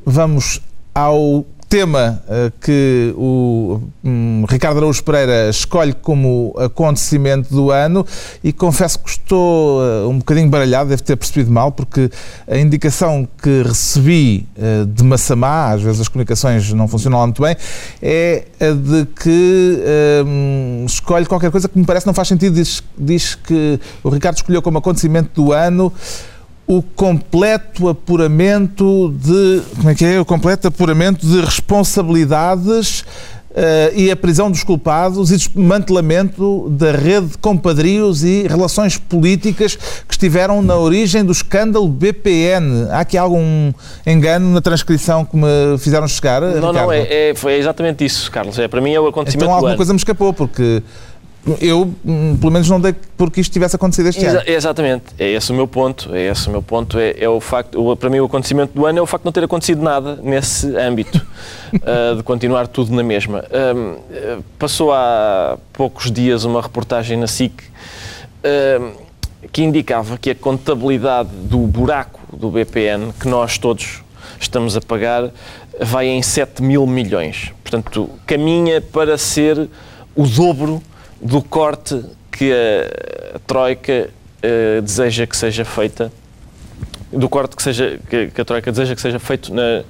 vamos 0.05 0.61
ao 0.95 1.45
tema 1.69 2.23
uh, 2.27 2.53
que 2.61 3.13
o 3.17 3.81
um, 4.05 4.45
Ricardo 4.49 4.79
Araújo 4.79 5.03
Pereira 5.03 5.51
escolhe 5.51 5.93
como 5.93 6.55
acontecimento 6.59 7.53
do 7.53 7.71
ano 7.71 8.07
e 8.43 8.53
confesso 8.53 8.99
que 8.99 9.11
estou 9.11 9.81
uh, 9.81 10.09
um 10.09 10.19
bocadinho 10.19 10.49
baralhado, 10.49 10.91
deve 10.91 11.03
ter 11.03 11.17
percebido 11.17 11.51
mal, 11.51 11.73
porque 11.73 12.11
a 12.47 12.57
indicação 12.57 13.29
que 13.43 13.63
recebi 13.63 14.47
uh, 14.57 14.87
de 14.87 15.03
Massamá, 15.03 15.73
às 15.73 15.83
vezes 15.83 16.01
as 16.01 16.09
comunicações 16.09 16.73
não 16.73 16.87
funcionam 16.87 17.19
lá 17.19 17.27
muito 17.27 17.43
bem, 17.43 17.57
é 18.01 18.45
a 18.61 18.73
de 18.73 19.07
que 19.07 19.79
um, 20.25 20.85
escolhe 20.87 21.27
qualquer 21.27 21.51
coisa 21.51 21.69
que 21.69 21.79
me 21.79 21.85
parece 21.85 22.07
não 22.07 22.15
faz 22.15 22.29
sentido. 22.29 22.55
Diz, 22.55 22.83
diz 22.97 23.35
que 23.35 23.81
o 24.03 24.09
Ricardo 24.09 24.37
escolheu 24.37 24.63
como 24.63 24.79
acontecimento 24.79 25.31
do 25.35 25.53
ano 25.53 25.93
o 26.67 26.83
completo 26.83 27.89
apuramento 27.89 29.15
de. 29.21 29.63
Como 29.77 29.91
é 29.91 29.95
que 29.95 30.05
é? 30.05 30.21
O 30.21 30.25
completo 30.25 30.67
apuramento 30.67 31.25
de 31.25 31.41
responsabilidades 31.41 33.05
uh, 33.57 33.95
e 33.95 34.11
a 34.11 34.17
prisão 34.17 34.51
dos 34.51 34.65
culpados 34.65 35.31
e 35.31 35.37
desmantelamento 35.37 36.69
da 36.71 36.91
rede 36.93 37.29
de 37.29 37.39
compadrios 37.39 38.25
e 38.25 38.47
relações 38.49 38.99
políticas 38.99 39.77
que 39.77 40.13
estiveram 40.13 40.61
na 40.61 40.77
origem 40.77 41.25
do 41.25 41.31
escândalo 41.33 41.89
BPN. 41.89 42.89
Há 42.91 43.01
aqui 43.01 43.17
algum 43.17 43.73
engano 44.07 44.53
na 44.53 44.61
transcrição 44.61 45.25
que 45.25 45.37
me 45.37 45.79
fizeram 45.79 46.07
chegar? 46.09 46.43
Não, 46.43 46.49
Ricardo? 46.49 46.75
não, 46.75 46.93
é, 46.93 47.31
é, 47.31 47.35
foi 47.35 47.55
exatamente 47.55 48.05
isso, 48.05 48.31
Carlos. 48.31 48.59
É, 48.59 48.69
para 48.69 48.81
mim 48.81 48.93
é 48.93 49.01
o 49.01 49.07
acontecimento 49.07 49.45
então, 49.45 49.55
alguma 49.55 49.77
coisa 49.77 49.93
me 49.93 49.99
escapou, 49.99 50.33
porque 50.33 50.83
eu, 51.61 51.95
hum, 52.05 52.37
pelo 52.37 52.53
menos, 52.53 52.69
não 52.69 52.81
dei 52.81 52.95
porque 53.17 53.41
isto 53.41 53.53
tivesse 53.53 53.77
acontecido 53.77 54.09
este 54.09 54.25
Exa 54.25 54.41
ano. 54.41 54.43
Exatamente, 54.47 55.05
é 55.19 55.31
esse 55.31 55.53
o 55.53 55.55
meu 55.55 55.69
ponto. 55.69 56.15
É 56.15 56.29
esse 56.29 56.49
o 56.49 56.51
meu 56.51 56.63
ponto. 56.63 56.99
É, 56.99 57.15
é 57.19 57.29
o 57.29 57.41
facto, 57.41 57.81
o, 57.81 57.97
para 57.97 58.11
mim, 58.11 58.19
o 58.19 58.25
acontecimento 58.25 58.73
do 58.75 58.85
ano 58.85 58.99
é 58.99 59.03
o 59.03 59.07
facto 59.07 59.23
de 59.23 59.27
não 59.27 59.33
ter 59.33 59.45
acontecido 59.45 59.83
nada 59.83 60.17
nesse 60.23 60.77
âmbito, 60.77 61.25
uh, 61.75 62.17
de 62.19 62.23
continuar 62.23 62.67
tudo 62.67 62.93
na 62.95 63.03
mesma. 63.03 63.45
Uh, 63.45 64.43
passou 64.59 64.93
há 64.93 65.57
poucos 65.73 66.11
dias 66.11 66.45
uma 66.45 66.61
reportagem 66.61 67.17
na 67.17 67.27
SIC 67.27 67.63
que 69.53 69.63
indicava 69.63 70.17
que 70.19 70.31
a 70.31 70.35
contabilidade 70.35 71.29
do 71.33 71.59
buraco 71.59 72.21
do 72.33 72.51
BPN, 72.51 73.13
que 73.19 73.27
nós 73.27 73.59
todos 73.59 74.03
estamos 74.39 74.77
a 74.77 74.81
pagar, 74.81 75.31
vai 75.81 76.07
em 76.07 76.23
7 76.23 76.63
mil 76.63 76.87
milhões. 76.87 77.53
Portanto, 77.63 78.09
caminha 78.27 78.81
para 78.81 79.19
ser 79.19 79.69
o 80.15 80.27
dobro 80.27 80.83
do 81.27 81.43
corte 81.43 82.05
que 82.31 82.53
a, 82.53 83.39
Troika 83.47 84.09
uh, 84.09 84.83
deseja 84.83 85.27
que 85.27 85.37
seja 85.37 85.65
feita, 85.65 86.13
do 87.13 87.29
corte 87.29 87.57
que, 87.57 87.63
seja, 87.63 87.99
que, 88.09 88.29
que 88.29 88.41
a 88.41 88.45
Troika 88.45 88.71
deseja 88.71 88.95
que 88.95 89.01
seja 89.01 89.19
feito 89.19 89.53
na, 89.53 89.83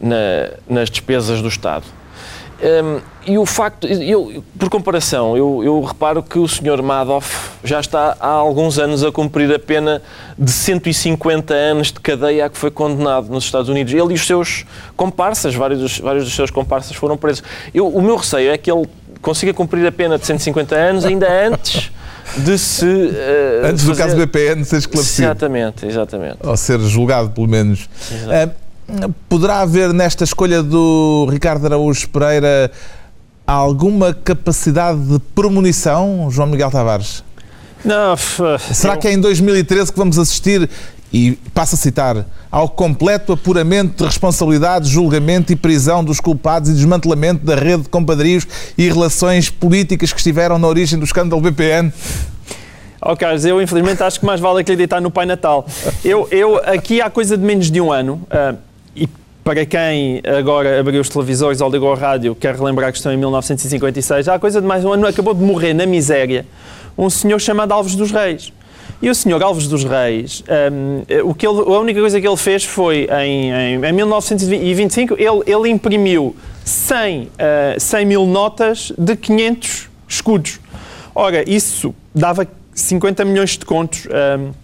na, 0.00 0.50
nas 0.68 0.90
despesas 0.90 1.40
do 1.40 1.48
Estado. 1.48 1.84
Um, 2.62 3.00
e 3.26 3.36
o 3.38 3.44
facto, 3.44 3.88
eu, 3.88 4.44
por 4.56 4.70
comparação, 4.70 5.36
eu, 5.36 5.64
eu, 5.64 5.80
reparo 5.82 6.22
que 6.22 6.38
o 6.38 6.46
Sr. 6.46 6.80
Madoff 6.80 7.50
já 7.64 7.80
está 7.80 8.16
há 8.20 8.28
alguns 8.28 8.78
anos 8.78 9.02
a 9.02 9.10
cumprir 9.10 9.52
a 9.52 9.58
pena 9.58 10.00
de 10.38 10.50
150 10.50 11.52
anos 11.52 11.88
de 11.88 11.98
cadeia 11.98 12.46
a 12.46 12.48
que 12.48 12.56
foi 12.56 12.70
condenado 12.70 13.28
nos 13.30 13.44
Estados 13.44 13.68
Unidos. 13.68 13.92
Ele 13.92 14.12
e 14.12 14.14
os 14.14 14.24
seus 14.24 14.64
comparsas, 14.96 15.56
vários 15.56 15.80
dos, 15.80 15.98
vários 15.98 16.24
dos 16.24 16.34
seus 16.34 16.52
comparsas 16.52 16.94
foram 16.94 17.16
presos. 17.16 17.42
Eu, 17.74 17.88
o 17.88 18.00
meu 18.00 18.14
receio 18.14 18.52
é 18.52 18.56
que 18.56 18.70
ele 18.70 18.88
consiga 19.22 19.54
cumprir 19.54 19.86
a 19.86 19.92
pena 19.92 20.18
de 20.18 20.26
150 20.26 20.74
anos 20.74 21.04
ainda 21.06 21.26
antes 21.46 21.90
de 22.36 22.58
se. 22.58 22.84
Uh, 22.84 23.66
antes 23.66 23.84
fazer... 23.84 23.92
do 23.92 23.96
caso 23.96 24.16
BPN 24.16 24.64
ser 24.64 24.78
esclarecido. 24.78 25.28
Exatamente, 25.28 25.86
exatamente. 25.86 26.36
Ou 26.40 26.56
ser 26.56 26.80
julgado, 26.80 27.30
pelo 27.30 27.48
menos. 27.48 27.88
Uh, 28.10 28.62
Poderá 29.28 29.60
haver 29.60 29.92
nesta 29.92 30.24
escolha 30.24 30.62
do 30.62 31.26
Ricardo 31.30 31.64
Araújo 31.64 32.08
Pereira 32.08 32.70
alguma 33.46 34.12
capacidade 34.12 34.98
de 35.00 35.18
premonição, 35.34 36.28
João 36.30 36.48
Miguel 36.48 36.70
Tavares? 36.70 37.24
Não. 37.84 38.16
Será 38.58 38.94
eu... 38.94 38.98
que 38.98 39.08
é 39.08 39.12
em 39.12 39.20
2013 39.20 39.92
que 39.92 39.98
vamos 39.98 40.18
assistir, 40.18 40.68
e 41.12 41.32
passo 41.52 41.74
a 41.74 41.78
citar, 41.78 42.24
ao 42.50 42.68
completo 42.68 43.32
apuramento 43.32 43.98
de 43.98 44.04
responsabilidade, 44.04 44.88
julgamento 44.88 45.52
e 45.52 45.56
prisão 45.56 46.02
dos 46.02 46.20
culpados 46.20 46.70
e 46.70 46.72
desmantelamento 46.72 47.44
da 47.44 47.54
rede 47.54 47.82
de 47.82 47.88
compadrios 47.88 48.46
e 48.78 48.88
relações 48.88 49.50
políticas 49.50 50.12
que 50.12 50.18
estiveram 50.18 50.58
na 50.58 50.66
origem 50.66 50.98
do 50.98 51.04
escândalo 51.04 51.42
BPN? 51.42 51.92
Oh, 53.04 53.16
Carlos, 53.16 53.44
eu 53.44 53.60
infelizmente 53.60 54.02
acho 54.02 54.20
que 54.20 54.24
mais 54.24 54.40
vale 54.40 54.60
acreditar 54.60 55.00
no 55.00 55.10
Pai 55.10 55.26
Natal. 55.26 55.66
Eu, 56.04 56.28
eu 56.30 56.56
aqui 56.58 57.00
há 57.00 57.10
coisa 57.10 57.36
de 57.36 57.44
menos 57.44 57.70
de 57.70 57.80
um 57.80 57.92
ano. 57.92 58.22
Uh, 58.30 58.56
e 58.94 59.08
para 59.42 59.66
quem 59.66 60.22
agora 60.24 60.78
abriu 60.78 61.00
os 61.00 61.08
televisores 61.08 61.60
ou 61.60 61.68
ligou 61.68 61.92
a 61.92 61.96
rádio, 61.96 62.34
quer 62.34 62.54
relembrar 62.54 62.92
que 62.92 62.98
estão 62.98 63.12
em 63.12 63.16
1956, 63.16 64.28
há 64.28 64.38
coisa 64.38 64.60
de 64.60 64.66
mais 64.66 64.84
um 64.84 64.92
ano, 64.92 65.06
acabou 65.06 65.34
de 65.34 65.42
morrer 65.42 65.74
na 65.74 65.84
miséria 65.84 66.46
um 66.96 67.10
senhor 67.10 67.40
chamado 67.40 67.72
Alves 67.72 67.94
dos 67.94 68.10
Reis. 68.10 68.52
E 69.00 69.10
o 69.10 69.14
senhor 69.14 69.42
Alves 69.42 69.66
dos 69.66 69.84
Reis, 69.84 70.44
um, 70.72 71.28
o 71.28 71.34
que 71.34 71.46
ele, 71.46 71.58
a 71.58 71.80
única 71.80 72.00
coisa 72.00 72.20
que 72.20 72.26
ele 72.26 72.36
fez 72.36 72.64
foi, 72.64 73.08
em, 73.24 73.50
em, 73.50 73.84
em 73.84 73.92
1925, 73.92 75.14
ele, 75.14 75.42
ele 75.46 75.68
imprimiu 75.68 76.36
100, 76.64 77.22
uh, 77.22 77.28
100 77.80 78.06
mil 78.06 78.26
notas 78.26 78.92
de 78.96 79.16
500 79.16 79.88
escudos. 80.08 80.60
Ora, 81.14 81.48
isso 81.48 81.94
dava 82.14 82.46
50 82.74 83.24
milhões 83.24 83.50
de 83.58 83.64
contos. 83.64 84.06
Um, 84.06 84.62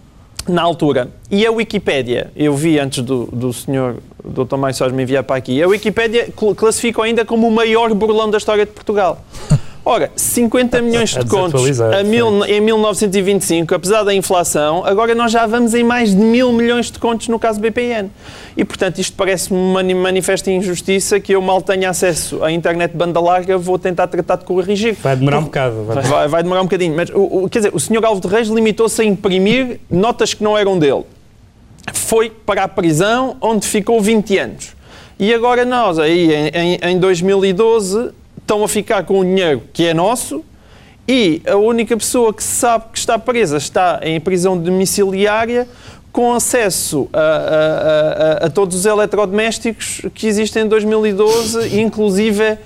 na 0.49 0.61
altura. 0.63 1.09
E 1.29 1.45
a 1.45 1.51
Wikipédia, 1.51 2.31
eu 2.35 2.55
vi 2.55 2.79
antes 2.79 3.03
do, 3.03 3.25
do 3.25 3.53
senhor 3.53 3.97
Dr. 4.23 4.57
Mário 4.57 4.75
Soares 4.75 4.95
me 4.95 5.03
enviar 5.03 5.23
para 5.23 5.35
aqui, 5.35 5.61
a 5.61 5.67
Wikipédia 5.67 6.29
classifica 6.55 7.03
ainda 7.03 7.23
como 7.23 7.47
o 7.47 7.51
maior 7.51 7.93
burlão 7.93 8.29
da 8.29 8.37
história 8.37 8.65
de 8.65 8.71
Portugal. 8.71 9.23
Ora, 9.89 10.11
50 10.15 10.83
milhões 10.83 11.15
de 11.15 11.25
contos 11.25 11.81
a 11.81 12.03
mil, 12.03 12.45
em 12.45 12.61
1925, 12.61 13.73
apesar 13.73 14.03
da 14.03 14.13
inflação, 14.13 14.85
agora 14.85 15.15
nós 15.15 15.31
já 15.31 15.47
vamos 15.47 15.73
em 15.73 15.83
mais 15.83 16.11
de 16.11 16.17
mil 16.17 16.53
milhões 16.53 16.91
de 16.91 16.99
contos 16.99 17.27
no 17.27 17.39
caso 17.39 17.59
BPN. 17.59 18.11
E, 18.55 18.63
portanto, 18.63 18.99
isto 18.99 19.17
parece-me 19.17 19.57
uma 19.57 19.81
manifesta 19.81 20.51
injustiça 20.51 21.19
que 21.19 21.33
eu 21.33 21.41
mal 21.41 21.59
tenha 21.59 21.89
acesso 21.89 22.43
à 22.43 22.51
internet 22.51 22.91
de 22.91 22.97
banda 22.97 23.19
larga, 23.19 23.57
vou 23.57 23.79
tentar 23.79 24.05
tratar 24.05 24.35
de 24.35 24.45
corrigir. 24.45 24.95
Vai 25.01 25.15
demorar 25.15 25.39
um 25.39 25.45
bocado. 25.45 25.83
Vai, 25.83 26.03
vai, 26.03 26.27
vai 26.27 26.43
demorar 26.43 26.61
um 26.61 26.65
bocadinho. 26.65 26.95
Mas, 26.95 27.09
o, 27.09 27.45
o, 27.45 27.49
quer 27.49 27.57
dizer, 27.57 27.71
o 27.73 27.79
senhor 27.79 28.05
Alves 28.05 28.21
de 28.21 28.27
Reis 28.27 28.47
limitou-se 28.47 29.01
a 29.01 29.03
imprimir 29.03 29.79
notas 29.89 30.35
que 30.35 30.43
não 30.43 30.55
eram 30.55 30.77
dele. 30.77 31.03
Foi 31.95 32.29
para 32.29 32.63
a 32.63 32.67
prisão, 32.67 33.37
onde 33.41 33.65
ficou 33.65 33.99
20 33.99 34.37
anos. 34.37 34.75
E 35.17 35.33
agora 35.33 35.65
nós, 35.65 35.97
aí 35.97 36.31
em, 36.53 36.79
em 36.79 36.99
2012, 36.99 38.18
estão 38.49 38.63
a 38.63 38.67
ficar 38.67 39.03
com 39.03 39.19
o 39.19 39.23
dinheiro 39.23 39.61
que 39.71 39.85
é 39.85 39.93
nosso 39.93 40.43
e 41.07 41.39
a 41.47 41.55
única 41.55 41.95
pessoa 41.95 42.33
que 42.33 42.43
sabe 42.43 42.85
que 42.91 42.97
está 42.97 43.19
presa 43.19 43.57
está 43.57 43.99
em 44.01 44.19
prisão 44.19 44.57
domiciliária 44.57 45.67
com 46.11 46.33
acesso 46.33 47.07
a, 47.13 47.19
a, 47.19 48.43
a, 48.43 48.45
a 48.47 48.49
todos 48.49 48.75
os 48.75 48.85
eletrodomésticos 48.87 50.01
que 50.15 50.25
existem 50.25 50.63
em 50.63 50.67
2012, 50.67 51.77
inclusive 51.79 52.57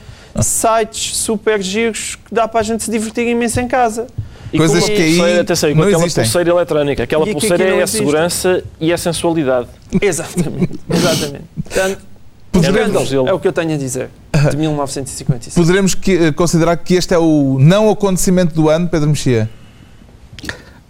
sites 0.42 1.18
super 1.18 1.62
giros 1.62 2.16
que 2.16 2.34
dá 2.34 2.48
para 2.48 2.62
a 2.62 2.64
gente 2.64 2.82
se 2.82 2.90
divertir 2.90 3.28
imenso 3.28 3.60
em 3.60 3.68
casa. 3.68 4.08
E 4.54 4.58
Coisas 4.58 4.86
que 4.86 4.92
aí 4.94 5.18
pulseira, 5.18 5.42
atenção, 5.42 5.76
com 5.76 5.82
aquela 5.82 6.04
existem. 6.04 6.24
pulseira 6.24 6.50
eletrónica. 6.52 7.04
Aquela 7.04 7.28
pulseira 7.28 7.64
é 7.64 7.82
a 7.82 7.88
segurança 7.88 8.64
e 8.80 8.94
a 8.94 8.98
sensualidade. 8.98 9.68
Exatamente. 10.00 10.80
Exatamente. 10.90 11.44
Portanto, 11.62 12.13
Poderemos, 12.54 13.12
é 13.12 13.34
o 13.34 13.40
que 13.40 13.48
eu 13.48 13.52
tenho 13.52 13.74
a 13.74 13.78
dizer, 13.78 14.10
de 14.52 14.56
1955. 14.56 15.60
Poderemos 15.60 15.96
que, 15.96 16.12
eh, 16.12 16.32
considerar 16.32 16.78
que 16.78 16.94
este 16.94 17.14
é 17.14 17.18
o 17.18 17.58
não 17.60 17.90
acontecimento 17.90 18.54
do 18.54 18.70
ano, 18.70 18.88
Pedro 18.88 19.10
Mexia? 19.10 19.50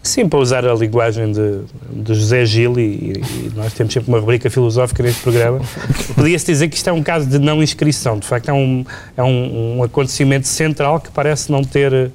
Sim, 0.03 0.27
para 0.27 0.39
usar 0.39 0.65
a 0.65 0.73
linguagem 0.73 1.31
de, 1.31 1.61
de 1.89 2.13
José 2.13 2.45
Gil, 2.45 2.77
e, 2.77 3.13
e, 3.13 3.51
nós 3.55 3.71
temos 3.71 3.93
sempre 3.93 4.11
uma 4.11 4.19
rubrica 4.19 4.49
filosófica 4.49 5.01
neste 5.01 5.21
programa, 5.21 5.61
podia-se 6.13 6.45
dizer 6.45 6.67
que 6.67 6.75
isto 6.75 6.89
é 6.89 6.93
um 6.93 7.01
caso 7.01 7.25
de 7.25 7.39
não 7.39 7.63
inscrição. 7.63 8.19
De 8.19 8.27
facto, 8.27 8.49
é 8.49 8.53
um, 8.53 8.85
é 9.15 9.23
um, 9.23 9.77
um 9.77 9.83
acontecimento 9.83 10.49
central 10.49 10.99
que 10.99 11.09
parece 11.11 11.49
não 11.49 11.63
ter 11.63 12.11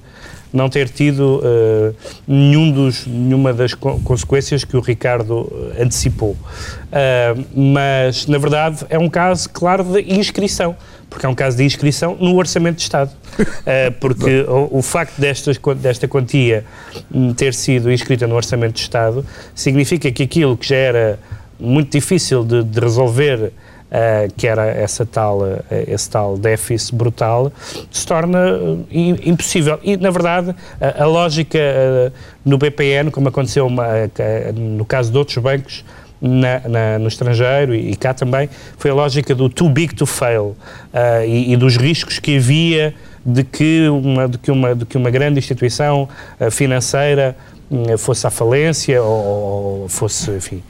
não 0.53 0.69
ter 0.69 0.89
tido 0.89 1.43
uh, 1.43 1.95
nenhum 2.27 2.71
dos, 2.71 3.07
nenhuma 3.07 3.53
das 3.53 3.75
co 3.75 4.01
consequências 4.01 4.65
que 4.65 4.77
o 4.77 4.81
Ricardo 4.81 5.51
eh, 5.77 5.83
antecipou. 5.83 6.31
Uh, 6.31 7.45
mas, 7.55 8.27
na 8.27 8.39
verdade, 8.39 8.85
é 8.89 8.99
um 8.99 9.09
caso, 9.09 9.49
claro, 9.51 9.85
de 9.85 10.01
inscrição, 10.13 10.77
porque 11.11 11.27
é 11.27 11.29
um 11.29 11.35
caso 11.35 11.57
de 11.57 11.65
inscrição 11.65 12.17
no 12.19 12.37
Orçamento 12.37 12.77
de 12.77 12.83
Estado. 12.83 13.11
Uh, 13.39 13.93
porque 14.01 14.41
o, 14.49 14.79
o, 14.79 14.83
facto 14.83 15.19
destas, 15.19 15.59
desta 15.77 16.09
quantia 16.09 16.65
hum, 17.13 17.35
ter 17.35 17.53
sido 17.55 17.93
inscrita 17.93 18.27
no 18.27 18.35
Orçamento 18.35 18.75
de 18.75 18.81
Estado 18.81 19.25
significa 19.55 20.11
que 20.11 20.23
aquilo 20.23 20.57
que 20.57 20.69
já 20.69 20.77
era 20.77 21.19
muito 21.61 21.91
difícil 21.91 22.45
de, 22.45 22.63
de 22.63 22.81
resolver 22.81 23.53
Uh, 23.89 24.30
que 24.36 24.47
era 24.47 24.66
essa 24.66 25.07
tal, 25.07 25.39
uh, 25.39 25.64
esse 25.70 26.11
tal 26.11 26.36
déficit 26.36 26.95
brutal, 26.95 27.51
se 27.91 28.07
torna 28.07 28.55
uh, 28.59 28.86
impossível. 28.91 29.80
E, 29.82 29.97
na 29.97 30.11
verdade, 30.11 30.55
a, 30.78 31.05
a 31.05 31.07
lógica 31.07 31.59
no 32.45 32.59
BPN, 32.59 33.11
como 33.11 33.28
aconteceu 33.28 33.66
uma, 33.66 33.86
no 34.55 34.84
caso 34.84 35.11
de 35.11 35.16
outros 35.16 35.39
bancos, 35.39 35.86
na, 36.20 36.61
na, 36.68 36.99
no 36.99 37.09
estrangeiro 37.09 37.74
e, 37.74 37.93
e, 37.93 37.97
cá 37.97 38.12
também, 38.12 38.51
foi 38.76 38.91
a 38.91 38.95
lógica 38.95 39.34
do 39.34 39.49
too 39.49 39.70
big 39.70 39.95
to 39.95 40.05
fail 40.05 40.55
e, 41.26 41.53
e, 41.53 41.57
dos 41.57 41.76
riscos 41.76 42.18
que 42.18 42.36
havia 42.36 42.93
de 43.24 43.43
que 43.43 43.89
uma, 43.89 44.28
de 44.28 44.36
que 44.36 44.51
uma, 44.51 44.74
de 44.74 44.84
que 44.84 44.99
uma 44.99 45.11
grande 45.11 45.39
instituição 45.39 46.09
financeira 46.51 47.36
hum, 47.70 47.97
fosse 47.97 48.26
à 48.26 48.30
falência 48.30 49.01
ou, 49.01 49.82
ou 49.82 49.89
fosse, 49.89 50.30
enfim 50.32 50.62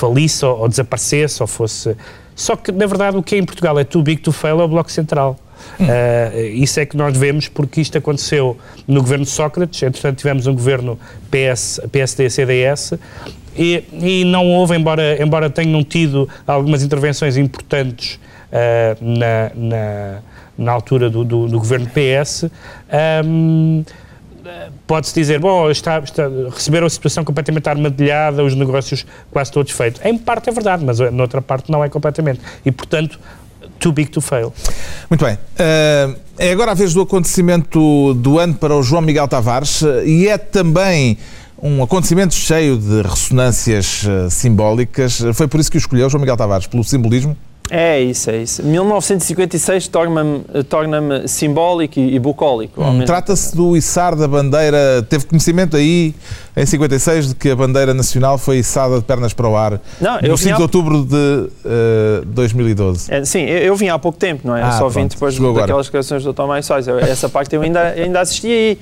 falisse 0.00 0.44
ou, 0.44 0.60
ou 0.60 0.68
desaparecesse 0.68 1.42
ou 1.42 1.46
fosse. 1.46 1.96
Só 2.34 2.56
que, 2.56 2.72
na 2.72 2.86
verdade, 2.86 3.16
o 3.16 3.22
que 3.22 3.34
é 3.34 3.38
em 3.38 3.44
Portugal 3.44 3.78
é 3.78 3.84
too 3.84 4.02
big 4.02 4.22
to 4.22 4.32
fail 4.32 4.60
é 4.60 4.64
o 4.64 4.68
Bloco 4.68 4.90
Central. 4.90 5.38
Hum. 5.78 5.84
Uh, 5.84 6.40
isso 6.54 6.80
é 6.80 6.86
que 6.86 6.96
nós 6.96 7.14
vemos 7.14 7.48
porque 7.48 7.82
isto 7.82 7.98
aconteceu 7.98 8.56
no 8.88 9.02
governo 9.02 9.26
de 9.26 9.30
Sócrates, 9.30 9.82
entretanto 9.82 10.16
tivemos 10.16 10.46
um 10.46 10.54
governo 10.54 10.98
PS, 11.30 11.80
PSD-CDS 11.92 12.94
e, 13.54 13.84
e, 13.92 14.24
não 14.24 14.46
houve, 14.46 14.74
embora, 14.74 15.22
embora 15.22 15.50
tenham 15.50 15.84
tido 15.84 16.26
algumas 16.46 16.82
intervenções 16.82 17.36
importantes 17.36 18.18
uh, 18.50 18.96
na, 19.00 19.50
na, 19.54 20.18
na, 20.56 20.72
altura 20.72 21.10
do, 21.10 21.24
do, 21.24 21.46
do 21.46 21.58
governo 21.58 21.88
PS, 21.88 22.44
um, 23.24 23.84
pode-se 24.86 25.14
dizer, 25.14 25.38
bom, 25.38 25.70
está, 25.70 25.98
está, 25.98 26.24
receberam 26.52 26.86
a 26.86 26.90
situação 26.90 27.24
completamente 27.24 27.68
armadilhada, 27.68 28.42
os 28.42 28.54
negócios 28.54 29.06
quase 29.30 29.50
todos 29.50 29.72
feitos. 29.72 30.00
Em 30.04 30.16
parte 30.16 30.48
é 30.48 30.52
verdade, 30.52 30.84
mas 30.84 30.98
noutra 30.98 31.40
parte 31.40 31.70
não 31.70 31.82
é 31.84 31.88
completamente. 31.88 32.40
E, 32.64 32.70
portanto, 32.70 33.18
too 33.78 33.92
big 33.92 34.10
to 34.10 34.20
fail. 34.20 34.52
Muito 35.08 35.24
bem. 35.24 35.34
Uh, 35.34 36.18
é 36.38 36.52
agora 36.52 36.72
a 36.72 36.74
vez 36.74 36.94
do 36.94 37.00
acontecimento 37.00 38.14
do 38.14 38.38
ano 38.38 38.54
para 38.54 38.74
o 38.74 38.82
João 38.82 39.02
Miguel 39.02 39.26
Tavares 39.28 39.82
e 40.04 40.28
é 40.28 40.38
também 40.38 41.18
um 41.62 41.82
acontecimento 41.82 42.34
cheio 42.34 42.78
de 42.78 43.02
ressonâncias 43.02 44.04
uh, 44.04 44.30
simbólicas. 44.30 45.22
Foi 45.34 45.46
por 45.46 45.60
isso 45.60 45.70
que 45.70 45.76
o 45.76 45.78
escolheu, 45.78 46.08
João 46.08 46.20
Miguel 46.20 46.36
Tavares, 46.36 46.66
pelo 46.66 46.84
simbolismo? 46.84 47.36
É 47.70 48.00
isso, 48.00 48.30
é 48.30 48.38
isso. 48.38 48.62
1956 48.64 49.86
torna-me 49.88 50.42
torna 50.68 51.28
simbólico 51.28 52.00
e, 52.00 52.16
e 52.16 52.18
bucólico. 52.18 52.82
Hum, 52.82 53.04
Trata-se 53.04 53.56
do 53.56 53.76
içar 53.76 54.16
da 54.16 54.26
bandeira. 54.26 55.06
Teve 55.08 55.24
conhecimento 55.26 55.76
aí, 55.76 56.12
em 56.60 56.66
56, 56.66 57.28
de 57.28 57.34
que 57.34 57.50
a 57.50 57.56
bandeira 57.56 57.94
nacional 57.94 58.36
foi 58.36 58.58
içada 58.58 58.98
de 58.98 59.04
pernas 59.04 59.32
para 59.32 59.48
o 59.48 59.56
ar 59.56 59.80
não, 60.00 60.20
no 60.20 60.36
5 60.36 60.56
de 60.56 60.62
outubro 60.62 61.04
de 61.04 61.16
uh, 61.16 62.24
2012. 62.26 63.12
É, 63.12 63.24
sim, 63.24 63.40
eu, 63.40 63.58
eu, 63.58 63.76
vim 63.76 63.88
há 63.88 63.98
pouco 63.98 64.18
tempo, 64.18 64.46
não 64.46 64.56
é? 64.56 64.62
Ah, 64.62 64.72
Só 64.72 64.88
vim 64.88 65.06
depois 65.06 65.38
daquelas 65.38 65.86
declarações 65.86 66.22
do 66.22 66.34
Tomás 66.34 66.66
Sois. 66.66 66.86
Essa 66.86 67.28
parte 67.28 67.54
eu 67.54 67.62
ainda, 67.62 67.80
ainda 67.80 68.20
assisti 68.20 68.46
aí. 68.48 68.78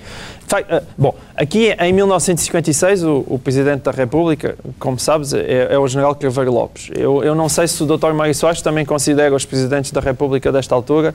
Eh, 0.57 0.83
bom, 0.97 1.15
aqui 1.37 1.77
em 1.79 1.93
1956 1.93 3.05
o, 3.05 3.25
o, 3.29 3.39
Presidente 3.39 3.83
da 3.83 3.91
República, 3.91 4.57
como 4.79 4.99
sabes, 4.99 5.35
é, 5.35 5.69
é 5.71 5.79
o 5.79 5.87
General 5.87 6.15
Craveiro 6.15 6.51
Lopes. 6.53 6.91
Eu, 6.95 7.23
eu, 7.23 7.35
não 7.35 7.49
sei 7.51 7.69
se 7.69 7.83
o 7.83 7.87
Dr. 7.87 8.13
Mário 8.15 8.35
Soares 8.35 8.63
também 8.63 8.85
considera 8.85 9.35
os 9.35 9.45
Presidentes 9.45 9.91
da 9.91 10.01
República 10.01 10.51
desta 10.51 10.75
altura 10.75 11.15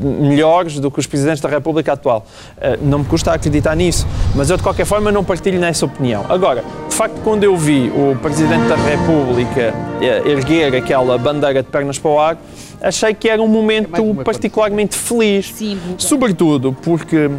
melhores 0.00 0.78
do 0.78 0.90
que 0.90 0.98
os 0.98 1.06
Presidentes 1.06 1.42
da 1.42 1.48
República 1.48 1.92
atual. 1.92 2.26
Eh, 2.58 2.78
não 2.80 3.00
me 3.00 3.04
custa 3.04 3.32
acreditar 3.32 3.76
nisso, 3.76 4.06
mas 4.34 4.48
eu 4.48 4.56
de 4.56 4.62
qualquer 4.62 4.86
forma 4.86 5.12
não 5.12 5.22
partilho 5.22 5.60
nessa 5.60 5.84
opinião. 5.84 5.99
Agora, 6.28 6.64
de 6.88 6.94
facto, 6.94 7.20
quando 7.22 7.44
eu 7.44 7.56
vi 7.56 7.90
o 7.90 8.16
Presidente 8.20 8.68
da 8.68 8.76
República 8.76 9.74
eh, 10.00 10.22
erguer 10.26 10.74
aquela 10.74 11.16
bandeira 11.18 11.62
de 11.62 11.68
pernas 11.68 11.98
para 11.98 12.10
o 12.10 12.18
ar, 12.18 12.38
achei 12.80 13.14
que 13.14 13.28
era 13.28 13.40
um 13.40 13.48
momento 13.48 13.94
é 13.96 14.24
particularmente 14.24 14.96
feliz. 14.96 15.52
Sim, 15.54 15.78
sobretudo 15.98 16.76
porque 16.82 17.30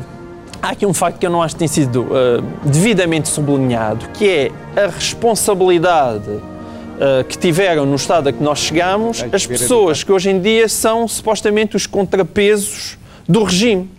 Há 0.61 0.69
aqui 0.69 0.85
um 0.85 0.93
facto 0.93 1.17
que 1.17 1.25
eu 1.25 1.31
não 1.31 1.41
acho 1.41 1.55
que 1.55 1.59
tem 1.59 1.67
sido 1.67 2.03
uh, 2.03 2.43
devidamente 2.63 3.27
sublinhado, 3.27 4.07
que 4.09 4.29
é 4.29 4.51
a 4.79 4.91
responsabilidade 4.91 6.29
uh, 6.29 7.23
que 7.27 7.35
tiveram 7.35 7.83
no 7.83 7.95
estado 7.95 8.29
a 8.29 8.31
que 8.31 8.43
nós 8.43 8.59
chegamos 8.59 9.25
as 9.33 9.47
pessoas 9.47 10.03
que 10.03 10.11
hoje 10.11 10.29
em 10.29 10.39
dia 10.39 10.69
são 10.69 11.07
supostamente 11.07 11.75
os 11.75 11.87
contrapesos 11.87 12.95
do 13.27 13.43
regime. 13.43 13.89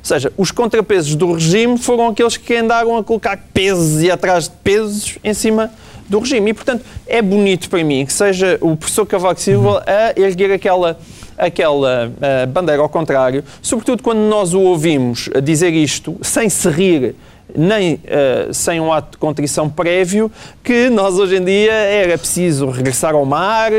Ou 0.00 0.04
seja, 0.04 0.32
os 0.36 0.50
contrapesos 0.50 1.14
do 1.14 1.32
regime 1.32 1.78
foram 1.78 2.08
aqueles 2.08 2.36
que 2.36 2.56
andaram 2.56 2.96
a 2.96 3.04
colocar 3.04 3.38
pesos 3.52 4.02
e 4.02 4.10
atrás 4.10 4.44
de 4.44 4.54
pesos 4.64 5.18
em 5.22 5.34
cima 5.34 5.70
do 6.08 6.18
regime. 6.18 6.50
E, 6.50 6.54
portanto, 6.54 6.84
é 7.06 7.20
bonito 7.20 7.68
para 7.68 7.84
mim 7.84 8.06
que 8.06 8.12
seja 8.12 8.58
o 8.60 8.76
professor 8.76 9.06
Cavaco 9.06 9.40
Silva 9.40 9.84
a 9.86 10.18
erguer 10.20 10.52
aquela 10.52 10.98
aquela 11.38 12.08
uh, 12.08 12.46
bandeira 12.48 12.82
ao 12.82 12.88
contrário, 12.88 13.42
sobretudo 13.62 14.02
quando 14.02 14.18
nós 14.18 14.52
o 14.52 14.60
ouvimos 14.60 15.30
dizer 15.42 15.72
isto 15.72 16.18
sem 16.20 16.50
se 16.50 16.68
rir 16.68 17.14
nem 17.56 17.94
uh, 17.94 18.52
sem 18.52 18.80
um 18.80 18.92
ato 18.92 19.12
de 19.12 19.18
contrição 19.18 19.68
prévio, 19.68 20.30
que 20.62 20.88
nós 20.90 21.18
hoje 21.18 21.36
em 21.36 21.44
dia 21.44 21.72
era 21.72 22.16
preciso 22.16 22.68
regressar 22.68 23.14
ao 23.14 23.24
mar 23.24 23.72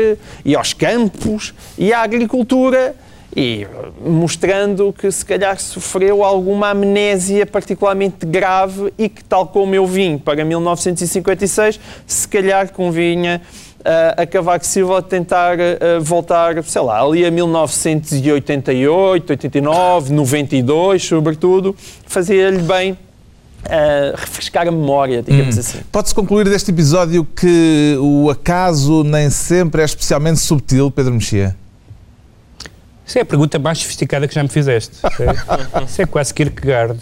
e 0.44 0.54
aos 0.54 0.72
campos 0.72 1.54
e 1.78 1.92
à 1.92 2.02
agricultura 2.02 2.94
e 3.34 3.66
mostrando 4.04 4.92
que 4.92 5.10
se 5.10 5.24
calhar 5.24 5.58
sofreu 5.58 6.22
alguma 6.22 6.70
amnésia 6.70 7.46
particularmente 7.46 8.26
grave 8.26 8.92
e 8.98 9.08
que, 9.08 9.24
tal 9.24 9.46
como 9.46 9.74
eu 9.74 9.86
vim 9.86 10.18
para 10.18 10.44
1956, 10.44 11.80
se 12.06 12.28
calhar 12.28 12.70
convinha 12.72 13.40
a 14.16 14.24
Cavaco 14.26 14.64
Silva 14.64 15.02
tentar 15.02 15.56
voltar, 16.00 16.62
sei 16.64 16.82
lá, 16.82 17.00
ali 17.00 17.24
a 17.24 17.30
1988, 17.30 19.30
89, 19.30 20.12
92, 20.12 21.04
sobretudo, 21.04 21.76
fazia-lhe 22.06 22.62
bem 22.62 22.98
Uh, 23.62 24.16
refrescar 24.16 24.66
a 24.66 24.72
memória, 24.72 25.22
digamos 25.22 25.56
hum. 25.56 25.60
assim. 25.60 25.78
Pode-se 25.92 26.12
concluir 26.12 26.48
deste 26.48 26.72
episódio 26.72 27.24
que 27.24 27.96
o 28.00 28.28
acaso 28.28 29.04
nem 29.04 29.30
sempre 29.30 29.82
é 29.82 29.84
especialmente 29.84 30.40
subtil, 30.40 30.90
Pedro 30.90 31.14
Mexia? 31.14 31.56
Isso 33.12 33.18
é 33.18 33.22
a 33.22 33.26
pergunta 33.26 33.58
mais 33.58 33.76
sofisticada 33.76 34.26
que 34.26 34.34
já 34.34 34.42
me 34.42 34.48
fizeste. 34.48 34.96
Isso 35.86 36.00
é 36.00 36.06
quase 36.06 36.32
Kierkegaard. 36.32 36.98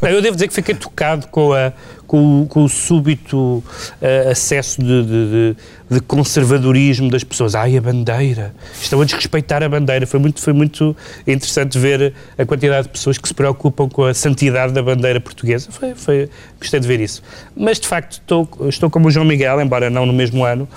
Eu 0.00 0.22
devo 0.22 0.36
dizer 0.36 0.46
que 0.46 0.54
fiquei 0.54 0.76
tocado 0.76 1.26
com, 1.26 1.52
a, 1.52 1.72
com, 2.10 2.44
com 2.48 2.64
o 2.64 2.68
súbito 2.68 3.38
uh, 3.38 4.30
acesso 4.32 4.82
de, 4.82 5.04
de, 5.04 5.30
de 5.30 5.56
de 5.90 6.00
conservadorismo 6.00 7.10
das 7.10 7.24
pessoas. 7.24 7.56
Ai, 7.56 7.76
a 7.76 7.80
bandeira. 7.80 8.54
Estão 8.80 9.00
a 9.00 9.04
desrespeitar 9.04 9.60
a 9.64 9.68
bandeira. 9.68 10.06
Foi 10.06 10.20
muito, 10.20 10.40
foi 10.40 10.52
muito 10.52 10.96
interessante 11.26 11.76
ver 11.78 12.14
a 12.38 12.46
quantidade 12.46 12.86
de 12.86 12.92
pessoas 12.92 13.18
que 13.18 13.26
se 13.26 13.34
preocupam 13.34 13.88
com 13.88 14.04
a 14.04 14.14
santidade 14.14 14.72
da 14.72 14.82
bandeira 14.82 15.20
portuguesa. 15.20 15.68
Foi, 15.72 15.96
foi, 15.96 16.30
gostei 16.60 16.78
de 16.78 16.86
ver 16.86 17.00
isso. 17.00 17.22
Mas, 17.56 17.80
de 17.80 17.88
facto, 17.88 18.12
estou, 18.12 18.48
estou 18.68 18.88
como 18.88 19.08
o 19.08 19.10
João 19.10 19.26
Miguel, 19.26 19.60
embora 19.60 19.90
não 19.90 20.06
no 20.06 20.12
mesmo 20.12 20.44
ano, 20.44 20.68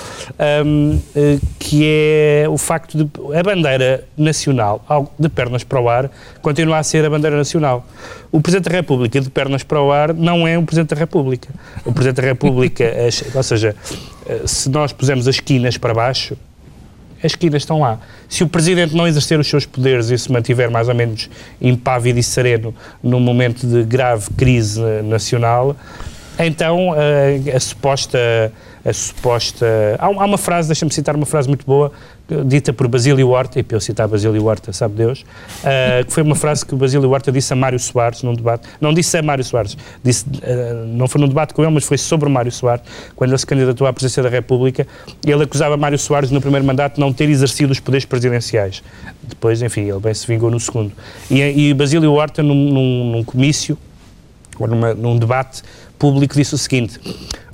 um, 0.65 0.99
eh, 1.15 1.37
que 1.59 1.83
é 1.85 2.45
o 2.49 2.57
facto 2.57 2.97
de 2.97 3.37
a 3.37 3.43
bandeira 3.43 4.03
nacional, 4.17 4.83
de 5.19 5.29
pernas 5.29 5.63
para 5.63 5.79
o 5.79 5.87
ar, 5.89 6.09
continua 6.41 6.79
a 6.79 6.83
ser 6.83 7.05
a 7.05 7.09
bandeira 7.09 7.37
nacional. 7.37 7.85
O 8.31 8.41
Presidente 8.41 8.67
da 8.67 8.75
República, 8.75 9.21
de 9.21 9.29
pernas 9.29 9.61
para 9.61 9.79
o 9.79 9.91
ar, 9.91 10.11
não 10.11 10.47
é 10.47 10.57
um 10.57 10.65
Presidente 10.65 10.89
da 10.89 10.95
República. 10.95 11.22
O 11.85 11.93
Presidente 11.93 12.21
da 12.21 12.27
República, 12.27 12.93
ou 13.33 13.43
seja, 13.43 13.75
eh, 14.25 14.41
se 14.45 14.69
nós 14.69 14.91
pusermos 14.91 15.27
as 15.27 15.35
esquinas 15.35 15.77
para 15.77 15.93
baixo, 15.93 16.37
as 17.19 17.31
esquinas 17.31 17.61
estão 17.61 17.79
lá. 17.79 17.99
Se 18.27 18.43
o 18.43 18.47
Presidente 18.47 18.95
não 18.95 19.07
exercer 19.07 19.39
os 19.39 19.47
seus 19.47 19.65
poderes 19.65 20.09
e 20.09 20.17
se 20.17 20.31
mantiver 20.31 20.69
mais 20.69 20.89
ou 20.89 20.95
menos 20.95 21.29
impávido 21.61 22.19
e 22.19 22.23
sereno 22.23 22.75
num 23.01 23.19
momento 23.19 23.65
de 23.65 23.83
grave 23.83 24.29
crise 24.37 24.81
nacional, 25.03 25.75
então 26.39 26.93
a, 26.93 26.97
eh, 26.97 27.55
a 27.55 27.59
suposta 27.59 28.51
a 28.85 28.91
suposta. 28.91 29.65
Há, 29.97 30.05
há 30.05 30.25
uma 30.25 30.37
frase, 30.37 30.67
deixa-me 30.67 30.91
citar 30.91 31.15
uma 31.15 31.25
frase 31.25 31.47
muito 31.47 31.65
boa, 31.65 31.91
dita 32.45 32.73
por 32.73 32.87
Basílio 32.87 33.29
Horta, 33.29 33.59
e 33.59 33.63
para 33.63 33.77
eu 33.77 33.81
citar 33.81 34.07
Basílio 34.07 34.45
Horta, 34.45 34.73
sabe 34.73 34.95
Deus, 34.95 35.21
uh, 35.21 36.05
que 36.05 36.11
foi 36.11 36.23
uma 36.23 36.35
frase 36.35 36.65
que 36.65 36.73
o 36.73 36.77
Basílio 36.77 37.09
Horta 37.09 37.31
disse 37.31 37.53
a 37.53 37.55
Mário 37.55 37.79
Soares 37.79 38.23
num 38.23 38.33
debate. 38.33 38.67
Não 38.81 38.93
disse 38.93 39.17
a 39.17 39.21
Mário 39.21 39.43
Soares, 39.43 39.77
disse, 40.03 40.25
uh, 40.25 40.85
não 40.87 41.07
foi 41.07 41.21
num 41.21 41.27
debate 41.27 41.53
com 41.53 41.63
ele, 41.63 41.71
mas 41.71 41.85
foi 41.85 41.97
sobre 41.97 42.29
Mário 42.29 42.51
Soares, 42.51 42.83
quando 43.15 43.31
ele 43.31 43.37
se 43.37 43.45
candidatou 43.45 43.87
à 43.87 43.93
presidência 43.93 44.21
da 44.21 44.29
República. 44.29 44.85
Ele 45.25 45.43
acusava 45.43 45.77
Mário 45.77 45.97
Soares 45.97 46.29
no 46.29 46.41
primeiro 46.41 46.65
mandato 46.65 46.95
de 46.95 46.99
não 46.99 47.13
ter 47.13 47.29
exercido 47.29 47.71
os 47.71 47.79
poderes 47.79 48.05
presidenciais. 48.05 48.83
Depois, 49.21 49.61
enfim, 49.61 49.89
ele 49.89 49.99
bem 49.99 50.13
se 50.13 50.27
vingou 50.27 50.51
no 50.51 50.59
segundo. 50.59 50.91
E, 51.31 51.69
e 51.69 51.73
Basílio 51.73 52.11
Horta, 52.11 52.43
num, 52.43 52.55
num, 52.55 53.11
num 53.11 53.23
comício, 53.23 53.77
ou 54.59 54.67
numa, 54.67 54.93
num 54.93 55.17
debate 55.17 55.63
público, 55.97 56.35
disse 56.35 56.53
o 56.53 56.57
seguinte 56.57 56.99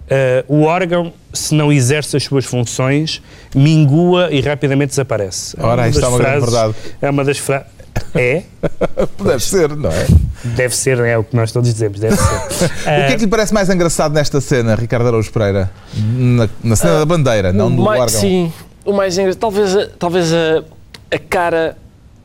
Uh, 0.09 0.43
o 0.47 0.63
órgão, 0.63 1.13
se 1.31 1.53
não 1.53 1.71
exerce 1.71 2.17
as 2.17 2.23
suas 2.23 2.43
funções, 2.43 3.21
mingua 3.53 4.29
e 4.31 4.41
rapidamente 4.41 4.89
desaparece. 4.89 5.55
É 5.59 5.63
Ora, 5.63 5.87
isto 5.87 6.03
é 6.03 6.07
uma 6.07 6.17
frases, 6.17 6.43
verdade. 6.43 6.75
É 6.99 7.09
uma 7.11 7.23
das 7.23 7.37
frases. 7.37 7.67
É? 8.15 8.41
deve 9.23 9.43
ser, 9.43 9.75
não 9.75 9.91
é? 9.91 10.07
Deve 10.43 10.75
ser, 10.75 10.97
é 11.01 11.15
o 11.15 11.23
que 11.23 11.35
nós 11.35 11.51
todos 11.51 11.71
dizemos, 11.71 11.99
deve 11.99 12.15
ser. 12.15 12.65
o 12.65 12.67
que 12.69 12.89
é 12.89 13.15
que 13.17 13.25
lhe 13.25 13.27
parece 13.27 13.53
mais 13.53 13.69
engraçado 13.69 14.11
nesta 14.11 14.41
cena, 14.41 14.73
Ricardo 14.73 15.09
Araújo 15.09 15.31
Pereira? 15.31 15.69
Na, 15.95 16.49
na 16.63 16.75
cena 16.75 16.95
uh, 16.95 16.99
da 16.99 17.05
bandeira, 17.05 17.53
não 17.53 17.69
do 17.69 17.83
mais, 17.83 18.01
órgão. 18.01 18.19
Sim, 18.19 18.51
o 18.83 18.93
mais 18.93 19.15
engraçado, 19.15 19.39
talvez, 19.39 19.89
talvez 19.99 20.33
a, 20.33 20.63
a 21.11 21.19
cara 21.19 21.77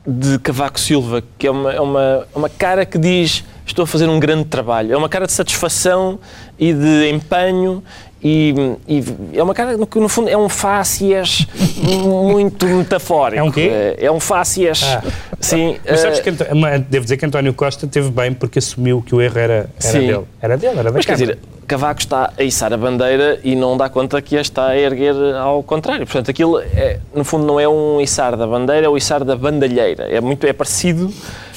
de 0.06 0.38
Cavaco 0.38 0.80
Silva, 0.80 1.22
que 1.36 1.46
é 1.46 1.50
uma, 1.50 1.70
é 1.70 1.80
uma, 1.80 2.26
uma 2.34 2.48
cara 2.48 2.86
que 2.86 2.96
diz 2.96 3.44
estou 3.66 3.84
a 3.84 3.86
fazer 3.86 4.08
um 4.08 4.20
grande 4.20 4.44
trabalho. 4.44 4.92
É 4.92 4.96
uma 4.96 5.08
cara 5.08 5.26
de 5.26 5.32
satisfação 5.32 6.18
e 6.58 6.72
de 6.72 7.10
empenho 7.10 7.82
e, 8.24 8.54
e, 8.88 9.04
é 9.34 9.42
uma 9.42 9.52
cara 9.52 9.76
que, 9.86 10.00
no 10.00 10.08
fundo, 10.08 10.30
é 10.30 10.36
um 10.36 10.48
fácias 10.48 11.46
muito 11.76 12.64
metafórico. 12.66 13.38
É 13.38 13.42
um 13.42 13.50
quê? 13.50 13.70
É 13.98 14.10
um 14.10 14.18
fácias, 14.18 14.82
ah. 14.82 15.02
sim. 15.38 15.76
Mas 15.86 16.00
sabes 16.00 16.20
que, 16.20 16.30
devo 16.30 17.04
dizer 17.04 17.18
que 17.18 17.26
António 17.26 17.52
Costa 17.52 17.86
teve 17.86 18.10
bem 18.10 18.32
porque 18.32 18.58
assumiu 18.58 19.02
que 19.02 19.14
o 19.14 19.20
erro 19.20 19.38
era, 19.38 19.70
era 19.82 19.98
dele. 19.98 20.24
Era 20.40 20.56
dele, 20.56 20.78
era 20.78 20.90
da 20.90 20.92
Mas 20.92 21.04
quer 21.04 21.12
dizer, 21.12 21.38
Cavaco 21.66 22.00
está 22.00 22.32
a 22.38 22.42
içar 22.42 22.72
a 22.72 22.78
bandeira 22.78 23.38
e 23.44 23.54
não 23.54 23.76
dá 23.76 23.90
conta 23.90 24.20
que 24.22 24.38
a 24.38 24.40
está 24.40 24.68
a 24.68 24.78
erguer 24.78 25.14
ao 25.34 25.62
contrário. 25.62 26.06
Portanto, 26.06 26.30
aquilo, 26.30 26.60
é, 26.60 27.00
no 27.14 27.24
fundo, 27.24 27.44
não 27.44 27.60
é 27.60 27.68
um 27.68 28.00
içar 28.00 28.36
da 28.36 28.46
bandeira, 28.46 28.86
é 28.86 28.88
o 28.88 28.96
içar 28.96 29.22
da 29.22 29.36
bandalheira. 29.36 30.04
É 30.04 30.20
muito, 30.20 30.46
é 30.46 30.52
parecido, 30.54 31.12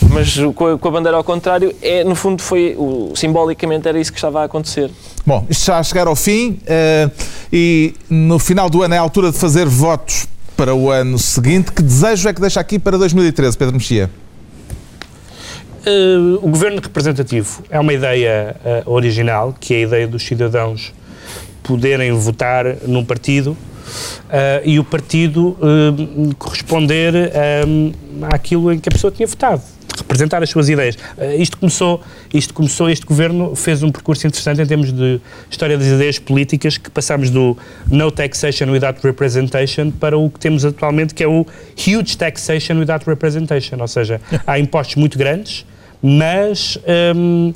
mas 0.10 0.38
com 0.54 0.74
a, 0.74 0.78
com 0.78 0.88
a 0.88 0.92
bandeira 0.92 1.18
ao 1.18 1.24
contrário, 1.24 1.74
é, 1.82 2.04
no 2.04 2.16
fundo, 2.16 2.42
foi, 2.42 2.76
o, 2.78 3.14
simbolicamente 3.16 3.88
era 3.88 3.98
isso 3.98 4.12
que 4.12 4.18
estava 4.18 4.42
a 4.42 4.44
acontecer. 4.46 4.92
Bom, 5.26 5.46
isto 5.50 5.62
está 5.62 5.80
a 5.80 5.84
chegar 5.84 6.08
ao 6.08 6.16
fim 6.16 6.57
uh, 6.64 7.12
e 7.52 7.94
no 8.10 8.40
final 8.40 8.70
do 8.70 8.84
ano 8.84 8.94
é 8.94 8.98
a 8.98 9.02
altura 9.02 9.32
de 9.32 9.38
fazer 9.38 9.66
votos 9.66 10.28
para 10.56 10.74
o 10.74 10.90
ano 10.90 11.20
seguinte. 11.20 11.72
Que 11.72 11.82
desejo 11.82 12.28
é 12.28 12.34
que 12.34 12.42
deixa 12.42 12.60
aqui 12.60 12.80
para 12.80 12.98
2013, 12.98 13.58
Pedro 13.58 13.76
Mexia? 13.76 14.10
Uh, 15.88 16.36
o 16.46 16.50
governo 16.50 16.82
representativo 16.82 17.64
é 17.70 17.80
uma 17.80 17.94
ideia 17.94 18.58
uh, 18.86 18.92
original, 18.92 19.56
que 19.58 19.74
é 19.74 19.78
a 19.78 19.82
ideia 19.82 20.08
dos 20.08 20.22
cidadãos 20.26 20.94
poderem 21.64 22.12
votar 22.12 22.66
num 22.86 23.06
partido 23.06 23.52
uh, 23.52 23.58
e 24.66 24.80
o 24.80 24.84
partido 24.84 25.58
corresponder 26.38 27.14
àquilo 28.34 28.74
em 28.74 28.80
que 28.80 28.90
a 28.90 28.92
pessoa 28.92 29.12
tinha 29.12 29.28
votado. 29.28 29.62
Representar 30.02 30.42
as 30.44 30.50
suas 30.50 30.70
ideias. 30.70 30.96
Uh, 30.96 31.42
isto, 31.42 31.58
começou, 31.58 32.02
isto 32.34 32.54
começou, 32.54 32.90
este 32.90 33.06
governo 33.06 33.56
fez 33.56 33.84
um 33.84 33.92
percurso 33.92 34.26
interessante 34.28 34.62
em 34.62 34.66
termos 34.66 34.92
de 34.92 35.20
história 35.50 35.78
das 35.78 35.88
ideias 35.88 36.20
políticas, 36.20 36.78
que 36.78 36.90
passámos 36.90 37.30
do 37.30 37.58
no 37.90 38.12
taxation 38.12 38.70
without 38.72 39.00
representation 39.04 39.92
para 39.92 40.18
o 40.18 40.30
que 40.30 40.40
temos 40.40 40.66
atualmente, 40.66 41.14
que 41.14 41.24
é 41.24 41.28
o 41.28 41.46
huge 41.78 42.18
taxation 42.18 42.80
without 42.80 43.06
representation. 43.06 43.78
Ou 43.80 43.88
seja, 43.88 44.22
há 44.46 44.60
impostos 44.60 44.96
muito 44.96 45.18
grandes, 45.18 45.66
mas 46.02 46.78
um, 47.16 47.54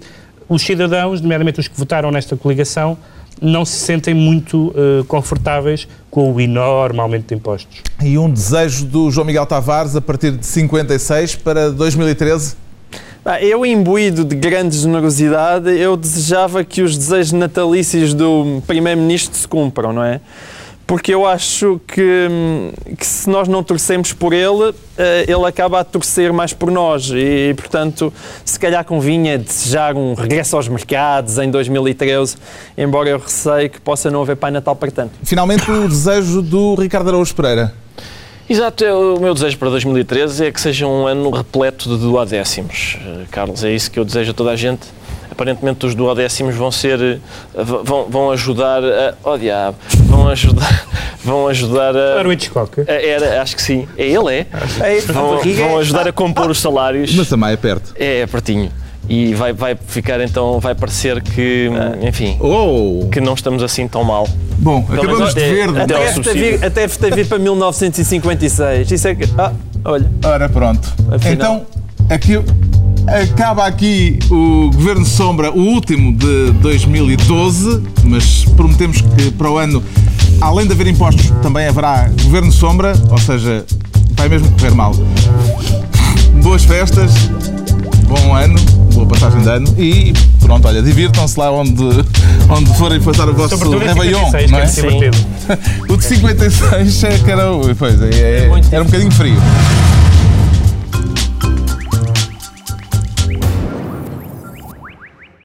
os 0.50 0.62
cidadãos, 0.64 1.22
nomeadamente 1.22 1.60
os 1.60 1.68
que 1.68 1.78
votaram 1.78 2.12
nesta 2.12 2.36
coligação, 2.36 2.98
não 3.42 3.66
se 3.66 3.78
sentem 3.78 4.14
muito 4.14 4.70
uh, 4.70 5.04
confortáveis 5.06 5.88
com 6.10 6.32
o 6.32 6.42
enorme 6.42 7.00
aumento 7.00 7.28
de 7.28 7.36
impostos. 7.36 7.82
E 8.02 8.18
um 8.18 8.30
desejo 8.30 8.86
do 8.86 9.12
João 9.12 9.26
Miguel 9.26 9.46
Tavares 9.46 9.96
a 9.96 10.02
partir 10.02 10.32
de 10.32 10.46
56 10.46 11.36
para 11.38 11.72
2013? 11.72 12.56
Eu, 13.40 13.64
imbuído 13.64 14.26
de 14.26 14.36
grande 14.36 14.76
generosidade, 14.76 15.70
eu 15.70 15.96
desejava 15.96 16.64
que 16.64 16.82
os 16.82 16.98
desejos 16.98 17.34
natalícios 17.34 18.16
do 18.16 18.64
Primeiro-Ministro 18.66 19.38
se 19.38 19.48
cumpram, 19.48 19.94
não 19.94 20.04
é? 20.04 20.20
Porque 20.92 21.14
eu 21.14 21.26
acho 21.26 21.80
que, 21.88 22.28
que, 22.98 23.08
se 23.08 23.30
nós 23.30 23.48
não 23.48 23.64
torcemos 23.64 24.12
por 24.12 24.34
ele, 24.34 24.76
eh, 24.98 25.24
ele 25.26 25.46
acaba 25.46 25.80
a 25.80 25.86
torcer 25.86 26.34
mais 26.34 26.52
por 26.52 26.70
nós 26.70 27.10
e, 27.14 27.54
portanto, 27.54 28.12
se 28.44 28.60
calhar 28.60 28.84
convinha 28.84 29.38
desejar 29.38 29.96
um 29.96 30.14
regresso 30.14 30.58
aos 30.58 30.68
mercados 30.68 31.38
em 31.38 31.50
2013, 31.50 32.36
embora 32.78 33.08
eu 33.08 33.20
receie 33.20 33.70
que 33.70 33.80
possa 33.80 34.12
não 34.12 34.22
haver 34.22 34.36
Pai 34.36 34.52
Natal 34.52 34.76
para 34.76 34.92
tanto. 34.92 35.14
Finalmente, 35.24 35.72
o 35.72 35.88
desejo 35.88 36.42
do 36.42 36.76
Ricardo 36.76 37.08
Araújo 37.08 37.34
Pereira. 37.36 37.74
Exato, 38.50 38.84
é 38.84 38.94
o 38.94 39.18
meu 39.18 39.34
desejo 39.34 39.58
para 39.58 39.70
2013 39.70 40.48
é 40.48 40.52
que 40.52 40.60
seja 40.60 40.86
um 40.88 41.08
ano 41.08 41.30
repleto 41.30 41.88
de 41.88 42.00
duodécimos. 42.00 42.98
Eh, 43.00 43.24
Carlos, 43.32 43.64
é 43.64 43.72
isso 43.72 43.90
que 43.90 43.98
eu 43.98 44.04
desejo 44.04 44.32
a 44.32 44.34
toda 44.34 44.52
a 44.52 44.58
gente 44.58 44.88
aparentemente 45.32 45.86
os 45.86 45.96
duodécimos 45.96 46.56
vão 46.56 46.72
ser 46.72 47.02
eh, 47.02 47.20
vão, 47.56 48.06
vão 48.10 48.32
ajudar 48.32 48.84
a 48.84 49.14
oh 49.24 49.38
diabo, 49.38 49.78
vão 50.06 50.28
ajudar 50.28 50.86
vão 51.24 51.48
ajudar 51.48 51.96
a 51.96 52.20
era 52.20 52.28
o 52.28 52.34
Hitchcock 52.34 52.84
era 52.88 53.42
acho 53.42 53.56
que 53.56 53.62
sim 53.62 53.88
é 53.98 54.06
ele 54.08 54.34
é, 54.34 54.48
é 54.82 55.02
vão, 55.02 55.40
vão 55.40 55.78
ajudar 55.78 56.08
a 56.08 56.12
compor 56.12 56.50
os 56.50 56.60
salários 56.60 57.14
mas 57.16 57.30
também 57.30 57.52
é 57.52 57.58
perto 57.58 57.94
é, 57.98 58.20
é 58.20 58.28
pertinho 58.28 58.72
e 59.10 59.34
vai, 59.34 59.52
vai 59.52 59.76
ficar 59.76 60.22
então, 60.22 60.60
vai 60.60 60.76
parecer 60.76 61.22
que, 61.22 61.70
ah. 61.74 62.08
enfim, 62.08 62.38
oh. 62.40 63.10
que 63.12 63.20
não 63.20 63.34
estamos 63.34 63.62
assim 63.64 63.88
tão 63.88 64.04
mal. 64.04 64.28
Bom, 64.58 64.86
acabamos 64.90 65.34
de 65.34 65.42
ver. 65.42 65.70
Até, 65.70 66.08
até, 66.08 66.34
vir, 66.34 66.66
até 66.66 66.88
vir, 66.88 67.16
vir 67.16 67.28
para 67.28 67.40
1956. 67.40 68.92
Isso 68.92 69.08
é 69.08 69.16
que. 69.16 69.24
Ah, 69.38 69.52
olha. 69.84 70.10
Ora, 70.24 70.48
pronto. 70.48 70.88
Afinal. 71.12 71.34
Então, 71.34 71.66
aqui 72.10 72.38
Acaba 73.08 73.66
aqui 73.66 74.20
o 74.30 74.70
Governo 74.74 75.06
Sombra, 75.06 75.52
o 75.52 75.60
último 75.60 76.14
de 76.14 76.52
2012, 76.62 77.82
mas 78.04 78.46
prometemos 78.56 79.02
que 79.02 79.32
para 79.32 79.50
o 79.50 79.58
ano, 79.58 79.84
além 80.40 80.68
de 80.68 80.74
haver 80.74 80.88
impostos, 80.88 81.32
também 81.42 81.68
haverá 81.68 82.10
Governo 82.24 82.52
Sombra, 82.52 82.94
ou 83.10 83.18
seja, 83.18 83.66
vai 84.12 84.30
mesmo 84.30 84.50
correr 84.52 84.72
mal. 84.72 84.94
Boas 86.44 86.64
festas, 86.64 87.12
bom 88.08 88.36
ano, 88.36 88.60
boa 88.94 89.08
passagem 89.08 89.42
de 89.42 89.50
ano 89.50 89.76
e 89.78 90.14
pronto, 90.40 90.68
olha, 90.68 90.82
divirtam-se 90.82 91.40
lá 91.40 91.52
onde, 91.52 91.84
onde 92.50 92.78
forem 92.78 93.02
passar 93.02 93.28
o 93.30 93.34
vosso 93.34 93.56
Réveillon. 93.78 94.30
não 94.50 94.60
é? 94.60 94.64
é 94.64 95.12
o 95.92 95.98
de 95.98 96.04
56 96.04 97.04
é 97.04 97.18
que 97.18 97.32
era, 97.32 97.44
pois, 97.78 98.02
é, 98.02 98.10
é, 98.10 98.52
era 98.72 98.84
um 98.84 98.86
bocadinho 98.86 99.12
frio. 99.12 99.42